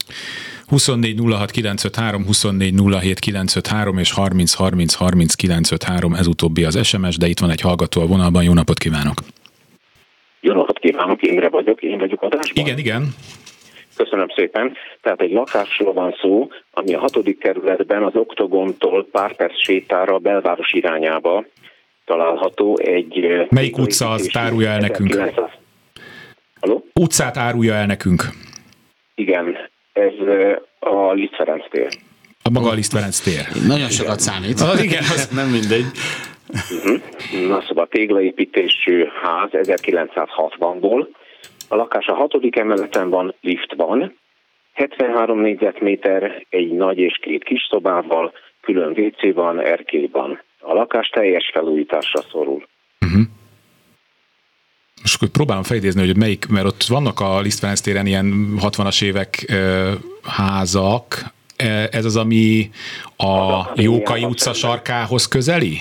24 0.70 1.18
06 1.18 1.50
953, 1.50 2.24
24 2.24 2.74
07 3.00 3.18
953 3.18 3.98
és 3.98 4.12
30 4.12 4.54
30 4.54 4.94
30 4.94 5.34
953, 5.34 6.14
ez 6.14 6.26
utóbbi 6.26 6.64
az 6.64 6.86
SMS, 6.86 7.16
de 7.16 7.26
itt 7.26 7.38
van 7.38 7.50
egy 7.50 7.60
hallgató 7.60 8.00
a 8.00 8.06
vonalban, 8.06 8.42
jó 8.42 8.52
napot 8.52 8.78
kívánok! 8.78 9.18
Jó 10.40 10.52
napot 10.54 10.78
kívánok, 10.78 11.22
Imre 11.22 11.48
vagyok, 11.48 11.82
én 11.82 11.98
vagyok 11.98 12.22
adásban. 12.22 12.64
Igen, 12.64 12.78
igen. 12.78 13.08
Köszönöm 13.96 14.26
szépen. 14.36 14.76
Tehát 15.02 15.20
egy 15.20 15.30
lakásról 15.30 15.92
van 15.92 16.14
szó, 16.20 16.48
ami 16.70 16.94
a 16.94 16.98
hatodik 16.98 17.38
kerületben 17.38 18.02
az 18.02 18.14
Oktogontól 18.14 19.06
pár 19.12 19.36
perc 19.36 19.62
sétára 19.62 20.14
a 20.14 20.18
belváros 20.18 20.72
irányába 20.72 21.44
található 22.04 22.78
egy... 22.78 23.46
Melyik 23.48 23.78
utca 23.78 24.10
az 24.10 24.30
árulja 24.32 24.68
el 24.68 24.78
nekünk? 24.78 25.10
1900... 25.10 25.50
Haló? 26.60 26.86
Utcát 26.94 27.36
árulja 27.36 27.74
el 27.74 27.86
nekünk. 27.86 28.22
Igen, 29.14 29.69
ez 30.00 30.14
a 30.78 31.12
Liszt 31.12 31.34
Ferenc 31.34 31.64
tér. 31.70 31.88
A 32.42 32.50
maga 32.50 32.70
a 32.70 32.74
Liszt 32.74 32.92
Ferenc 32.92 33.18
tér. 33.20 33.44
Nagyon 33.66 33.88
sokat 33.88 34.20
számít. 34.20 34.60
Az, 34.60 34.82
igen, 34.82 35.02
az 35.02 35.28
nem 35.28 35.48
mindegy. 35.48 35.86
Uh-huh. 36.48 37.48
Na 37.48 37.62
szóval 37.68 37.86
téglaépítésű 37.86 39.04
ház 39.22 39.50
1960-ból. 39.52 41.06
A 41.68 41.76
lakás 41.76 42.06
a 42.06 42.14
hatodik 42.14 42.56
emeleten 42.56 43.10
van, 43.10 43.34
lift 43.40 43.74
van, 43.76 44.18
73 44.72 45.38
négyzetméter, 45.40 46.46
egy 46.48 46.72
nagy 46.72 46.98
és 46.98 47.18
két 47.22 47.44
kis 47.44 47.66
szobával, 47.70 48.32
külön 48.60 48.90
WC 48.90 49.34
van, 49.34 49.60
erkély 49.60 50.08
van. 50.12 50.42
A 50.60 50.72
lakás 50.72 51.08
teljes 51.08 51.50
felújításra 51.52 52.20
szorul. 52.30 52.66
Uh-huh 53.00 53.22
most 55.00 55.14
akkor 55.14 55.28
próbálom 55.28 55.62
felidézni, 55.62 56.06
hogy 56.06 56.16
melyik, 56.16 56.46
mert 56.48 56.66
ott 56.66 56.84
vannak 56.84 57.20
a 57.20 57.40
Liszt 57.40 57.58
Ferenc 57.58 57.80
téren 57.80 58.06
ilyen 58.06 58.54
60-as 58.60 59.02
évek 59.02 59.44
ö, 59.48 59.92
házak, 60.22 61.24
e, 61.56 61.88
ez 61.92 62.04
az, 62.04 62.16
ami 62.16 62.70
a 63.16 63.62
Jókai 63.74 64.24
utca 64.24 64.52
sarkához 64.52 65.28
közeli? 65.28 65.80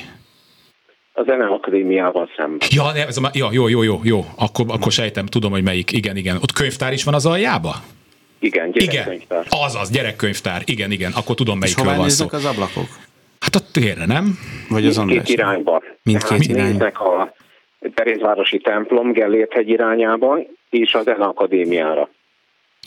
A 1.13 1.23
Zeneakadémiával 1.23 2.29
szemben. 2.38 2.67
Ja, 2.71 2.93
ez 2.95 3.17
a, 3.17 3.29
ja, 3.34 3.49
jó, 3.51 3.67
jó, 3.67 3.84
jó, 3.84 3.99
jó. 4.03 4.25
Akkor, 4.36 4.65
akkor 4.67 4.91
sejtem, 4.91 5.25
tudom, 5.25 5.51
hogy 5.51 5.63
melyik. 5.63 5.91
Igen, 5.91 6.17
igen. 6.17 6.36
Ott 6.36 6.51
könyvtár 6.51 6.93
is 6.93 7.03
van 7.03 7.13
az 7.13 7.25
aljába? 7.25 7.75
Igen, 8.39 8.71
gyerekkönyvtár. 8.71 9.45
Igen, 9.45 9.62
azaz, 9.65 9.89
gyerekkönyvtár. 9.89 10.62
Igen, 10.65 10.91
igen. 10.91 11.12
Akkor 11.12 11.36
tudom, 11.36 11.58
melyikről 11.58 11.95
van 11.95 12.10
szó. 12.10 12.27
az 12.32 12.45
ablakok? 12.45 12.88
Hát 13.39 13.55
a 13.55 13.60
térre, 13.71 14.05
nem? 14.05 14.39
Vagy 14.69 14.86
az 14.86 14.97
Mindkét 14.97 15.29
irányba. 15.29 15.84
Mindkét 16.03 16.47
irányba. 16.47 16.86
a 16.86 17.34
Terézvárosi 17.94 18.58
templom 18.58 19.12
Gellért 19.12 19.54
hegy 19.54 19.70
irányában, 19.70 20.48
és 20.70 20.94
az 20.94 21.08
EN 21.08 21.22
Akadémiára. 21.22 22.10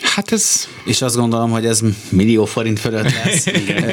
Hát 0.02 0.32
ez... 0.32 0.68
És 0.84 1.02
azt 1.02 1.16
gondolom, 1.16 1.50
hogy 1.50 1.66
ez 1.66 1.80
millió 2.10 2.44
forint 2.44 2.78
fölött 2.78 3.10
lesz. 3.24 3.46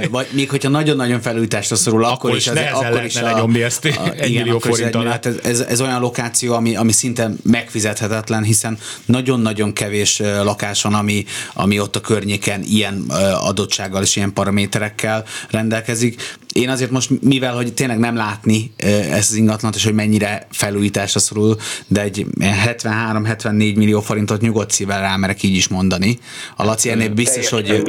Vagy 0.09 0.27
még 0.31 0.49
hogyha 0.49 0.69
nagyon-nagyon 0.69 1.21
felújításra 1.21 1.75
szorul, 1.75 2.03
akkor, 2.03 2.13
akkor 2.13 2.35
is, 2.35 2.47
az, 2.47 2.59
akkor 2.73 3.03
is 3.03 3.15
a, 3.15 3.23
lenyomni 3.23 3.61
ezt 3.61 3.85
a, 3.85 4.11
egy 4.11 4.29
igen, 4.29 4.43
millió 4.43 4.59
forint 4.59 4.95
alá. 4.95 5.11
Hát 5.11 5.25
ez, 5.25 5.39
ez, 5.43 5.59
ez, 5.59 5.81
olyan 5.81 6.01
lokáció, 6.01 6.53
ami, 6.53 6.75
ami 6.75 6.91
szinte 6.91 7.29
megfizethetetlen, 7.43 8.43
hiszen 8.43 8.77
nagyon-nagyon 9.05 9.73
kevés 9.73 10.19
lakás 10.19 10.81
van, 10.81 10.93
ami, 10.93 11.23
ami 11.53 11.79
ott 11.79 11.95
a 11.95 12.01
környéken 12.01 12.61
ilyen 12.63 13.03
adottsággal 13.41 14.01
és 14.01 14.15
ilyen 14.15 14.33
paraméterekkel 14.33 15.23
rendelkezik. 15.49 16.21
Én 16.53 16.69
azért 16.69 16.91
most, 16.91 17.21
mivel 17.21 17.55
hogy 17.55 17.73
tényleg 17.73 17.99
nem 17.99 18.15
látni 18.15 18.71
ezt 19.11 19.29
az 19.29 19.35
ingatlant, 19.35 19.75
és 19.75 19.83
hogy 19.83 19.93
mennyire 19.93 20.47
felújításra 20.51 21.19
szorul, 21.19 21.55
de 21.87 22.01
egy 22.01 22.25
73-74 22.39 23.75
millió 23.75 24.01
forintot 24.01 24.41
nyugodt 24.41 24.71
szívvel 24.71 25.01
rámerek 25.01 25.43
így 25.43 25.55
is 25.55 25.67
mondani. 25.67 26.17
A 26.55 26.63
Laci 26.63 26.89
ennél 26.89 27.09
biztos, 27.09 27.49
hogy... 27.49 27.83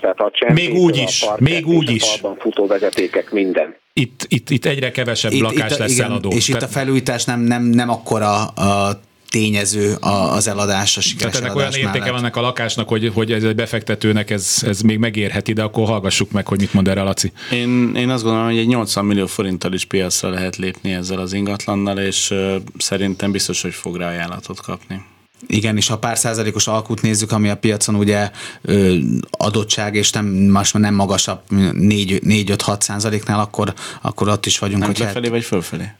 tehát 0.00 0.18
a 0.18 0.52
még 0.52 0.74
úgy 0.74 0.96
is, 0.96 1.22
a 1.22 1.36
még 1.38 1.66
úgy 1.66 1.90
is. 1.90 2.20
A 2.22 2.36
futó 2.38 2.66
vezetékek, 2.66 3.30
minden. 3.30 3.76
Itt, 3.92 4.26
itt, 4.28 4.50
itt 4.50 4.64
egyre 4.64 4.90
kevesebb 4.90 5.32
itt, 5.32 5.40
lakás 5.40 5.72
itt, 5.72 5.78
lesz 5.78 5.92
igen, 5.92 6.10
eladó. 6.10 6.30
És 6.30 6.44
Tehát... 6.44 6.62
itt 6.62 6.68
a 6.68 6.70
felújítás 6.72 7.24
nem, 7.24 7.40
nem, 7.40 7.62
nem 7.62 7.90
akkora 7.90 8.44
a 8.44 9.00
tényező 9.36 9.94
az 10.00 10.48
eladás, 10.48 10.96
a 10.96 11.00
sikeres 11.00 11.32
Tehát 11.32 11.46
ennek 11.46 11.56
olyan 11.56 11.72
értéke 11.72 11.88
mellett. 11.88 12.10
van 12.10 12.18
ennek 12.18 12.36
a 12.36 12.40
lakásnak, 12.40 12.88
hogy, 12.88 13.10
hogy 13.14 13.32
ez 13.32 13.44
egy 13.44 13.54
befektetőnek 13.54 14.30
ez, 14.30 14.62
ez 14.62 14.80
még 14.80 14.98
megérheti, 14.98 15.52
de 15.52 15.62
akkor 15.62 15.86
hallgassuk 15.86 16.30
meg, 16.30 16.46
hogy 16.46 16.60
mit 16.60 16.72
mond 16.72 16.88
erre 16.88 17.02
Laci. 17.02 17.32
Én, 17.52 17.94
én 17.96 18.08
azt 18.08 18.22
gondolom, 18.22 18.46
hogy 18.46 18.58
egy 18.58 18.66
80 18.66 19.04
millió 19.04 19.26
forinttal 19.26 19.72
is 19.72 19.84
piacra 19.84 20.28
lehet 20.28 20.56
lépni 20.56 20.92
ezzel 20.92 21.18
az 21.18 21.32
ingatlannal, 21.32 21.98
és 21.98 22.30
uh, 22.30 22.56
szerintem 22.78 23.30
biztos, 23.30 23.62
hogy 23.62 23.74
fog 23.74 23.96
rá 23.96 24.08
ajánlatot 24.08 24.60
kapni. 24.60 25.04
Igen, 25.46 25.76
és 25.76 25.88
ha 25.88 25.98
pár 25.98 26.18
százalékos 26.18 26.66
alkut 26.66 27.02
nézzük, 27.02 27.32
ami 27.32 27.48
a 27.48 27.56
piacon 27.56 27.94
ugye 27.94 28.30
ö, 28.62 28.96
adottság, 29.30 29.94
és 29.94 30.10
nem, 30.10 30.24
már 30.26 30.66
nem 30.72 30.94
magasabb 30.94 31.40
4-5-6 31.50 32.80
százaléknál, 32.80 33.40
akkor, 33.40 33.74
akkor 34.02 34.28
ott 34.28 34.46
is 34.46 34.58
vagyunk. 34.58 34.78
Nem 34.78 34.88
hogy 34.88 34.98
befelé 34.98 35.24
hát, 35.24 35.34
vagy 35.34 35.44
fölfelé? 35.44 35.92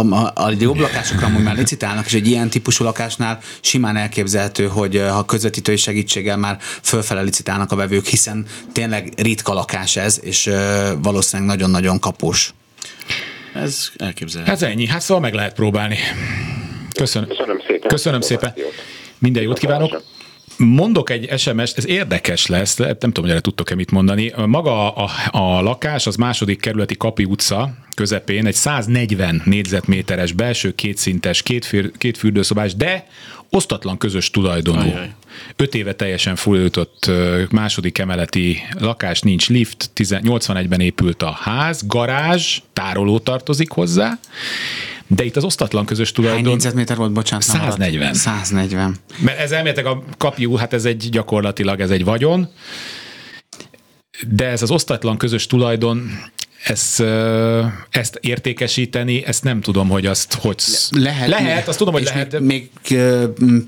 A, 0.00 0.14
a, 0.14 0.32
a 0.34 0.52
jobb 0.58 0.78
lakásokra 0.78 1.26
amúgy 1.26 1.42
már 1.42 1.56
licitálnak, 1.56 2.06
és 2.06 2.14
egy 2.14 2.26
ilyen 2.26 2.50
típusú 2.50 2.84
lakásnál 2.84 3.38
simán 3.60 3.96
elképzelhető, 3.96 4.66
hogy 4.66 5.02
ha 5.10 5.24
közvetítői 5.24 5.76
segítséggel 5.76 6.36
már 6.36 6.58
fölfele 6.82 7.22
licitálnak 7.22 7.72
a 7.72 7.76
vevők, 7.76 8.06
hiszen 8.06 8.46
tényleg 8.72 9.12
ritka 9.16 9.52
lakás 9.52 9.96
ez, 9.96 10.20
és 10.22 10.50
valószínűleg 11.02 11.56
nagyon-nagyon 11.56 11.98
kapós. 11.98 12.52
Ez 13.54 13.90
elképzelhető. 13.96 14.52
Ez 14.52 14.62
ennyi, 14.62 14.86
hát 14.86 15.00
szóval 15.00 15.22
meg 15.22 15.34
lehet 15.34 15.54
próbálni. 15.54 15.98
Köszönöm. 16.94 17.28
Köszönöm 17.28 17.60
szépen. 17.66 17.88
Köszönöm 17.88 18.20
szépen. 18.20 18.54
Minden 19.18 19.42
jót 19.42 19.58
kívánok. 19.58 20.02
Mondok 20.64 21.10
egy 21.10 21.38
SMS-t, 21.38 21.78
ez 21.78 21.86
érdekes 21.86 22.46
lesz, 22.46 22.76
nem 22.76 22.94
tudom, 22.96 23.22
hogy 23.22 23.30
erre 23.30 23.40
tudtok-e 23.40 23.74
mit 23.74 23.90
mondani. 23.90 24.32
Maga 24.46 24.94
a, 24.94 25.10
a 25.30 25.62
lakás 25.62 26.06
az 26.06 26.16
második 26.16 26.60
kerületi 26.60 26.96
Kapi 26.96 27.24
utca 27.24 27.74
közepén 27.94 28.46
egy 28.46 28.54
140 28.54 29.42
négyzetméteres 29.44 30.32
belső 30.32 30.74
kétszintes, 30.74 31.42
két, 31.42 31.64
fér, 31.64 31.90
két 31.98 32.18
fürdőszobás, 32.18 32.74
de 32.74 33.06
osztatlan 33.50 33.98
közös 33.98 34.30
tulajdonú. 34.30 34.80
Ajaj. 34.80 35.10
Öt 35.56 35.74
éve 35.74 35.94
teljesen 35.94 36.36
fölöltött 36.36 37.10
második 37.50 37.98
emeleti 37.98 38.58
lakás, 38.78 39.20
nincs 39.20 39.48
lift, 39.48 39.90
81-ben 39.96 40.80
épült 40.80 41.22
a 41.22 41.30
ház, 41.30 41.86
garázs, 41.86 42.58
tároló 42.72 43.18
tartozik 43.18 43.70
hozzá, 43.70 44.18
de 45.16 45.24
itt 45.24 45.36
az 45.36 45.44
osztatlan 45.44 45.86
közös 45.86 46.12
tulajdon... 46.12 46.42
Hány 46.42 46.52
négyzetméter 46.52 46.96
volt, 46.96 47.12
bocsánat? 47.12 47.44
140. 47.44 48.14
140. 48.14 48.96
Mert 49.18 49.38
ez 49.38 49.52
elméletek 49.52 49.86
a 49.86 50.02
kapiú, 50.16 50.54
hát 50.54 50.72
ez 50.72 50.84
egy 50.84 51.08
gyakorlatilag 51.10 51.80
ez 51.80 51.90
egy 51.90 52.04
vagyon, 52.04 52.48
de 54.28 54.46
ez 54.46 54.62
az 54.62 54.70
osztatlan 54.70 55.16
közös 55.16 55.46
tulajdon, 55.46 56.10
ezt, 56.64 57.02
ezt 57.90 58.18
értékesíteni, 58.20 59.24
ezt 59.26 59.44
nem 59.44 59.60
tudom, 59.60 59.88
hogy 59.88 60.06
azt 60.06 60.34
hogy... 60.34 60.56
Lehet. 60.90 61.28
Lehet, 61.28 61.68
azt 61.68 61.78
tudom, 61.78 61.92
hogy 61.92 62.04
lehet. 62.04 62.40
Még, 62.40 62.70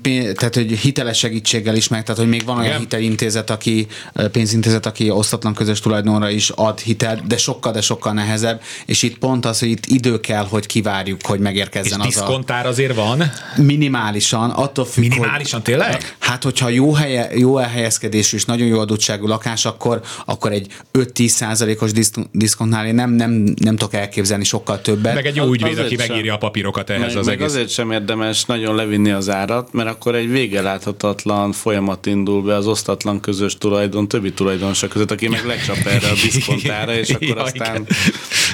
még, 0.01 0.31
tehát, 0.31 0.55
hogy 0.55 0.71
hiteles 0.71 1.17
segítséggel 1.17 1.75
is 1.75 1.87
meg, 1.87 2.03
tehát, 2.03 2.21
hogy 2.21 2.29
még 2.29 2.45
van 2.45 2.55
olyan 2.55 2.67
Igen. 2.67 2.79
hitelintézet, 2.79 3.49
aki, 3.49 3.87
pénzintézet, 4.31 4.85
aki 4.85 5.09
osztatlan 5.09 5.53
közös 5.53 5.79
tulajdonra 5.79 6.29
is 6.29 6.49
ad 6.49 6.79
hitel, 6.79 7.21
de 7.27 7.37
sokkal, 7.37 7.71
de 7.71 7.81
sokkal 7.81 8.13
nehezebb, 8.13 8.61
és 8.85 9.01
itt 9.01 9.17
pont 9.17 9.45
az, 9.45 9.59
hogy 9.59 9.69
itt 9.69 9.85
idő 9.85 10.19
kell, 10.19 10.45
hogy 10.45 10.65
kivárjuk, 10.65 11.19
hogy 11.23 11.39
megérkezzen 11.39 11.99
és 11.99 12.05
az 12.05 12.13
diszkontár 12.13 12.65
a... 12.65 12.69
azért 12.69 12.95
van? 12.95 13.31
Minimálisan, 13.55 14.49
attól 14.49 14.85
függ, 14.85 15.01
Minimálisan, 15.01 15.61
hogy, 15.63 15.73
tényleg? 15.73 16.15
Hát, 16.19 16.43
hogyha 16.43 16.69
jó, 16.69 16.93
helye, 16.93 17.29
jó 17.37 17.57
elhelyezkedésű 17.57 18.37
és 18.37 18.45
nagyon 18.45 18.67
jó 18.67 18.79
adottságú 18.79 19.27
lakás, 19.27 19.65
akkor, 19.65 20.01
akkor 20.25 20.51
egy 20.51 20.67
5-10 20.93 21.27
százalékos 21.27 21.91
diszkontnál 22.31 22.82
én 22.85 22.95
nem, 22.95 23.11
nem, 23.11 23.31
nem 23.55 23.75
tudok 23.75 23.93
elképzelni 23.93 24.43
sokkal 24.43 24.81
többet. 24.81 25.13
Meg 25.13 25.25
egy 25.25 25.35
jó 25.35 25.51
ügyvéd, 25.51 25.77
aki 25.77 25.97
sem, 25.97 26.07
megírja 26.07 26.33
a 26.33 26.37
papírokat 26.37 26.89
ehhez 26.89 27.07
meg, 27.07 27.17
az 27.17 27.25
meg 27.25 27.35
egész. 27.35 27.47
azért 27.47 27.69
sem 27.69 27.91
érdemes 27.91 28.45
nagyon 28.45 28.75
levinni 28.75 29.11
az 29.11 29.29
árat, 29.29 29.73
mert 29.73 29.89
akkor 29.89 30.15
egy 30.15 30.29
végeláthatatlan 30.29 31.51
folyamat 31.51 32.05
indul 32.05 32.41
be 32.41 32.55
az 32.55 32.67
osztatlan 32.67 33.19
közös 33.19 33.57
tulajdon, 33.57 34.07
többi 34.07 34.33
tulajdonosa 34.33 34.87
között, 34.87 35.11
aki 35.11 35.27
meg 35.27 35.45
lecsap 35.45 35.77
erre 35.85 36.07
a 36.07 36.13
diszkontára, 36.13 36.93
és 37.03 37.09
akkor 37.09 37.27
ja, 37.27 37.43
aztán 37.43 37.87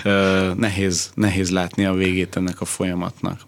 uh, 0.03 0.55
nehéz, 0.55 1.11
nehéz 1.13 1.49
látni 1.49 1.85
a 1.85 1.93
végét 1.93 2.35
ennek 2.35 2.61
a 2.61 2.65
folyamatnak. 2.65 3.47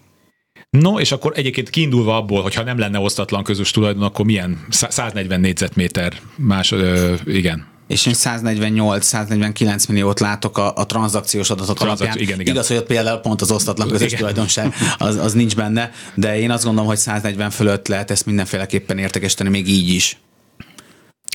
No, 0.78 1.00
és 1.00 1.12
akkor 1.12 1.32
egyébként 1.36 1.70
kiindulva 1.70 2.16
abból, 2.16 2.42
hogy 2.42 2.54
ha 2.54 2.62
nem 2.62 2.78
lenne 2.78 2.98
osztatlan 2.98 3.44
közös 3.44 3.70
tulajdon, 3.70 4.02
akkor 4.02 4.24
milyen 4.24 4.66
140 4.68 5.40
négyzetméter 5.40 6.12
más, 6.36 6.72
ö, 6.72 7.14
igen, 7.24 7.66
és 7.92 8.06
én 8.06 8.14
148-149 8.16 9.88
milliót 9.88 10.20
látok 10.20 10.58
a, 10.58 10.72
a 10.76 10.86
tranzakciós 10.86 11.50
adatok 11.50 11.76
Transzakció, 11.76 12.06
alapján. 12.06 12.28
Igen, 12.28 12.40
igen. 12.40 12.54
Igaz, 12.54 12.68
hogy 12.68 12.76
ott 12.76 12.86
például 12.86 13.18
pont 13.18 13.40
az 13.40 13.50
osztatlan 13.50 13.88
közös 13.88 14.12
tulajdonság 14.12 14.74
az, 14.98 15.16
az 15.16 15.32
nincs 15.32 15.56
benne, 15.56 15.90
de 16.14 16.38
én 16.38 16.50
azt 16.50 16.64
gondolom, 16.64 16.88
hogy 16.88 16.98
140 16.98 17.50
fölött 17.50 17.88
lehet 17.88 18.10
ezt 18.10 18.26
mindenféleképpen 18.26 18.98
értekesíteni, 18.98 19.48
még 19.48 19.68
így 19.68 19.88
is. 19.88 20.20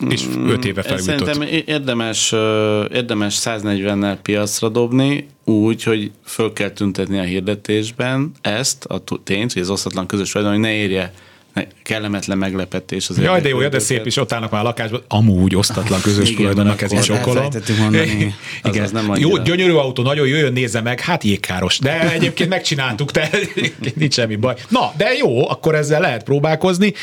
És 0.10 0.24
5 0.48 0.65
éve 0.65 0.82
felújított. 0.82 1.26
Szerintem 1.26 1.62
érdemes, 1.65 2.32
érdemes 2.91 3.39
140-nel 3.43 4.17
piacra 4.22 4.70
dobni, 4.70 5.28
úgy, 5.43 5.84
hogy 5.84 6.12
föl 6.26 6.54
kell 6.54 6.70
tüntetni 6.70 7.20
a 7.20 7.24
hirdetésben 7.24 8.32
ezt, 8.41 8.86
a 8.86 9.04
tényt, 9.24 9.54
hogy 9.54 9.62
az 9.62 9.70
osztatlan 9.70 10.06
közös 10.06 10.32
tulajdon, 10.32 10.54
hogy 10.54 10.63
ne 10.63 10.76
érje 10.76 11.13
kellemetlen 11.84 12.38
meglepetés. 12.38 13.10
Az 13.10 13.22
Jaj, 13.22 13.41
de 13.41 13.50
jó, 13.50 13.67
de 13.67 13.80
szép 13.80 14.06
is, 14.06 14.17
ott 14.17 14.32
állnak 14.32 14.52
már 14.52 14.62
a 14.62 14.63
lakásban. 14.63 15.02
Amúgy 15.08 15.56
osztatlan 15.56 16.02
közös 16.02 16.34
tulajdonnak, 16.36 16.82
ez 16.82 16.91
is 16.91 17.04
sokkolom. 17.04 17.48
Igen. 18.63 18.84
Az 18.84 18.91
nem 18.91 19.13
jó, 19.15 19.38
gyönyörű 19.38 19.72
autó, 19.74 20.04
nagyon 20.04 20.28
jöjjön, 20.28 20.54
nézze 20.54 20.82
meg, 20.82 21.00
hát 21.00 21.24
jégkáros. 21.24 21.80
De 21.80 22.12
egyébként 22.12 22.50
megcsináltuk, 22.50 23.12
te 23.12 23.30
nincs 23.96 24.13
semmi 24.13 24.36
baj. 24.36 24.56
Na, 24.70 24.91
de 24.98 25.13
jó, 25.13 25.50
akkor 25.50 25.76
ezzel 25.76 26.02
lehet 26.02 26.24
próbálkozni. 26.24 26.93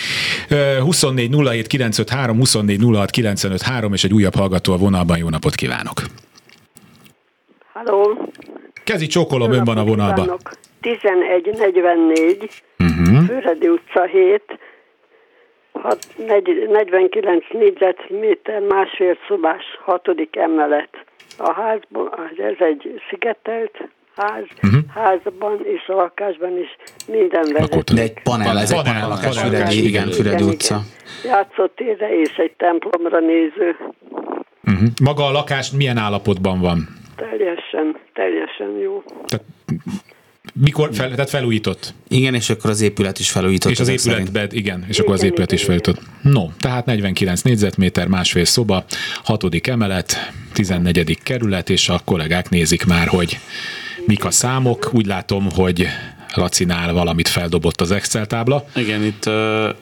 24 0.80 1.30
07 1.46 1.66
953, 1.66 2.36
24 2.36 2.80
06 2.94 3.10
953, 3.10 3.92
és 3.92 4.04
egy 4.04 4.12
újabb 4.12 4.34
hallgató 4.34 4.72
a 4.72 4.76
vonalban. 4.76 5.18
Jó 5.18 5.28
napot 5.28 5.54
kívánok! 5.54 6.02
Halló! 7.72 8.30
Kezi 8.84 9.06
csókolom, 9.06 9.52
ön 9.52 9.64
van 9.64 9.78
a 9.78 9.84
vonalban. 9.84 10.36
1144, 10.86 12.62
uh-huh. 12.78 13.26
Füredi 13.26 13.68
utca 13.68 14.04
7, 14.04 14.42
49 16.68 17.44
négyzetméter, 17.50 18.60
másfél 18.60 19.16
szobás, 19.28 19.64
hatodik 19.84 20.36
emelet. 20.36 21.04
A 21.38 21.52
házban, 21.52 22.10
ez 22.36 22.66
egy 22.66 23.02
szigetelt 23.10 23.88
ház, 24.16 24.44
uh-huh. 24.62 24.80
házban 24.94 25.60
és 25.64 25.86
a 25.86 25.94
lakásban 25.94 26.58
is 26.58 26.76
minden 27.06 27.52
vezeték. 27.52 27.94
De 27.94 28.02
egy 28.02 28.22
panel, 28.22 28.58
ez 28.58 28.74
panel, 28.74 28.84
egy 28.84 28.92
panel 28.92 29.08
lakás, 29.08 29.36
panel, 29.36 29.50
Füredi, 29.50 29.86
igen, 29.86 30.10
Füredi 30.10 30.42
utca. 30.42 30.80
Játszótérre 31.24 32.18
és 32.20 32.36
egy 32.36 32.52
templomra 32.56 33.20
néző. 33.20 33.76
Uh-huh. 34.64 34.88
Maga 35.02 35.24
a 35.24 35.30
lakás 35.30 35.70
milyen 35.70 35.96
állapotban 35.96 36.60
van? 36.60 36.88
Teljesen, 37.16 37.96
teljesen 38.12 38.70
jó. 38.70 39.02
Tehát 39.26 39.44
mikor 40.54 40.90
fel, 40.92 41.10
tehát 41.10 41.30
felújított? 41.30 41.94
Igen, 42.08 42.34
és 42.34 42.50
akkor 42.50 42.70
az 42.70 42.80
épület 42.80 43.18
is 43.18 43.30
felújított. 43.30 43.72
És 43.72 43.80
az 43.80 43.88
épületben, 43.88 44.48
igen, 44.50 44.84
és 44.88 44.98
akkor 44.98 45.14
az 45.14 45.22
épület 45.22 45.52
is 45.52 45.62
felújított. 45.62 46.00
No, 46.22 46.48
tehát 46.58 46.86
49 46.86 47.40
négyzetméter, 47.40 48.06
másfél 48.06 48.44
szoba, 48.44 48.84
hatodik 49.24 49.66
emelet, 49.66 50.32
14. 50.52 51.18
kerület, 51.22 51.70
és 51.70 51.88
a 51.88 52.00
kollégák 52.04 52.48
nézik 52.48 52.84
már, 52.84 53.06
hogy 53.06 53.38
mik 54.06 54.24
a 54.24 54.30
számok. 54.30 54.90
Úgy 54.92 55.06
látom, 55.06 55.50
hogy 55.50 55.86
Lacinál 56.36 56.92
valamit 56.92 57.28
feldobott 57.28 57.80
az 57.80 57.90
Excel 57.90 58.26
tábla. 58.26 58.64
Igen, 58.74 59.02
itt 59.02 59.30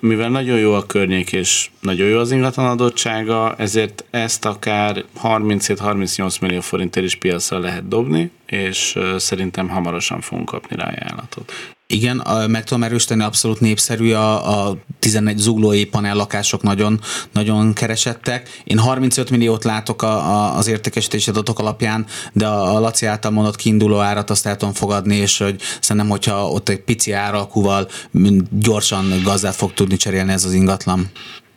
mivel 0.01 0.29
nagyon 0.29 0.59
jó 0.59 0.75
a 0.75 0.87
környék 0.87 1.33
és 1.33 1.71
nagyon 1.81 2.09
jó 2.09 2.19
az 2.19 2.33
ingatlan 2.33 2.67
adottsága, 2.67 3.55
ezért 3.59 4.05
ezt 4.11 4.45
akár 4.45 5.05
37-38 5.23 6.41
millió 6.41 6.61
forintért 6.61 7.07
is 7.07 7.15
piacra 7.15 7.59
lehet 7.59 7.89
dobni, 7.89 8.31
és 8.47 8.99
szerintem 9.17 9.69
hamarosan 9.69 10.21
fogunk 10.21 10.49
kapni 10.49 10.77
rá 10.77 10.85
ajánlatot. 10.87 11.53
Igen, 11.93 12.23
meg 12.49 12.65
tudom 12.65 12.83
erősíteni, 12.83 13.23
abszolút 13.23 13.61
népszerű 13.61 14.13
a, 14.13 14.67
a 14.69 14.77
11 14.99 15.37
zuglói 15.37 15.85
panellakások 15.85 16.63
nagyon, 16.63 16.99
nagyon 17.33 17.73
keresettek. 17.73 18.49
Én 18.65 18.79
35 18.79 19.31
milliót 19.31 19.65
látok 19.65 20.03
a, 20.03 20.07
a, 20.07 20.57
az 20.57 20.69
értékesítési 20.69 21.31
adatok 21.31 21.59
alapján, 21.59 22.05
de 22.33 22.47
a, 22.47 22.77
a 22.77 22.81
Laci 22.81 23.07
által 23.07 23.31
mondott 23.31 23.57
kiinduló 23.57 23.99
árat 23.99 24.31
azt 24.31 24.47
el 24.47 24.57
tudom 24.57 24.75
fogadni, 24.75 25.17
és 25.17 25.39
hogy 25.39 25.61
szerintem, 25.81 26.11
hogyha 26.11 26.49
ott 26.49 26.69
egy 26.69 26.81
pici 26.81 27.13
áralkuval 27.13 27.89
gyorsan 28.51 29.05
gazdát 29.25 29.55
fog 29.55 29.73
tudni 29.73 29.97
cserélni 29.97 30.33
ez 30.33 30.45
az 30.45 30.53
ingatlan. 30.53 31.07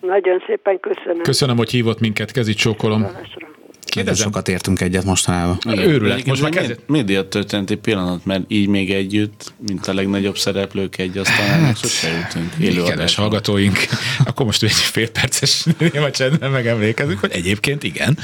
Nagyon 0.01 0.43
szépen 0.47 0.79
köszönöm. 0.79 1.21
Köszönöm, 1.21 1.57
hogy 1.57 1.69
hívott 1.69 1.99
minket, 1.99 2.31
kezit 2.31 2.57
csókolom. 2.57 3.01
Köszönöm. 3.01 3.54
Kérdezem. 3.95 4.25
sokat 4.25 4.47
értünk 4.47 4.81
egyet 4.81 5.03
mostanában. 5.03 5.57
Őrület. 5.67 6.25
Most 6.25 6.41
már 6.41 6.51
kezd... 6.51 6.79
média 6.87 7.27
történeti 7.27 7.75
pillanat, 7.75 8.25
mert 8.25 8.43
így 8.47 8.67
még 8.67 8.91
együtt, 8.91 9.53
mint 9.67 9.87
a 9.87 9.93
legnagyobb 9.93 10.37
szereplők 10.37 10.97
egy 10.97 11.17
asztalán, 11.17 11.63
hát, 11.63 11.77
sose 11.77 12.07
jutunk. 12.07 12.85
Kedves 12.87 13.15
hallgatóink, 13.15 13.77
akkor 14.25 14.45
most 14.45 14.63
egy 14.63 14.71
fél 14.71 15.09
perces 15.09 15.65
néma 15.93 16.11
csendben 16.11 16.51
megemlékezünk, 16.51 17.19
hogy 17.19 17.31
egyébként 17.31 17.83
igen. 17.83 18.17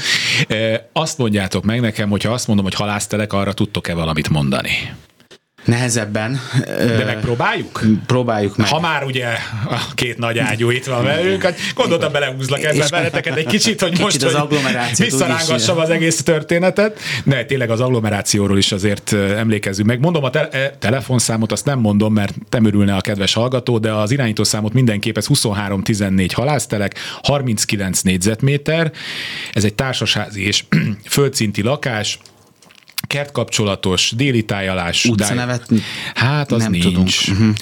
Azt 0.92 1.18
mondjátok 1.18 1.64
meg 1.64 1.80
nekem, 1.80 2.08
hogyha 2.08 2.32
azt 2.32 2.46
mondom, 2.46 2.64
hogy 2.64 2.74
halásztelek, 2.74 3.32
arra 3.32 3.52
tudtok-e 3.52 3.94
valamit 3.94 4.28
mondani? 4.28 4.70
Nehezebben. 5.64 6.40
De 6.66 7.04
megpróbáljuk? 7.04 7.80
Próbáljuk 8.06 8.56
meg. 8.56 8.68
Ha 8.68 8.80
már 8.80 9.04
ugye 9.04 9.26
a 9.70 9.94
két 9.94 10.18
nagy 10.18 10.38
ágyú 10.38 10.70
itt 10.70 10.84
van 10.84 11.04
velünk, 11.04 11.42
hát 11.42 11.58
gondoltam 11.74 12.12
belehúzlak 12.12 12.62
ebben 12.62 12.86
veleteket 12.90 13.36
egy 13.36 13.46
kicsit, 13.46 13.80
hogy 13.80 13.90
kicsit 13.90 14.02
most 14.02 14.22
az 14.22 14.34
hogy 14.34 14.96
visszarángassam 14.96 15.78
az 15.78 15.90
egész 15.90 16.22
történetet. 16.22 16.98
Ne, 17.24 17.44
tényleg 17.44 17.70
az 17.70 17.80
agglomerációról 17.80 18.58
is 18.58 18.72
azért 18.72 19.12
emlékezzünk 19.12 19.88
meg. 19.88 20.00
Mondom 20.00 20.24
a 20.24 20.30
te- 20.30 20.76
telefonszámot, 20.78 21.52
azt 21.52 21.64
nem 21.64 21.78
mondom, 21.78 22.12
mert 22.12 22.34
nem 22.50 22.64
örülne 22.64 22.94
a 22.94 23.00
kedves 23.00 23.32
hallgató, 23.32 23.78
de 23.78 23.92
az 23.92 24.10
irányítószámot 24.10 24.72
mindenképp 24.72 25.16
ez 25.16 25.26
2314 25.26 26.32
halásztelek, 26.32 26.94
39 27.22 28.00
négyzetméter, 28.00 28.92
ez 29.52 29.64
egy 29.64 29.74
társasházi 29.74 30.46
és 30.46 30.64
földszinti 31.08 31.62
lakás, 31.62 32.18
kertkapcsolatos, 33.12 34.12
déli 34.16 34.44
tájalás. 34.44 35.04
Utcanevet 35.04 35.68
Hát 36.14 36.52
az 36.52 36.62
nem 36.62 36.70
nincs. 36.70 36.84
tudunk. 36.84 37.08
Uh-huh. 37.28 37.54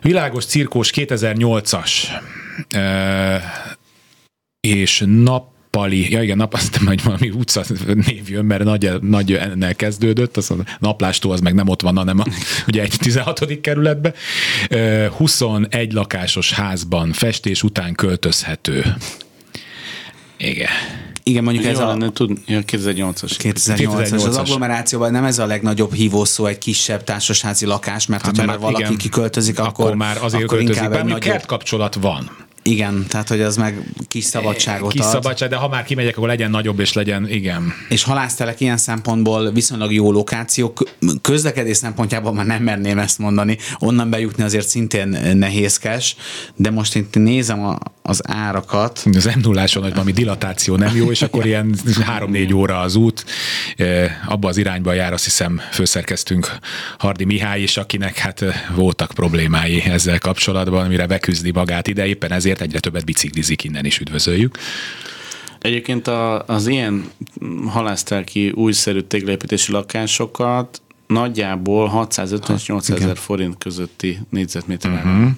Világos 0.00 0.44
cirkós 0.44 0.90
2008-as. 0.94 1.90
Uh, 2.74 3.42
és 4.60 5.04
nap 5.06 5.50
Pali, 5.70 6.10
ja 6.10 6.22
igen, 6.22 6.36
nap, 6.36 6.54
azt 6.54 6.76
hogy 6.76 7.02
valami 7.02 7.30
utca 7.30 7.62
név 7.94 8.28
jön, 8.28 8.44
mert 8.44 8.64
nagy, 8.64 8.92
nagy 9.00 9.32
ennél 9.32 9.74
kezdődött, 9.74 10.36
az 10.36 10.50
a 10.50 10.56
naplástól 10.78 11.32
az 11.32 11.40
meg 11.40 11.54
nem 11.54 11.68
ott 11.68 11.82
van, 11.82 11.96
hanem 11.96 12.18
a, 12.18 12.24
ugye 12.68 12.82
egy 12.82 12.94
16. 12.98 13.60
kerületbe. 13.60 14.12
21 15.16 15.92
lakásos 15.92 16.52
házban 16.52 17.12
festés 17.12 17.62
után 17.62 17.94
költözhető. 17.94 18.96
Igen. 20.36 20.70
Igen, 21.22 21.44
mondjuk 21.44 21.64
ez 21.64 21.78
Jó 21.78 21.84
a... 21.84 21.86
lenne, 21.86 22.10
tud, 22.10 22.38
ja, 22.46 22.60
2008-as. 22.66 23.32
2008-as. 23.38 24.12
Az 24.12 24.22
2008-as. 24.24 24.38
agglomerációban 24.38 25.10
nem 25.10 25.24
ez 25.24 25.38
a 25.38 25.46
legnagyobb 25.46 25.92
hívószó 25.94 26.46
egy 26.46 26.58
kisebb 26.58 27.04
társasházi 27.04 27.66
lakás, 27.66 28.06
mert 28.06 28.22
Hát, 28.22 28.30
hogyha 28.30 28.46
mert 28.46 28.60
már 28.60 28.70
valaki 28.70 28.84
igen. 28.84 28.98
kiköltözik, 28.98 29.58
akkor, 29.58 29.84
akkor 29.84 29.96
már 29.96 30.16
azért 30.22 30.42
akkor 30.42 30.56
költözik, 30.56 30.82
inkább 30.82 30.90
bár 30.90 31.00
egy 31.00 31.04
nagyobb... 31.04 31.32
kertkapcsolat 31.32 31.94
van. 31.94 32.30
Igen, 32.64 33.06
tehát 33.08 33.28
hogy 33.28 33.40
az 33.40 33.56
meg 33.56 33.82
kis 34.08 34.24
szabadságot 34.24 34.92
Kis 34.92 35.00
ad. 35.00 35.10
szabadság, 35.10 35.48
de 35.48 35.56
ha 35.56 35.68
már 35.68 35.84
kimegyek, 35.84 36.16
akkor 36.16 36.28
legyen 36.28 36.50
nagyobb, 36.50 36.80
és 36.80 36.92
legyen, 36.92 37.28
igen. 37.28 37.72
És 37.88 38.02
halásztelek 38.02 38.60
ilyen 38.60 38.76
szempontból 38.76 39.52
viszonylag 39.52 39.92
jó 39.92 40.12
lokációk. 40.12 40.82
Közlekedés 41.20 41.76
szempontjából 41.76 42.32
már 42.32 42.46
nem 42.46 42.62
merném 42.62 42.98
ezt 42.98 43.18
mondani. 43.18 43.58
Onnan 43.78 44.10
bejutni 44.10 44.42
azért 44.42 44.68
szintén 44.68 45.08
nehézkes, 45.34 46.16
de 46.56 46.70
most 46.70 46.94
itt 46.94 47.14
nézem 47.14 47.64
a, 47.64 47.78
az 48.02 48.20
árakat. 48.28 49.02
Az 49.16 49.24
m 49.24 49.40
0 49.40 49.64
hogy 49.72 49.90
valami 49.92 50.12
dilatáció 50.12 50.76
nem 50.76 50.96
jó, 50.96 51.10
és 51.10 51.22
akkor 51.32 51.46
ilyen 51.46 51.74
3-4 52.18 52.54
óra 52.54 52.80
az 52.80 52.94
út. 52.94 53.24
E, 53.76 54.20
Abba 54.26 54.48
az 54.48 54.56
irányba 54.56 54.92
jár, 54.92 55.12
azt 55.12 55.24
hiszem, 55.24 55.60
főszerkeztünk 55.72 56.56
Hardi 56.98 57.24
Mihály 57.24 57.62
is, 57.62 57.76
akinek 57.76 58.18
hát 58.18 58.42
e, 58.42 58.54
voltak 58.74 59.10
problémái 59.14 59.82
ezzel 59.84 60.18
kapcsolatban, 60.18 60.86
mire 60.86 61.06
beküzdi 61.06 61.50
magát 61.50 61.88
ide, 61.88 62.06
éppen 62.06 62.32
ezért 62.32 62.51
egyre 62.60 62.80
többet 62.80 63.04
biciklizik, 63.04 63.64
innen 63.64 63.84
is 63.84 63.98
üdvözöljük. 63.98 64.58
Egyébként 65.58 66.06
a, 66.06 66.44
az 66.46 66.66
ilyen 66.66 67.10
halásztelki 67.66 68.50
újszerű 68.50 69.00
téglaépítési 69.00 69.72
lakásokat 69.72 70.82
nagyjából 71.06 71.86
650 71.86 72.56
és 72.56 72.66
800 72.66 73.00
ezer 73.00 73.16
forint 73.16 73.58
közötti 73.58 74.18
négyzetméter 74.30 74.90
uh-huh. 74.90 75.30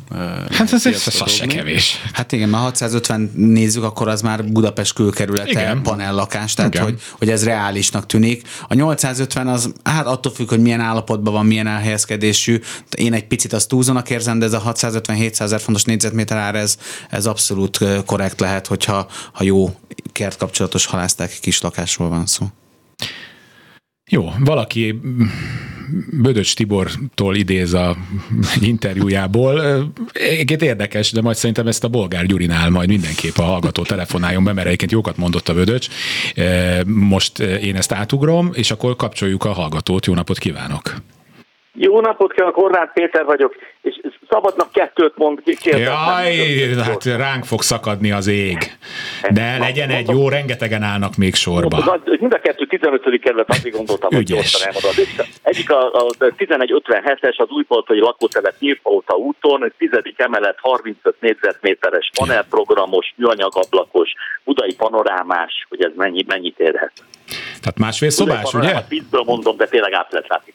Hát 0.50 0.72
ez, 0.72 0.86
az 0.86 1.30
se 1.30 1.46
kevés. 1.46 2.02
Hát 2.12 2.32
igen, 2.32 2.48
már 2.48 2.62
650 2.62 3.32
nézzük, 3.34 3.82
akkor 3.82 4.08
az 4.08 4.22
már 4.22 4.44
Budapest 4.44 4.92
külkerülete 4.92 5.50
Igen. 5.50 5.82
panellakás, 5.82 6.54
tehát 6.54 6.74
Igen. 6.74 6.84
hogy, 6.86 7.00
hogy 7.18 7.30
ez 7.30 7.44
reálisnak 7.44 8.06
tűnik. 8.06 8.48
A 8.68 8.74
850 8.74 9.48
az, 9.48 9.72
hát 9.82 10.06
attól 10.06 10.32
függ, 10.32 10.48
hogy 10.48 10.60
milyen 10.60 10.80
állapotban 10.80 11.32
van, 11.32 11.46
milyen 11.46 11.66
elhelyezkedésű. 11.66 12.60
Én 12.96 13.12
egy 13.12 13.26
picit 13.26 13.52
azt 13.52 13.68
túlzónak 13.68 14.10
érzem, 14.10 14.38
de 14.38 14.44
ez 14.44 14.52
a 14.52 14.62
650-700 14.62 15.40
ezer 15.40 15.60
fontos 15.60 15.84
négyzetméter 15.84 16.36
ár, 16.36 16.54
ez, 16.54 16.76
ez 17.10 17.26
abszolút 17.26 17.78
korrekt 18.06 18.40
lehet, 18.40 18.66
hogyha 18.66 19.06
ha 19.32 19.44
jó 19.44 19.76
kertkapcsolatos 20.12 20.86
halászták 20.86 21.38
kis 21.40 21.60
lakásról 21.60 22.08
van 22.08 22.26
szó. 22.26 22.46
Jó, 24.10 24.32
valaki 24.38 24.92
mm, 24.92 25.22
Bödöcs 26.22 26.54
Tibortól 26.54 27.36
idéz 27.36 27.72
a 27.72 27.96
interjújából. 28.60 29.60
Egyébként 30.12 30.62
érdekes, 30.62 31.12
de 31.12 31.20
majd 31.20 31.36
szerintem 31.36 31.66
ezt 31.66 31.84
a 31.84 31.88
Bolgár 31.88 32.26
Gyurinál 32.26 32.70
majd 32.70 32.88
mindenképp 32.88 33.36
a 33.36 33.42
hallgató 33.42 33.82
telefonáljon 33.82 34.44
be, 34.44 34.52
mert 34.52 34.66
egyébként 34.66 34.90
jókat 34.90 35.16
mondott 35.16 35.48
a 35.48 35.54
Bödöcs. 35.54 35.88
Most 36.86 37.38
én 37.38 37.76
ezt 37.76 37.92
átugrom, 37.92 38.50
és 38.54 38.70
akkor 38.70 38.96
kapcsoljuk 38.96 39.44
a 39.44 39.52
hallgatót. 39.52 40.06
Jó 40.06 40.14
napot 40.14 40.38
kívánok! 40.38 41.02
Jó 41.76 42.00
napot 42.00 42.32
kívánok, 42.32 42.54
Horváth 42.54 42.92
Péter 42.92 43.24
vagyok, 43.24 43.54
és 43.82 44.00
szabadnak 44.28 44.72
kettőt 44.72 45.16
mond, 45.16 45.42
kérdeztem. 45.44 45.82
Jaj, 45.82 46.74
hát 46.82 47.04
ránk 47.04 47.44
fog 47.44 47.62
szakadni 47.62 48.12
az 48.12 48.26
ég. 48.26 48.58
De 49.30 49.58
legyen 49.58 49.90
egy 49.90 50.08
jó, 50.08 50.28
rengetegen 50.28 50.82
állnak 50.82 51.16
még 51.16 51.34
sorba. 51.34 52.00
Mind 52.04 52.34
a 52.34 52.38
kettő 52.38 52.66
15. 52.66 53.20
kerület, 53.20 53.50
azért 53.50 53.76
gondoltam, 53.76 54.10
hogy 54.14 54.24
gyorsan 54.24 54.68
elmondod. 54.68 55.06
Egyik 55.42 55.70
a, 55.70 55.86
a 55.86 56.06
1157-es, 56.18 57.36
az 57.36 57.48
újpaltai 57.48 58.00
lakótelep 58.00 58.54
Nyírpalota 58.58 59.14
úton, 59.14 59.72
tizedik 59.78 60.18
emelet, 60.18 60.56
35 60.60 61.16
négyzetméteres 61.20 62.10
panelprogramos, 62.18 63.14
műanyagablakos, 63.16 64.10
budai 64.44 64.74
panorámás, 64.74 65.66
hogy 65.68 65.84
ez 65.84 65.92
mennyi, 65.96 66.24
mennyit 66.26 66.58
érhet. 66.58 66.92
Tehát 67.60 67.78
másfél 67.78 68.10
szobás, 68.10 68.54
ugye? 68.54 68.74
Viccből 68.88 69.22
mondom, 69.26 69.56
de 69.56 69.66
tényleg 69.66 69.92
át 69.92 70.12
lehet 70.12 70.28
látni. 70.28 70.52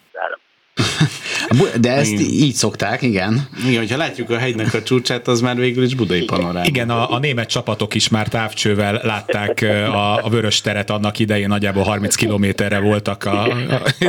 De 1.82 1.92
ezt 1.92 2.20
így 2.20 2.54
szokták, 2.54 3.02
igen. 3.02 3.48
Igen, 3.68 3.80
hogyha 3.80 3.98
látjuk 3.98 4.30
a 4.30 4.38
hegynek 4.38 4.74
a 4.74 4.84
csúcsát, 4.84 5.28
az 5.28 5.42
már 5.42 5.56
végül 5.56 5.84
is 5.84 5.96
budai 5.96 6.24
panoráma. 6.24 6.66
Igen, 6.66 6.90
a, 6.90 7.14
a 7.14 7.20
német 7.20 7.50
csapatok 7.50 7.96
is 7.96 8.10
már 8.10 8.28
távcsővel 8.28 9.00
látták 9.04 9.62
a, 9.92 10.26
a 10.26 10.30
vörös 10.30 10.62
teret 10.62 10.90
annak 10.90 11.20
idején, 11.20 11.48
nagyjából 11.48 11.84
30 11.84 12.16
kilométerre 12.16 12.80
voltak 12.80 13.26
a... 13.26 13.44
a... 13.44 13.52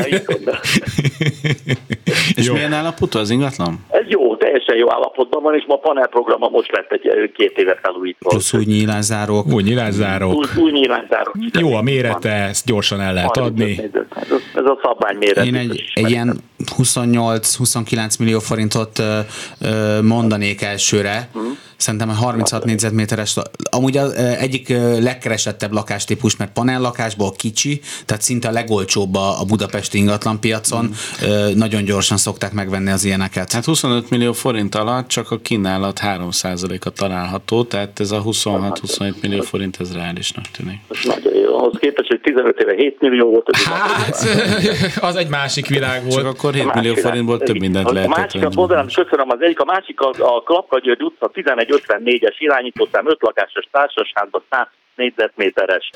És 2.35 2.47
Jó. 2.47 2.53
milyen 2.55 2.73
állapotú 2.73 3.19
az 3.19 3.31
ingatlan? 3.31 3.85
Ez 3.89 4.05
jó, 4.09 4.37
teljesen 4.37 4.77
jó 4.77 4.93
állapotban 4.93 5.43
van, 5.43 5.55
és 5.55 5.65
ma 5.67 5.75
a 5.75 5.79
panelprograma 5.79 6.49
most 6.49 6.73
lett 6.73 6.91
egy 6.91 7.33
két 7.35 7.59
éve 7.59 7.79
felújítva. 7.83 8.29
Plusz 8.29 8.53
új 8.53 8.65
nyílászárók. 8.65 9.47
Új 9.47 9.61
Új, 9.61 9.69
nyilázzárok. 9.69 10.49
új 10.57 10.71
nyilvánzárok. 10.71 11.35
Jó 11.59 11.75
a 11.75 11.83
mérete, 11.83 12.33
ezt 12.33 12.67
gyorsan 12.67 13.01
el 13.01 13.15
lehet 13.15 13.37
adni. 13.37 13.79
Ez, 13.79 14.31
ez 14.61 14.67
a 14.67 14.79
szabvány 14.83 15.17
méret. 15.17 15.47
Én 15.47 15.55
egy, 15.55 15.91
egy 15.95 16.11
ilyen 16.11 16.41
28-29 16.77 18.19
millió 18.19 18.39
forintot 18.39 18.99
ö, 18.99 19.19
ö, 19.61 20.03
mondanék 20.03 20.63
elsőre. 20.63 21.29
Szerintem 21.77 22.09
a 22.09 22.13
36 22.13 22.65
négyzetméteres, 22.65 23.37
amúgy 23.71 23.97
az 23.97 24.13
egyik 24.15 24.69
legkeresettebb 25.01 25.73
lakástípus, 25.73 26.37
mert 26.37 26.53
panellakásból 26.53 27.33
kicsi, 27.33 27.81
tehát 28.07 28.23
szinte 28.23 28.49
a 28.49 28.51
legolcsóbb 28.51 29.15
a, 29.15 29.41
a 29.41 29.45
budapesti 29.45 29.99
ingatlanpiacon. 29.99 30.91
Ö, 31.23 31.51
Nagyon 31.55 31.85
gyorsan 31.85 32.17
szokták 32.17 32.53
megvenni 32.53 32.91
az 32.91 33.05
ilyeneket. 33.05 33.53
Hát 33.53 33.65
25 33.65 34.11
millió 34.11 34.33
forint 34.33 34.75
alatt 34.75 35.09
csak 35.09 35.31
a 35.31 35.39
kínálat 35.39 36.01
3%-a 36.03 36.91
található, 36.91 37.65
tehát 37.65 38.01
ez 38.01 38.11
a 38.11 38.23
26-27 38.23 39.13
millió 39.21 39.41
forint, 39.41 39.77
ez 39.81 39.93
reálisnak 39.93 40.45
tűnik. 40.47 40.79
Nagyon 41.05 41.35
jó. 41.35 41.40
Ahhoz 41.61 41.79
képest, 41.79 42.09
hogy 42.09 42.21
15 42.21 42.61
éve 42.61 42.75
7 42.75 43.01
millió 43.01 43.31
volt. 43.31 43.49
Ez 43.49 43.65
Hát, 43.65 44.17
az 45.11 45.17
egy 45.17 45.29
másik 45.29 45.67
világ 45.67 46.03
Csak 46.03 46.13
volt. 46.23 46.27
akkor 46.37 46.53
7 46.55 46.75
millió 46.75 46.95
forintból 46.95 47.39
több 47.39 47.59
mindent 47.59 47.89
a 47.89 47.93
lehetett 47.93 48.17
másikat 48.17 48.41
venni. 48.41 48.55
mondanám, 48.55 48.87
köszönöm, 48.87 49.31
az 49.31 49.41
egyik, 49.41 49.61
a 49.61 49.65
másik 49.65 50.01
a, 50.01 50.11
a 50.19 50.43
Klapkagyörgy 50.43 51.03
utca 51.03 51.31
1154-es 51.35 52.35
irányítószám 52.39 53.07
5 53.07 53.17
lakásos 53.21 53.65
társasházban 53.71 54.43
100 54.51 54.67
négyzetméteres 55.01 55.91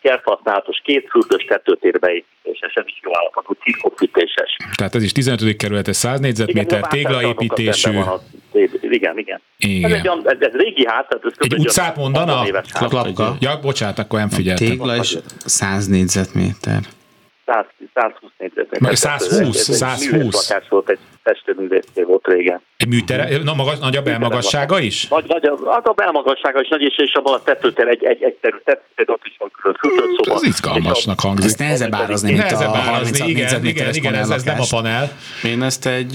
kerthasználatos 0.00 0.78
két 0.84 1.08
fürdős 1.10 1.44
tetőtérbeépítés. 1.44 2.40
fűtéses, 2.60 2.74
ez 2.74 2.84
is 2.86 3.00
jó 3.02 3.10
állapotú, 3.16 3.52
cirkofűtéses. 3.62 4.56
Tehát 4.76 4.94
ez 4.94 5.02
is 5.02 5.12
15. 5.12 5.56
kerület, 5.56 5.88
ez 5.88 5.96
100 5.96 6.20
négyzetméter, 6.20 6.80
téglaépítésű. 6.80 7.90
Igen, 8.80 9.18
igen. 9.18 9.40
igen. 9.58 9.92
Ez, 9.92 9.92
egy, 9.92 10.06
ez, 10.24 10.36
ez 10.40 10.52
régi 10.52 10.86
ház, 10.86 11.04
tehát 11.08 11.24
ez 11.24 11.32
egy 11.38 11.58
utcát 11.58 11.96
mondana? 11.96 12.42
Klapka. 12.88 13.36
Ja, 13.40 13.58
bocsánat, 13.62 13.98
akkor 13.98 14.18
nem 14.18 14.28
figyeltem. 14.28 14.66
Tégla 14.66 14.96
is 14.96 15.16
100 15.44 15.86
négyzetméter. 15.86 16.80
120 17.94 18.30
négyzetméter. 18.38 18.96
120, 18.96 19.56
120. 19.56 20.48
lakás 20.48 20.68
volt, 20.68 20.88
egy 20.88 20.98
festőművészé 21.22 22.02
volt 22.02 22.26
régen. 22.26 22.60
Egy 22.76 22.88
műtere? 22.88 23.42
Na, 23.42 23.54
magas, 23.54 23.78
nagy 23.78 23.96
a 23.96 24.02
belmagassága 24.02 24.80
is? 24.80 25.08
Nagy, 25.08 25.24
nagy, 25.28 25.46
az 25.46 25.82
a 25.82 25.92
belmagassága 25.92 26.60
is 26.60 26.68
nagy, 26.68 26.82
és, 26.82 26.98
és 26.98 27.12
abban 27.12 27.34
a 27.34 27.42
tetőtér 27.42 27.86
egy, 27.86 28.04
egy, 28.04 28.22
egy 28.22 28.34
terület, 28.34 28.82
ott 29.06 29.22
is 29.24 29.36
van 29.38 29.50
külön 29.60 29.76
fürdőszoba. 29.80 30.34
Ez 30.34 30.42
izgalmasnak 30.42 31.20
hangzik. 31.20 31.44
Ezt 31.44 31.58
nehezebb 31.58 31.94
árazni, 31.94 32.32
mint 32.32 32.52
a 32.52 32.68
30 32.68 33.18
igen, 33.18 33.64
igen, 33.64 33.94
igen, 33.94 34.14
ez, 34.14 34.30
ez 34.30 34.42
nem 34.42 34.60
a 34.60 34.66
panel. 34.70 35.10
Én 35.44 35.62
ezt 35.62 35.86
egy 35.86 36.12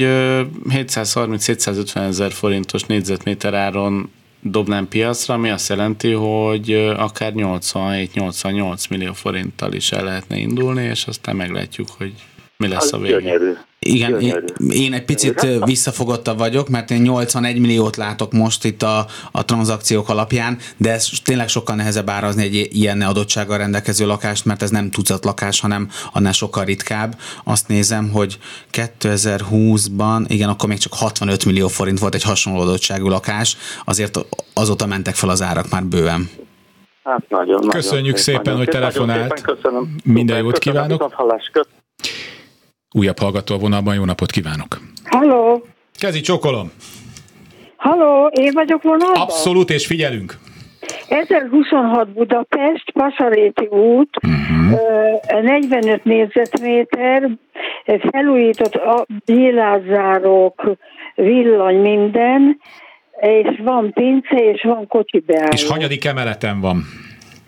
730-750 0.69 1.95
ezer 1.95 2.31
forintos 2.31 2.83
négyzetméter 2.83 3.53
áron 3.53 4.11
dobnám 4.51 4.87
piacra, 4.87 5.33
ami 5.33 5.49
azt 5.49 5.69
jelenti, 5.69 6.11
hogy 6.11 6.73
akár 6.97 7.33
87-88 7.35 8.89
millió 8.89 9.13
forinttal 9.13 9.73
is 9.73 9.91
el 9.91 10.03
lehetne 10.03 10.37
indulni, 10.37 10.83
és 10.83 11.05
aztán 11.07 11.35
meglátjuk, 11.35 11.87
hogy 11.97 12.13
mi 12.57 12.67
lesz 12.67 12.93
a 12.93 12.97
vége. 12.97 13.39
Igen, 13.79 14.19
én, 14.19 14.43
én 14.69 14.93
egy 14.93 15.05
picit 15.05 15.47
visszafogottabb 15.65 16.37
vagyok, 16.37 16.69
mert 16.69 16.91
én 16.91 17.01
81 17.01 17.59
milliót 17.59 17.95
látok 17.95 18.31
most 18.31 18.65
itt 18.65 18.81
a, 18.81 19.05
a 19.31 19.45
tranzakciók 19.45 20.09
alapján, 20.09 20.57
de 20.77 20.91
ez 20.91 21.09
tényleg 21.23 21.47
sokkal 21.47 21.75
nehezebb 21.75 22.09
árazni 22.09 22.43
egy 22.43 22.67
ilyen 22.71 23.01
adottsággal 23.01 23.57
rendelkező 23.57 24.05
lakást, 24.05 24.45
mert 24.45 24.61
ez 24.61 24.69
nem 24.69 24.89
tucat 24.89 25.25
lakás, 25.25 25.59
hanem 25.59 25.89
annál 26.13 26.31
sokkal 26.31 26.65
ritkább. 26.65 27.15
Azt 27.43 27.67
nézem, 27.67 28.09
hogy 28.09 28.37
2020-ban, 28.71 30.25
igen, 30.27 30.49
akkor 30.49 30.69
még 30.69 30.77
csak 30.77 30.93
65 30.93 31.45
millió 31.45 31.67
forint 31.67 31.99
volt 31.99 32.15
egy 32.15 32.23
hasonló 32.23 32.59
adottságú 32.59 33.07
lakás, 33.07 33.57
azért 33.85 34.25
azóta 34.53 34.85
mentek 34.85 35.15
fel 35.15 35.29
az 35.29 35.41
árak 35.41 35.69
már 35.69 35.83
bőven. 35.83 36.29
Hát 37.03 37.29
nagyon, 37.29 37.67
Köszönjük 37.67 38.17
szépen, 38.17 38.41
nagyon 38.43 38.57
hogy 38.57 38.67
telefonált. 38.67 39.37
Szépen, 39.37 39.55
köszönöm. 39.55 39.95
Minden 40.03 40.37
jót 40.37 40.57
kívánok. 40.57 41.13
Újabb 42.97 43.19
hallgató 43.19 43.55
a 43.55 43.57
vonalban, 43.57 43.95
jó 43.95 44.05
napot 44.05 44.31
kívánok! 44.31 44.79
Halló! 45.03 45.65
Kezi 45.99 46.21
csókolom! 46.21 46.71
Halló, 47.75 48.27
én 48.27 48.51
vagyok 48.53 48.83
vonalban? 48.83 49.21
Abszolút, 49.21 49.69
és 49.69 49.85
figyelünk! 49.85 50.37
1026 51.07 52.09
Budapest, 52.09 52.91
Pasaréti 52.91 53.65
út, 53.65 54.09
uh-huh. 54.23 55.41
45 55.41 56.03
négyzetméter, 56.03 57.29
felújított 58.11 58.75
a 58.75 59.05
nyilázárók, 59.25 60.77
villany 61.15 61.81
minden, 61.81 62.57
és 63.21 63.59
van 63.63 63.93
pince, 63.93 64.35
és 64.35 64.61
van 64.61 64.87
kocsi 64.87 65.19
beálló. 65.19 65.51
És 65.51 65.67
hanyadik 65.67 66.05
emeleten 66.05 66.59
van? 66.59 66.83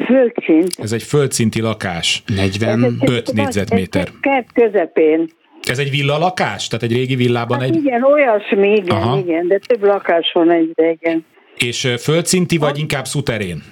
Földszint. 0.05 0.73
Ez 0.77 0.91
egy 0.91 1.03
földszinti 1.03 1.61
lakás. 1.61 2.23
45 2.35 3.33
négyzetméter. 3.33 4.07
Kert 4.21 4.47
közepén. 4.53 5.29
Ez 5.63 5.79
egy 5.79 5.89
villalakás? 5.89 6.67
Tehát 6.67 6.83
egy 6.83 6.93
régi 6.93 7.15
villában 7.15 7.59
hát 7.59 7.69
egy... 7.69 7.75
Igen, 7.75 8.03
olyasmi, 8.03 8.75
igen, 8.75 8.95
Aha. 8.95 9.17
igen, 9.17 9.47
de 9.47 9.57
több 9.57 9.83
lakás 9.83 10.31
van 10.33 10.51
egyre, 10.51 10.89
igen. 10.91 11.25
És 11.57 11.93
földszinti, 11.99 12.57
vagy 12.57 12.79
inkább 12.79 13.05
szuterén? 13.05 13.63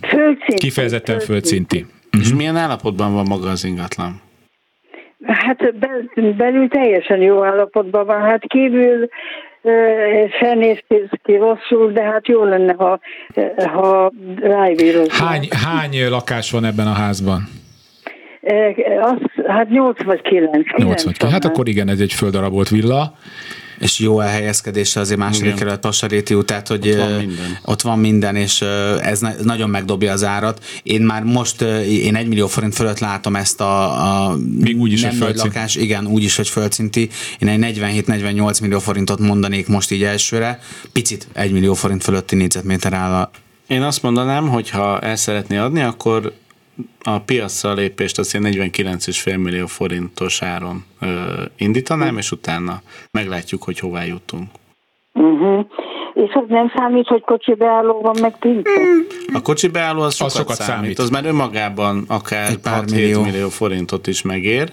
Földszinti. 0.00 0.54
Kifejezetten 0.54 1.18
földszinti. 1.20 1.76
földszinti. 1.78 2.30
És 2.30 2.34
milyen 2.34 2.56
állapotban 2.56 3.14
van 3.14 3.26
maga 3.28 3.50
az 3.50 3.64
ingatlan? 3.64 4.20
Hát 5.26 5.74
belül 6.36 6.68
teljesen 6.68 7.20
jó 7.20 7.44
állapotban 7.44 8.06
van. 8.06 8.20
Hát 8.20 8.46
kívül 8.46 9.08
se 10.40 10.54
néz 10.54 10.78
ki 11.24 11.36
rosszul, 11.36 11.92
de 11.92 12.02
hát 12.02 12.26
jó 12.26 12.44
lenne, 12.44 12.74
ha, 12.78 12.98
ha 13.72 14.12
rájvírozna. 14.40 15.24
Hány, 15.24 15.48
hány 15.64 16.08
lakás 16.08 16.50
van 16.50 16.64
ebben 16.64 16.86
a 16.86 16.92
házban? 16.92 17.42
Az, 19.00 19.41
hát 19.52 19.68
8 19.68 20.02
vagy 20.04 20.22
9. 20.22 20.50
8 20.76 21.02
vagy 21.02 21.16
9. 21.16 21.32
Hát 21.34 21.44
akkor 21.44 21.68
igen, 21.68 21.88
ez 21.88 22.00
egy 22.00 22.12
földarabolt 22.12 22.68
villa 22.68 23.14
és 23.82 23.98
jó 23.98 24.20
elhelyezkedése 24.20 25.00
azért 25.00 25.18
második 25.18 25.54
kerület 25.54 25.80
Passaréti 25.80 26.34
út, 26.34 26.46
tehát 26.46 26.68
hogy 26.68 26.88
ott 26.88 26.96
van, 26.96 27.12
minden. 27.12 27.58
ott 27.64 27.80
van 27.80 27.98
minden, 27.98 28.36
és 28.36 28.60
ez 29.00 29.20
nagyon 29.42 29.70
megdobja 29.70 30.12
az 30.12 30.24
árat. 30.24 30.64
Én 30.82 31.02
már 31.02 31.22
most, 31.22 31.62
én 31.88 32.16
egy 32.16 32.28
millió 32.28 32.46
forint 32.46 32.74
fölött 32.74 32.98
látom 32.98 33.36
ezt 33.36 33.60
a, 33.60 33.90
a 34.28 34.36
Még 34.60 34.80
úgy 34.80 34.92
is, 34.92 35.02
nem 35.02 35.20
hogy 35.20 35.36
lakás, 35.36 35.74
igen, 35.74 36.06
úgy 36.06 36.22
is, 36.22 36.36
hogy 36.36 36.48
földszinti. 36.48 37.08
Én 37.38 37.48
egy 37.48 37.78
47-48 38.06 38.60
millió 38.60 38.78
forintot 38.78 39.18
mondanék 39.18 39.68
most 39.68 39.90
így 39.90 40.02
elsőre, 40.02 40.58
picit 40.92 41.26
egy 41.32 41.52
millió 41.52 41.74
forint 41.74 42.02
fölötti 42.02 42.36
négyzetméter 42.36 42.92
áll 42.92 43.12
a 43.12 43.30
én 43.66 43.82
azt 43.82 44.02
mondanám, 44.02 44.48
hogy 44.48 44.70
ha 44.70 44.98
el 44.98 45.16
szeretné 45.16 45.56
adni, 45.56 45.80
akkor 45.80 46.32
a 47.02 47.18
piacra 47.18 47.72
lépést 47.72 48.18
azt 48.18 48.34
én 48.34 48.42
49,5 48.44 49.38
millió 49.38 49.66
forintos 49.66 50.42
áron 50.42 50.84
ö, 51.00 51.06
indítanám, 51.56 52.16
és 52.16 52.32
utána 52.32 52.82
meglátjuk, 53.10 53.62
hogy 53.62 53.78
hová 53.78 54.04
jutunk. 54.04 54.50
Uh-huh. 55.12 55.66
És 56.14 56.32
az 56.34 56.44
nem 56.48 56.72
számít, 56.76 57.06
hogy 57.06 57.20
kocsi 57.20 57.54
beálló 57.54 58.00
van 58.00 58.16
meg 58.20 58.38
pince? 58.38 58.70
A 59.32 59.42
kocsi 59.42 59.68
beálló 59.68 60.00
az 60.00 60.14
sokat, 60.14 60.32
az 60.32 60.38
sokat 60.38 60.56
számít. 60.56 60.80
számít. 60.80 60.98
Az 60.98 61.10
már 61.10 61.24
önmagában 61.24 62.04
akár 62.08 62.48
6 62.64 62.90
millió. 62.90 63.22
millió 63.22 63.48
forintot 63.48 64.06
is 64.06 64.22
megér. 64.22 64.72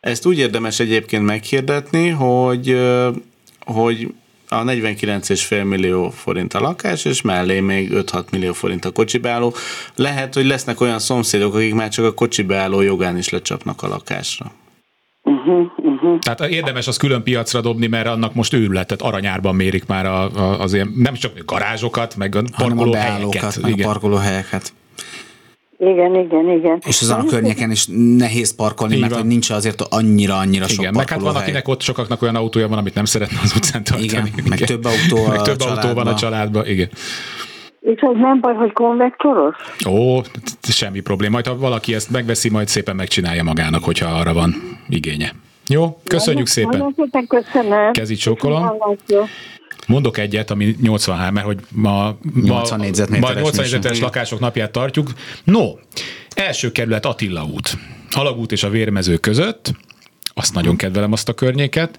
Ezt 0.00 0.26
úgy 0.26 0.38
érdemes 0.38 0.80
egyébként 0.80 1.24
meghirdetni, 1.24 2.08
hogy 2.08 2.76
hogy 3.64 4.14
a 4.52 4.64
49,5 4.64 5.68
millió 5.68 6.10
forint 6.10 6.54
a 6.54 6.60
lakás, 6.60 7.04
és 7.04 7.22
mellé 7.22 7.60
még 7.60 7.90
5-6 7.92 8.30
millió 8.30 8.52
forint 8.52 8.84
a 8.84 8.90
kocsibeálló. 8.90 9.54
Lehet, 9.94 10.34
hogy 10.34 10.46
lesznek 10.46 10.80
olyan 10.80 10.98
szomszédok, 10.98 11.54
akik 11.54 11.74
már 11.74 11.88
csak 11.88 12.04
a 12.04 12.14
kocsibeálló 12.14 12.80
jogán 12.80 13.16
is 13.16 13.28
lecsapnak 13.28 13.82
a 13.82 13.88
lakásra. 13.88 14.52
Uh-huh, 15.22 15.66
uh-huh. 15.76 16.18
Tehát 16.18 16.52
érdemes 16.52 16.86
az 16.86 16.96
külön 16.96 17.22
piacra 17.22 17.60
dobni, 17.60 17.86
mert 17.86 18.06
annak 18.06 18.34
most 18.34 18.52
őrületet 18.52 19.02
aranyárban 19.02 19.54
mérik 19.54 19.86
már 19.86 20.06
a, 20.06 20.30
a, 20.30 20.60
az 20.60 20.74
ilyen, 20.74 20.92
nem 20.96 21.14
csak 21.14 21.44
garázsokat, 21.44 22.16
meg 22.16 22.34
a 22.34 22.42
parkolóhelyeket. 22.56 23.60
Meg 23.60 23.80
a 23.80 23.82
parkolóhelyeket. 23.82 24.72
Igen, 25.90 26.14
igen, 26.14 26.50
igen. 26.50 26.78
És 26.86 27.00
azon 27.02 27.20
a 27.20 27.24
környéken 27.24 27.70
is 27.70 27.86
nehéz 28.16 28.54
parkolni, 28.54 28.98
mert 28.98 29.14
hogy 29.14 29.26
nincs 29.26 29.50
azért 29.50 29.80
annyira, 29.80 30.36
annyira 30.36 30.66
sok 30.66 30.78
Igen, 30.78 30.94
meg 30.94 31.08
hát 31.08 31.20
van, 31.20 31.36
akinek 31.36 31.68
ott 31.68 31.80
sokaknak 31.80 32.22
olyan 32.22 32.34
autója 32.34 32.68
van, 32.68 32.78
amit 32.78 32.94
nem 32.94 33.04
szeretne 33.04 33.38
az 33.42 33.52
utcán 33.56 33.84
tartani. 33.84 34.04
Igen, 34.04 34.26
igen. 34.26 34.44
meg 34.48 34.58
több 34.58 34.84
autó 34.84 35.26
meg 35.26 35.42
több 35.42 35.60
autó 35.60 35.92
van 35.94 36.06
a 36.06 36.14
családban, 36.14 36.66
igen. 36.66 36.88
És 37.80 38.00
az 38.00 38.16
nem 38.20 38.40
baj, 38.40 38.54
hogy 38.54 38.72
konvektoros? 38.72 39.56
Ó, 39.88 40.20
semmi 40.62 41.00
probléma. 41.00 41.32
Majd 41.32 41.46
ha 41.46 41.56
valaki 41.56 41.94
ezt 41.94 42.10
megveszi, 42.10 42.50
majd 42.50 42.68
szépen 42.68 42.96
megcsinálja 42.96 43.42
magának, 43.42 43.84
hogyha 43.84 44.18
arra 44.18 44.32
van 44.32 44.54
igénye. 44.88 45.32
Jó, 45.68 46.00
köszönjük 46.06 46.46
szépen. 46.46 46.78
Nagyon 46.78 46.94
szépen 46.96 47.26
köszönöm. 47.26 47.92
Kezi 47.92 48.14
csókolom. 48.14 48.72
Mondok 49.86 50.18
egyet, 50.18 50.50
ami 50.50 50.76
83, 50.80 51.34
mert 51.34 51.46
hogy 51.46 51.58
ma, 51.68 52.16
80 52.42 52.78
négyzetméteres, 52.78 53.34
ma 53.34 53.40
80 53.40 53.62
négyzetméteres 53.62 54.00
lakások 54.00 54.40
napját 54.40 54.70
tartjuk. 54.70 55.12
No, 55.44 55.74
első 56.34 56.72
kerület 56.72 57.06
Attila 57.06 57.44
út. 57.44 57.78
Alagút 58.10 58.52
és 58.52 58.62
a 58.62 58.68
Vérmező 58.68 59.16
között, 59.16 59.72
azt 60.34 60.54
nagyon 60.54 60.76
kedvelem 60.76 61.12
azt 61.12 61.28
a 61.28 61.32
környéket. 61.32 61.98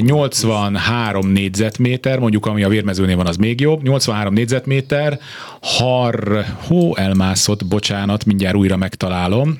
83 0.00 1.26
négyzetméter, 1.26 2.18
mondjuk 2.18 2.46
ami 2.46 2.62
a 2.62 2.68
vérmezőnél 2.68 3.16
van, 3.16 3.26
az 3.26 3.36
még 3.36 3.60
jobb. 3.60 3.82
83 3.82 4.32
négyzetméter, 4.32 5.18
har, 5.60 6.44
hó, 6.66 6.96
elmászott, 6.96 7.66
bocsánat, 7.66 8.24
mindjárt 8.24 8.56
újra 8.56 8.76
megtalálom. 8.76 9.58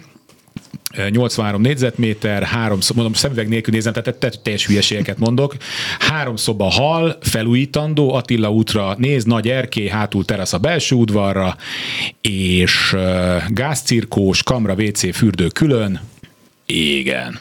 83 1.08 1.60
négyzetméter, 1.60 2.42
három 2.42 2.80
szoba, 2.80 3.00
mondom, 3.00 3.20
szemüveg 3.20 3.48
nélkül 3.48 3.74
nézem, 3.74 3.92
tehát 3.92 4.40
teljes 4.42 4.66
hülyeségeket 4.66 5.18
mondok. 5.18 5.56
Három 5.98 6.36
szoba 6.36 6.64
hal, 6.64 7.16
felújítandó, 7.20 8.14
Attila 8.14 8.50
útra 8.50 8.94
néz, 8.98 9.24
nagy 9.24 9.48
erkély, 9.48 9.88
hátul 9.88 10.24
terasz 10.24 10.52
a 10.52 10.58
belső 10.58 10.94
udvarra, 10.94 11.56
és 12.20 12.96
gázcirkós, 13.48 14.42
kamra, 14.42 14.74
WC, 14.74 15.14
fürdő 15.16 15.46
külön. 15.46 16.00
Igen. 16.66 17.38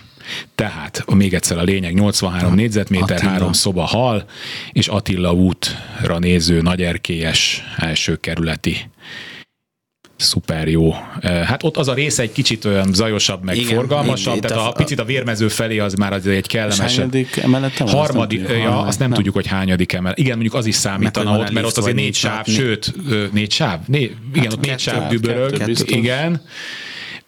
Tehát 0.55 1.03
még 1.13 1.33
egyszer 1.33 1.57
a 1.57 1.63
lényeg 1.63 1.93
83 1.93 2.53
négyzetméter, 2.53 3.15
Attila. 3.15 3.31
három 3.31 3.53
szoba 3.53 3.83
hal, 3.83 4.25
és 4.71 4.87
Attila 4.87 5.33
útra 5.33 6.19
néző 6.19 6.61
nagyerkélyes 6.61 7.63
első 7.77 8.15
kerületi 8.15 8.89
szuper 10.21 10.67
jó. 10.67 10.95
Hát 11.21 11.63
ott 11.63 11.77
az 11.77 11.87
a 11.87 11.93
része 11.93 12.21
egy 12.21 12.31
kicsit 12.31 12.65
olyan 12.65 12.93
zajosabb, 12.93 13.43
meg 13.43 13.57
Igen, 13.57 13.75
forgalmasabb, 13.75 14.35
így, 14.35 14.41
tehát 14.41 14.57
a, 14.57 14.69
a, 14.69 14.71
picit 14.71 14.99
a 14.99 15.03
vérmező 15.03 15.47
felé 15.47 15.79
az 15.79 15.93
már 15.93 16.13
az 16.13 16.27
egy 16.27 16.47
kellemes. 16.47 16.95
Hányadik 16.95 17.37
emeleten? 17.37 17.87
Harmadik, 17.87 18.43
azt 18.43 18.57
ja, 18.57 18.81
azt 18.81 18.99
nem, 18.99 19.07
nem, 19.07 19.17
tudjuk, 19.17 19.35
hogy 19.35 19.47
hányadik 19.47 19.93
emelet. 19.93 20.17
Igen, 20.17 20.31
mondjuk 20.31 20.53
az 20.53 20.65
is 20.65 20.75
számítana 20.75 21.31
mert 21.31 21.43
ott, 21.43 21.53
mert 21.53 21.65
ott 21.65 21.77
azért 21.77 21.95
négy 21.95 22.15
sáv, 22.15 22.45
sőt, 22.45 22.93
négy 23.31 23.51
sáv, 23.51 23.79
né, 23.85 24.15
igen, 24.33 24.51
ott 24.51 24.65
négy 24.65 24.79
sáv 24.79 25.09
dübörög, 25.09 25.71
igen. 25.85 26.41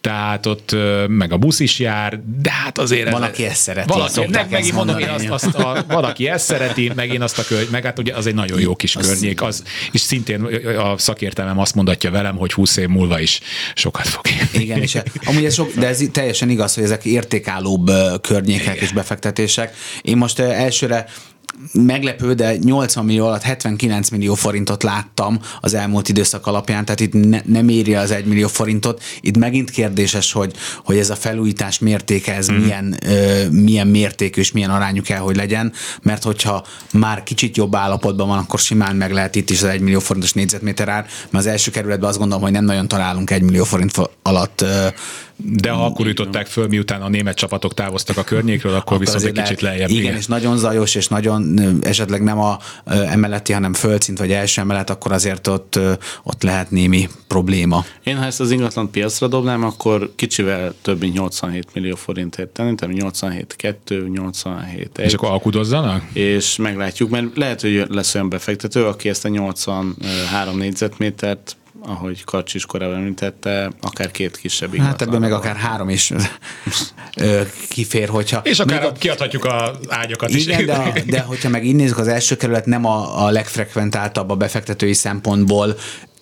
Tehát 0.02 0.46
ott 0.46 0.76
meg 1.08 1.32
a 1.32 1.36
busz 1.36 1.60
is 1.60 1.78
jár, 1.78 2.20
de 2.42 2.50
hát 2.50 2.78
azért... 2.78 3.10
Van, 3.10 3.22
aki 3.22 3.44
ezt 3.44 3.60
szereti. 3.60 3.88
Valaki, 3.88 4.26
meg, 4.30 4.50
megint 4.50 4.74
mondom, 4.74 4.98
én 4.98 5.08
azt, 5.08 5.28
azt 5.28 5.54
a, 5.54 5.84
valaki 5.88 6.28
ezt 6.28 6.44
szereti, 6.44 6.92
meg 6.94 7.12
én 7.12 7.22
azt 7.22 7.38
a 7.38 7.44
kör, 7.44 7.70
meg 7.70 7.84
hát 7.84 7.98
ugye 7.98 8.14
az 8.14 8.26
egy 8.26 8.34
nagyon 8.34 8.60
jó 8.60 8.76
kis 8.76 8.96
az 8.96 9.06
környék, 9.06 9.42
az, 9.42 9.62
és 9.92 10.00
szintén 10.00 10.44
a 10.78 10.98
szakértelmem 10.98 11.58
azt 11.58 11.74
mondatja 11.74 12.10
velem, 12.10 12.36
hogy 12.36 12.52
20 12.52 12.76
év 12.76 12.88
múlva 12.88 13.20
is 13.20 13.40
sokat 13.74 14.06
fog 14.06 14.26
élni. 14.26 14.64
Igen, 14.64 14.82
és 14.82 14.98
amúgy 15.24 15.44
ez 15.44 15.54
sok, 15.54 15.74
de 15.74 15.86
ez 15.86 16.02
teljesen 16.12 16.50
igaz, 16.50 16.74
hogy 16.74 16.84
ezek 16.84 17.04
értékállóbb 17.04 17.90
környékek 18.20 18.74
Igen. 18.74 18.84
és 18.84 18.92
befektetések. 18.92 19.76
Én 20.02 20.16
most 20.16 20.38
elsőre 20.38 21.06
meglepő, 21.72 22.34
de 22.34 22.56
80 22.56 23.04
millió 23.04 23.26
alatt 23.26 23.42
79 23.42 24.08
millió 24.08 24.34
forintot 24.34 24.82
láttam 24.82 25.40
az 25.60 25.74
elmúlt 25.74 26.08
időszak 26.08 26.46
alapján, 26.46 26.84
tehát 26.84 27.00
itt 27.00 27.12
ne, 27.12 27.40
nem 27.44 27.68
éri 27.68 27.94
az 27.94 28.10
1 28.10 28.24
millió 28.24 28.48
forintot. 28.48 29.02
Itt 29.20 29.36
megint 29.36 29.70
kérdéses, 29.70 30.32
hogy, 30.32 30.52
hogy 30.84 30.98
ez 30.98 31.10
a 31.10 31.14
felújítás 31.16 31.78
mértéke, 31.78 32.34
ez 32.34 32.50
mm. 32.50 32.54
milyen, 32.54 32.96
ö, 33.06 33.48
milyen 33.50 33.86
mértékű 33.86 34.40
és 34.40 34.52
milyen 34.52 34.70
arányú 34.70 35.02
kell, 35.02 35.18
hogy 35.18 35.36
legyen, 35.36 35.72
mert 36.02 36.22
hogyha 36.22 36.64
már 36.92 37.22
kicsit 37.22 37.56
jobb 37.56 37.74
állapotban 37.74 38.28
van, 38.28 38.38
akkor 38.38 38.58
simán 38.58 38.96
meg 38.96 39.12
lehet 39.12 39.34
itt 39.34 39.50
is 39.50 39.62
az 39.62 39.68
1 39.68 39.80
millió 39.80 39.98
forintos 39.98 40.32
négyzetméter 40.32 40.88
ár, 40.88 41.06
mert 41.30 41.44
az 41.44 41.50
első 41.50 41.70
kerületben 41.70 42.08
azt 42.08 42.18
gondolom, 42.18 42.42
hogy 42.42 42.52
nem 42.52 42.64
nagyon 42.64 42.88
találunk 42.88 43.30
1 43.30 43.42
millió 43.42 43.64
forint 43.64 43.92
alatt 44.22 44.60
ö, 44.60 44.86
de 45.44 45.70
ha 45.70 45.84
akkor 45.84 46.06
jutották 46.06 46.46
föl, 46.46 46.66
miután 46.66 47.02
a 47.02 47.08
német 47.08 47.36
csapatok 47.36 47.74
távoztak 47.74 48.16
a 48.16 48.22
környékről, 48.22 48.74
akkor, 48.74 48.82
akkor 48.86 48.98
viszont 48.98 49.24
egy 49.24 49.32
kicsit 49.32 49.60
lejjebb. 49.60 49.88
Igen, 49.88 50.02
igen, 50.02 50.16
és 50.16 50.26
nagyon 50.26 50.56
zajos, 50.56 50.94
és 50.94 51.08
nagyon 51.08 51.58
esetleg 51.82 52.22
nem 52.22 52.38
a 52.38 52.58
emeleti, 52.84 53.52
hanem 53.52 53.72
földszint 53.72 54.18
vagy 54.18 54.32
első 54.32 54.60
emelet, 54.60 54.90
akkor 54.90 55.12
azért 55.12 55.46
ott, 55.46 55.78
ott 56.22 56.42
lehet 56.42 56.70
némi 56.70 57.08
probléma. 57.26 57.84
Én 58.02 58.16
ha 58.16 58.24
ezt 58.24 58.40
az 58.40 58.50
ingatlan 58.50 58.90
piacra 58.90 59.28
dobnám, 59.28 59.64
akkor 59.64 60.12
kicsivel 60.16 60.74
több 60.82 61.00
mint 61.00 61.14
87 61.14 61.68
millió 61.74 61.94
forintért 61.94 62.48
tenni, 62.48 62.74
tehát 62.74 62.94
87 62.94 63.56
2, 63.56 64.08
87 64.08 64.98
1. 64.98 65.04
És 65.06 65.14
akkor 65.14 65.28
alkudozzanak? 65.28 66.04
És 66.12 66.56
meglátjuk, 66.56 67.10
mert 67.10 67.36
lehet, 67.36 67.60
hogy 67.60 67.84
lesz 67.88 68.14
olyan 68.14 68.28
befektető, 68.28 68.84
aki 68.86 69.08
ezt 69.08 69.24
a 69.24 69.28
83 69.28 70.56
négyzetmétert 70.56 71.56
ahogy 71.86 72.24
Karcsis 72.24 72.66
korábban 72.66 72.96
említette, 72.96 73.70
akár 73.80 74.10
két 74.10 74.36
kisebb 74.36 74.76
Hát 74.76 75.02
ebből 75.02 75.18
meg 75.18 75.32
akár 75.32 75.56
három 75.56 75.88
is 75.88 76.12
kifér, 77.68 78.08
hogyha... 78.08 78.40
És 78.44 78.58
akár 78.58 78.84
a, 78.84 78.92
kiadhatjuk 78.92 79.44
az 79.44 79.70
ágyakat 79.88 80.30
is. 80.30 80.46
Igen, 80.46 80.66
de, 80.66 80.92
de 81.06 81.20
hogyha 81.20 81.48
meg 81.48 81.64
így 81.64 81.74
nézzük, 81.74 81.98
az 81.98 82.08
első 82.08 82.36
kerület 82.36 82.66
nem 82.66 82.84
a, 82.84 83.24
a 83.24 83.30
legfrekventáltabb 83.30 84.30
a 84.30 84.36
befektetői 84.36 84.92
szempontból, 84.92 85.76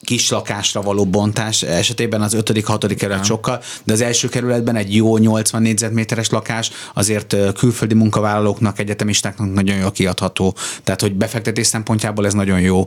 kis 0.04 0.30
lakásra 0.30 0.82
való 0.82 1.04
bontás 1.04 1.62
esetében 1.62 2.22
az 2.22 2.34
5.-6. 2.34 2.94
kerület 2.98 3.24
sokkal, 3.24 3.62
de 3.84 3.92
az 3.92 4.00
első 4.00 4.28
kerületben 4.28 4.76
egy 4.76 4.94
jó 4.94 5.16
80 5.16 5.62
négyzetméteres 5.62 6.30
lakás 6.30 6.70
azért 6.94 7.36
külföldi 7.54 7.94
munkavállalóknak, 7.94 8.78
egyetemistáknak 8.78 9.52
nagyon 9.52 9.76
jól 9.76 9.92
kiadható. 9.92 10.54
Tehát, 10.84 11.00
hogy 11.00 11.14
befektetés 11.14 11.66
szempontjából 11.66 12.26
ez 12.26 12.34
nagyon 12.34 12.60
jó. 12.60 12.82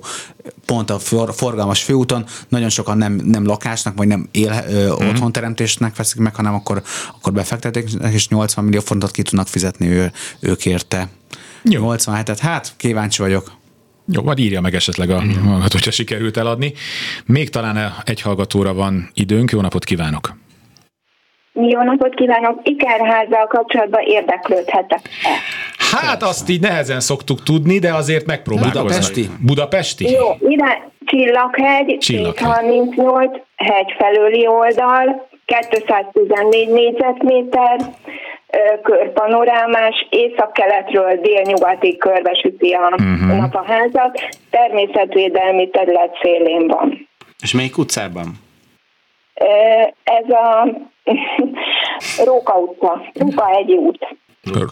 Pont 0.65 0.89
a 0.89 0.99
for, 0.99 1.33
forgalmas 1.33 1.83
főúton 1.83 2.25
nagyon 2.49 2.69
sokan 2.69 2.97
nem, 2.97 3.13
nem 3.13 3.45
lakásnak, 3.45 3.97
vagy 3.97 4.07
nem 4.07 4.27
él, 4.31 4.65
ö, 4.69 4.85
mm. 4.85 5.07
otthonteremtésnek 5.07 5.95
veszik 5.95 6.19
meg, 6.19 6.35
hanem 6.35 6.53
akkor, 6.53 6.81
akkor 7.15 7.33
befektetik, 7.33 7.89
és 8.11 8.27
80 8.27 8.63
millió 8.63 8.79
fontot 8.79 9.11
ki 9.11 9.21
tudnak 9.21 9.47
fizetni 9.47 9.87
ő, 9.87 10.11
ők 10.39 10.65
érte. 10.65 11.09
Jó. 11.63 11.81
87-et, 11.85 12.37
hát 12.39 12.73
kíváncsi 12.77 13.21
vagyok. 13.21 13.61
Jó, 14.05 14.21
vagy 14.21 14.39
írja 14.39 14.61
meg 14.61 14.73
esetleg 14.73 15.09
a 15.09 15.19
hallgató, 15.19 15.67
hogyha 15.71 15.91
sikerült 15.91 16.37
eladni. 16.37 16.73
Még 17.25 17.49
talán 17.49 17.93
egy 18.05 18.21
hallgatóra 18.21 18.73
van 18.73 19.09
időnk. 19.13 19.51
Jó 19.51 19.61
napot 19.61 19.83
kívánok! 19.83 20.35
Jó 21.53 21.81
napot 21.83 22.13
kívánok! 22.15 22.59
Ikerházzal 22.63 23.47
kapcsolatban 23.47 24.01
érdeklődhetek 24.05 25.09
Hát 25.91 26.23
azt 26.23 26.49
így 26.49 26.61
nehezen 26.61 26.99
szoktuk 26.99 27.43
tudni, 27.43 27.79
de 27.79 27.93
azért 27.93 28.25
megpróbálkozni. 28.25 28.81
Budapesti? 28.81 29.29
Budapesti? 29.39 30.09
Jó, 30.09 30.49
ide 30.49 30.91
Csillaghegy, 31.05 31.97
Csillaghegy. 31.97 32.47
38, 32.47 33.31
hegy 33.55 33.93
felőli 33.97 34.47
oldal, 34.47 35.27
214 35.45 36.69
négyzetméter, 36.69 37.79
körpanorámás, 38.83 40.07
észak-keletről 40.09 41.15
délnyugatig 41.21 41.97
körbesüti 41.97 42.71
a 42.71 42.87
uh-huh. 42.87 43.37
nap 43.37 43.55
a 43.55 43.63
házat, 43.65 44.21
természetvédelmi 44.49 45.69
terület 45.69 46.17
szélén 46.21 46.67
van. 46.67 47.09
És 47.41 47.53
melyik 47.53 47.77
utcában? 47.77 48.25
Ez 50.03 50.29
a 50.29 50.67
Róka 52.25 52.53
utca, 52.53 53.01
Róka-hegyi 53.13 53.75
út. 53.75 54.07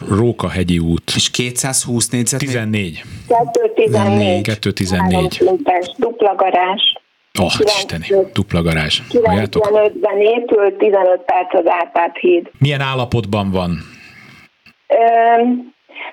Róka-hegyi 0.09 0.79
út. 0.79 1.11
És 1.15 1.31
220 1.31 2.09
négyzet? 2.09 2.39
14. 2.39 3.01
214. 3.27 4.41
214. 4.41 5.43
Dupla 5.97 6.35
garázs. 6.35 6.81
Oh, 7.39 7.51
isteni, 7.59 8.07
dupla 8.33 8.61
garázs. 8.61 9.01
95-ben 9.09 10.17
épült, 10.17 10.77
15 10.77 11.21
perc 11.21 11.53
az 11.53 11.63
Árpád 11.65 12.15
híd. 12.15 12.51
Milyen 12.57 12.81
állapotban 12.81 13.51
van? 13.51 13.77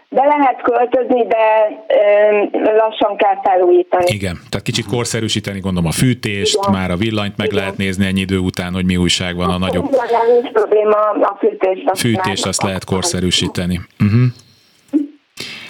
be 0.08 0.24
lehet 0.24 0.62
költözni, 0.62 1.26
de 1.26 1.42
lassan 2.76 3.16
kell 3.16 3.40
felújítani. 3.42 4.04
Igen, 4.06 4.40
tehát 4.48 4.66
kicsit 4.66 4.86
korszerűsíteni 4.86 5.60
gondolom 5.60 5.88
a 5.88 5.92
fűtést, 5.92 6.58
Igen. 6.62 6.80
már 6.80 6.90
a 6.90 6.96
villanyt 6.96 7.36
meg 7.36 7.46
Igen. 7.46 7.58
lehet 7.58 7.76
nézni 7.76 8.06
ennyi 8.06 8.20
idő 8.20 8.38
után, 8.38 8.72
hogy 8.72 8.84
mi 8.84 8.96
újság 8.96 9.36
van 9.36 9.50
a 9.50 9.58
nagyobb... 9.58 9.90
Nincs 10.32 10.52
probléma, 10.52 10.96
a 11.20 11.36
fűtést 11.38 11.88
azt, 11.88 12.00
fűtést 12.00 12.46
azt 12.46 12.62
lehet 12.62 12.84
korszerűsíteni. 12.84 13.80
Uh-huh. 14.00 14.20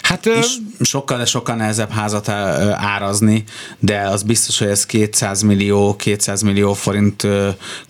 Hát 0.09 0.27
és 0.27 0.57
sokkal, 0.81 1.25
sokkal 1.25 1.57
nehezebb 1.57 1.91
házat 1.91 2.29
árazni, 2.29 3.45
de 3.79 4.01
az 4.01 4.23
biztos, 4.23 4.59
hogy 4.59 4.69
ez 4.69 4.87
200 4.87 5.43
millió, 5.43 5.97
200 5.97 6.43
millió 6.43 6.73
forint 6.73 7.27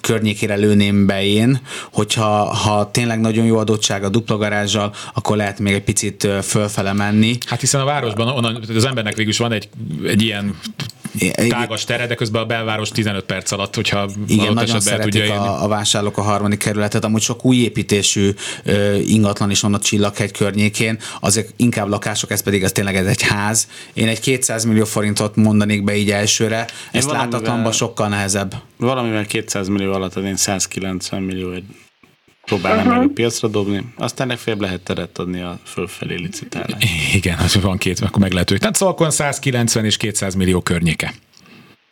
környékére 0.01 0.55
lőném 0.55 1.07
be 1.07 1.25
én, 1.25 1.61
hogyha 1.93 2.55
ha 2.55 2.91
tényleg 2.91 3.21
nagyon 3.21 3.45
jó 3.45 3.59
adottság 3.59 4.05
a 4.05 4.09
dupla 4.09 4.37
garázsal, 4.37 4.95
akkor 5.15 5.37
lehet 5.37 5.59
még 5.59 5.75
egy 5.75 5.85
picit 5.85 6.29
fölfele 6.43 6.93
menni. 6.93 7.39
Hát 7.47 7.61
hiszen 7.61 7.81
a 7.81 7.85
városban 7.85 8.29
onnan, 8.29 8.65
az 8.77 8.85
embernek 8.85 9.15
végül 9.17 9.33
is 9.33 9.39
van 9.39 9.53
egy, 9.53 9.69
egy 10.05 10.23
ilyen 10.23 10.59
tágas 11.49 11.85
tere, 11.85 12.07
de 12.07 12.15
közben 12.15 12.43
a 12.43 12.45
belváros 12.45 12.89
15 12.89 13.25
perc 13.25 13.53
alatt, 13.53 13.75
hogyha 13.75 14.09
Igen, 14.27 14.53
nagyon 14.53 14.81
szeretik 14.81 15.13
tudja 15.13 15.41
a, 15.41 15.65
a 15.65 15.69
vásárlók 15.69 16.19
a 16.19 16.23
harmadik 16.23 16.59
kerületet, 16.59 17.05
amúgy 17.05 17.23
sok 17.23 17.45
új 17.45 17.57
építésű 17.57 18.31
ö, 18.65 18.95
ingatlan 18.95 19.51
is 19.51 19.61
van 19.61 19.75
a 19.75 19.79
Csillaghegy 19.79 20.31
környékén, 20.31 20.99
azok 21.21 21.47
inkább 21.57 21.89
lakások, 21.89 22.31
ez 22.31 22.43
pedig 22.43 22.63
ez 22.63 22.73
tényleg 22.73 22.97
ez 22.97 23.07
egy 23.07 23.23
ház. 23.23 23.69
Én 23.93 24.09
egy 24.09 24.21
200 24.21 24.65
millió 24.65 24.85
forintot 24.85 25.37
mondanék 25.37 25.85
be 25.85 25.97
így 25.97 26.11
elsőre, 26.11 26.67
ezt 26.93 27.11
látatlanban 27.11 27.73
sokkal 27.73 28.09
nehezebb. 28.09 28.55
Valamivel 28.77 29.27
200 29.27 29.69
millió 29.69 29.93
alatt 29.93 30.15
az 30.15 30.25
én 30.25 30.37
190 30.37 31.23
millió 31.23 31.53
egy 31.53 31.65
próbálnám 32.49 32.87
uh-huh. 32.87 33.01
meg 33.01 33.09
a 33.09 33.13
piacra 33.15 33.49
dobni, 33.49 33.85
aztán 33.99 34.27
legfeljebb 34.29 34.61
lehet 34.63 34.81
teret 34.81 35.19
adni 35.19 35.41
a 35.41 35.59
fölfelé 35.65 36.15
licitálni. 36.15 36.75
Igen, 37.15 37.39
az 37.39 37.63
van 37.63 37.77
két, 37.77 38.01
akkor 38.01 38.21
meg 38.21 38.33
lehet 38.33 38.59
Tehát 38.59 38.83
akkor 38.83 39.13
190 39.13 39.85
és 39.85 39.97
200 39.97 40.35
millió 40.35 40.61
környéke. 40.61 41.13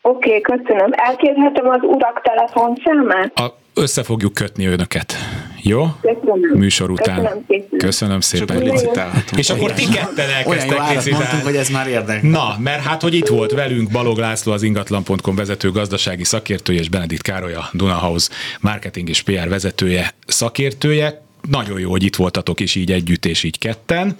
Oké, 0.02 0.28
okay, 0.28 0.40
köszönöm. 0.40 0.90
Elkérhetem 0.92 1.68
az 1.68 1.80
urak 1.82 2.22
telefonszámát? 2.22 3.38
A 3.38 3.58
össze 3.74 4.02
fogjuk 4.02 4.34
kötni 4.34 4.66
önöket. 4.66 5.14
Jó? 5.62 5.86
Köszönöm. 6.00 6.58
Műsor 6.58 6.90
után. 6.90 7.44
Köszönöm 7.78 8.20
szépen. 8.20 8.56
Köszönöm 8.56 8.76
szépen. 8.76 9.24
És 9.36 9.50
akkor 9.50 9.72
ti 9.72 9.84
ketten 9.88 10.30
elkezdtek 10.30 10.94
licitálni. 10.94 11.42
hogy 11.42 11.56
ez 11.56 11.68
már 11.68 11.88
érdekel. 11.88 12.30
Na, 12.30 12.56
mert 12.58 12.82
hát, 12.82 13.02
hogy 13.02 13.14
itt 13.14 13.26
volt 13.26 13.52
velünk 13.52 13.90
Balog 13.90 14.18
László, 14.18 14.52
az 14.52 14.62
ingatlan.com 14.62 15.34
vezető 15.34 15.70
gazdasági 15.70 16.24
szakértője, 16.24 16.80
és 16.80 16.88
Benedikt 16.88 17.22
Károly, 17.22 17.54
a 17.54 17.68
Dunahouse 17.72 18.30
marketing 18.60 19.08
és 19.08 19.22
PR 19.22 19.48
vezetője, 19.48 20.14
szakértője 20.26 21.25
nagyon 21.50 21.80
jó, 21.80 21.90
hogy 21.90 22.02
itt 22.02 22.16
voltatok 22.16 22.60
is 22.60 22.74
így 22.74 22.92
együtt 22.92 23.24
és 23.24 23.42
így 23.42 23.58
ketten. 23.58 24.16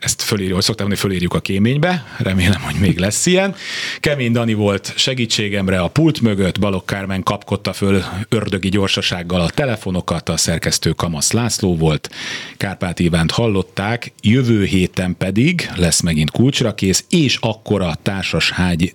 Ezt 0.00 0.22
fölírjuk, 0.22 0.54
hogy 0.54 0.64
szoktam 0.64 0.86
mondani, 0.86 1.08
fölírjuk 1.08 1.34
a 1.34 1.40
kéménybe, 1.40 2.04
remélem, 2.18 2.60
hogy 2.60 2.74
még 2.74 2.98
lesz 2.98 3.26
ilyen. 3.26 3.54
Kemény 4.00 4.32
Dani 4.32 4.54
volt 4.54 4.92
segítségemre 4.96 5.80
a 5.80 5.88
pult 5.88 6.20
mögött, 6.20 6.58
Balok 6.58 6.86
Kármen 6.86 7.22
kapkodta 7.22 7.72
föl 7.72 8.02
ördögi 8.28 8.68
gyorsasággal 8.68 9.40
a 9.40 9.50
telefonokat, 9.50 10.28
a 10.28 10.36
szerkesztő 10.36 10.90
Kamasz 10.90 11.32
László 11.32 11.76
volt, 11.76 12.10
Kárpát 12.56 12.98
Ivánt 12.98 13.30
hallották, 13.30 14.12
jövő 14.22 14.64
héten 14.64 15.16
pedig 15.18 15.70
lesz 15.76 16.00
megint 16.00 16.30
kulcsra 16.30 16.74
kész, 16.74 17.04
és 17.08 17.36
akkor 17.40 17.82
a 17.82 17.98
társas 18.02 18.50
hágy, 18.50 18.92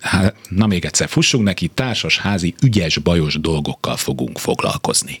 na 0.48 0.66
még 0.66 0.84
egyszer 0.84 1.08
fussunk 1.08 1.44
neki, 1.44 1.68
társas 1.74 2.18
házi 2.18 2.54
ügyes 2.62 2.98
bajos 2.98 3.40
dolgokkal 3.40 3.96
fogunk 3.96 4.38
foglalkozni. 4.38 5.20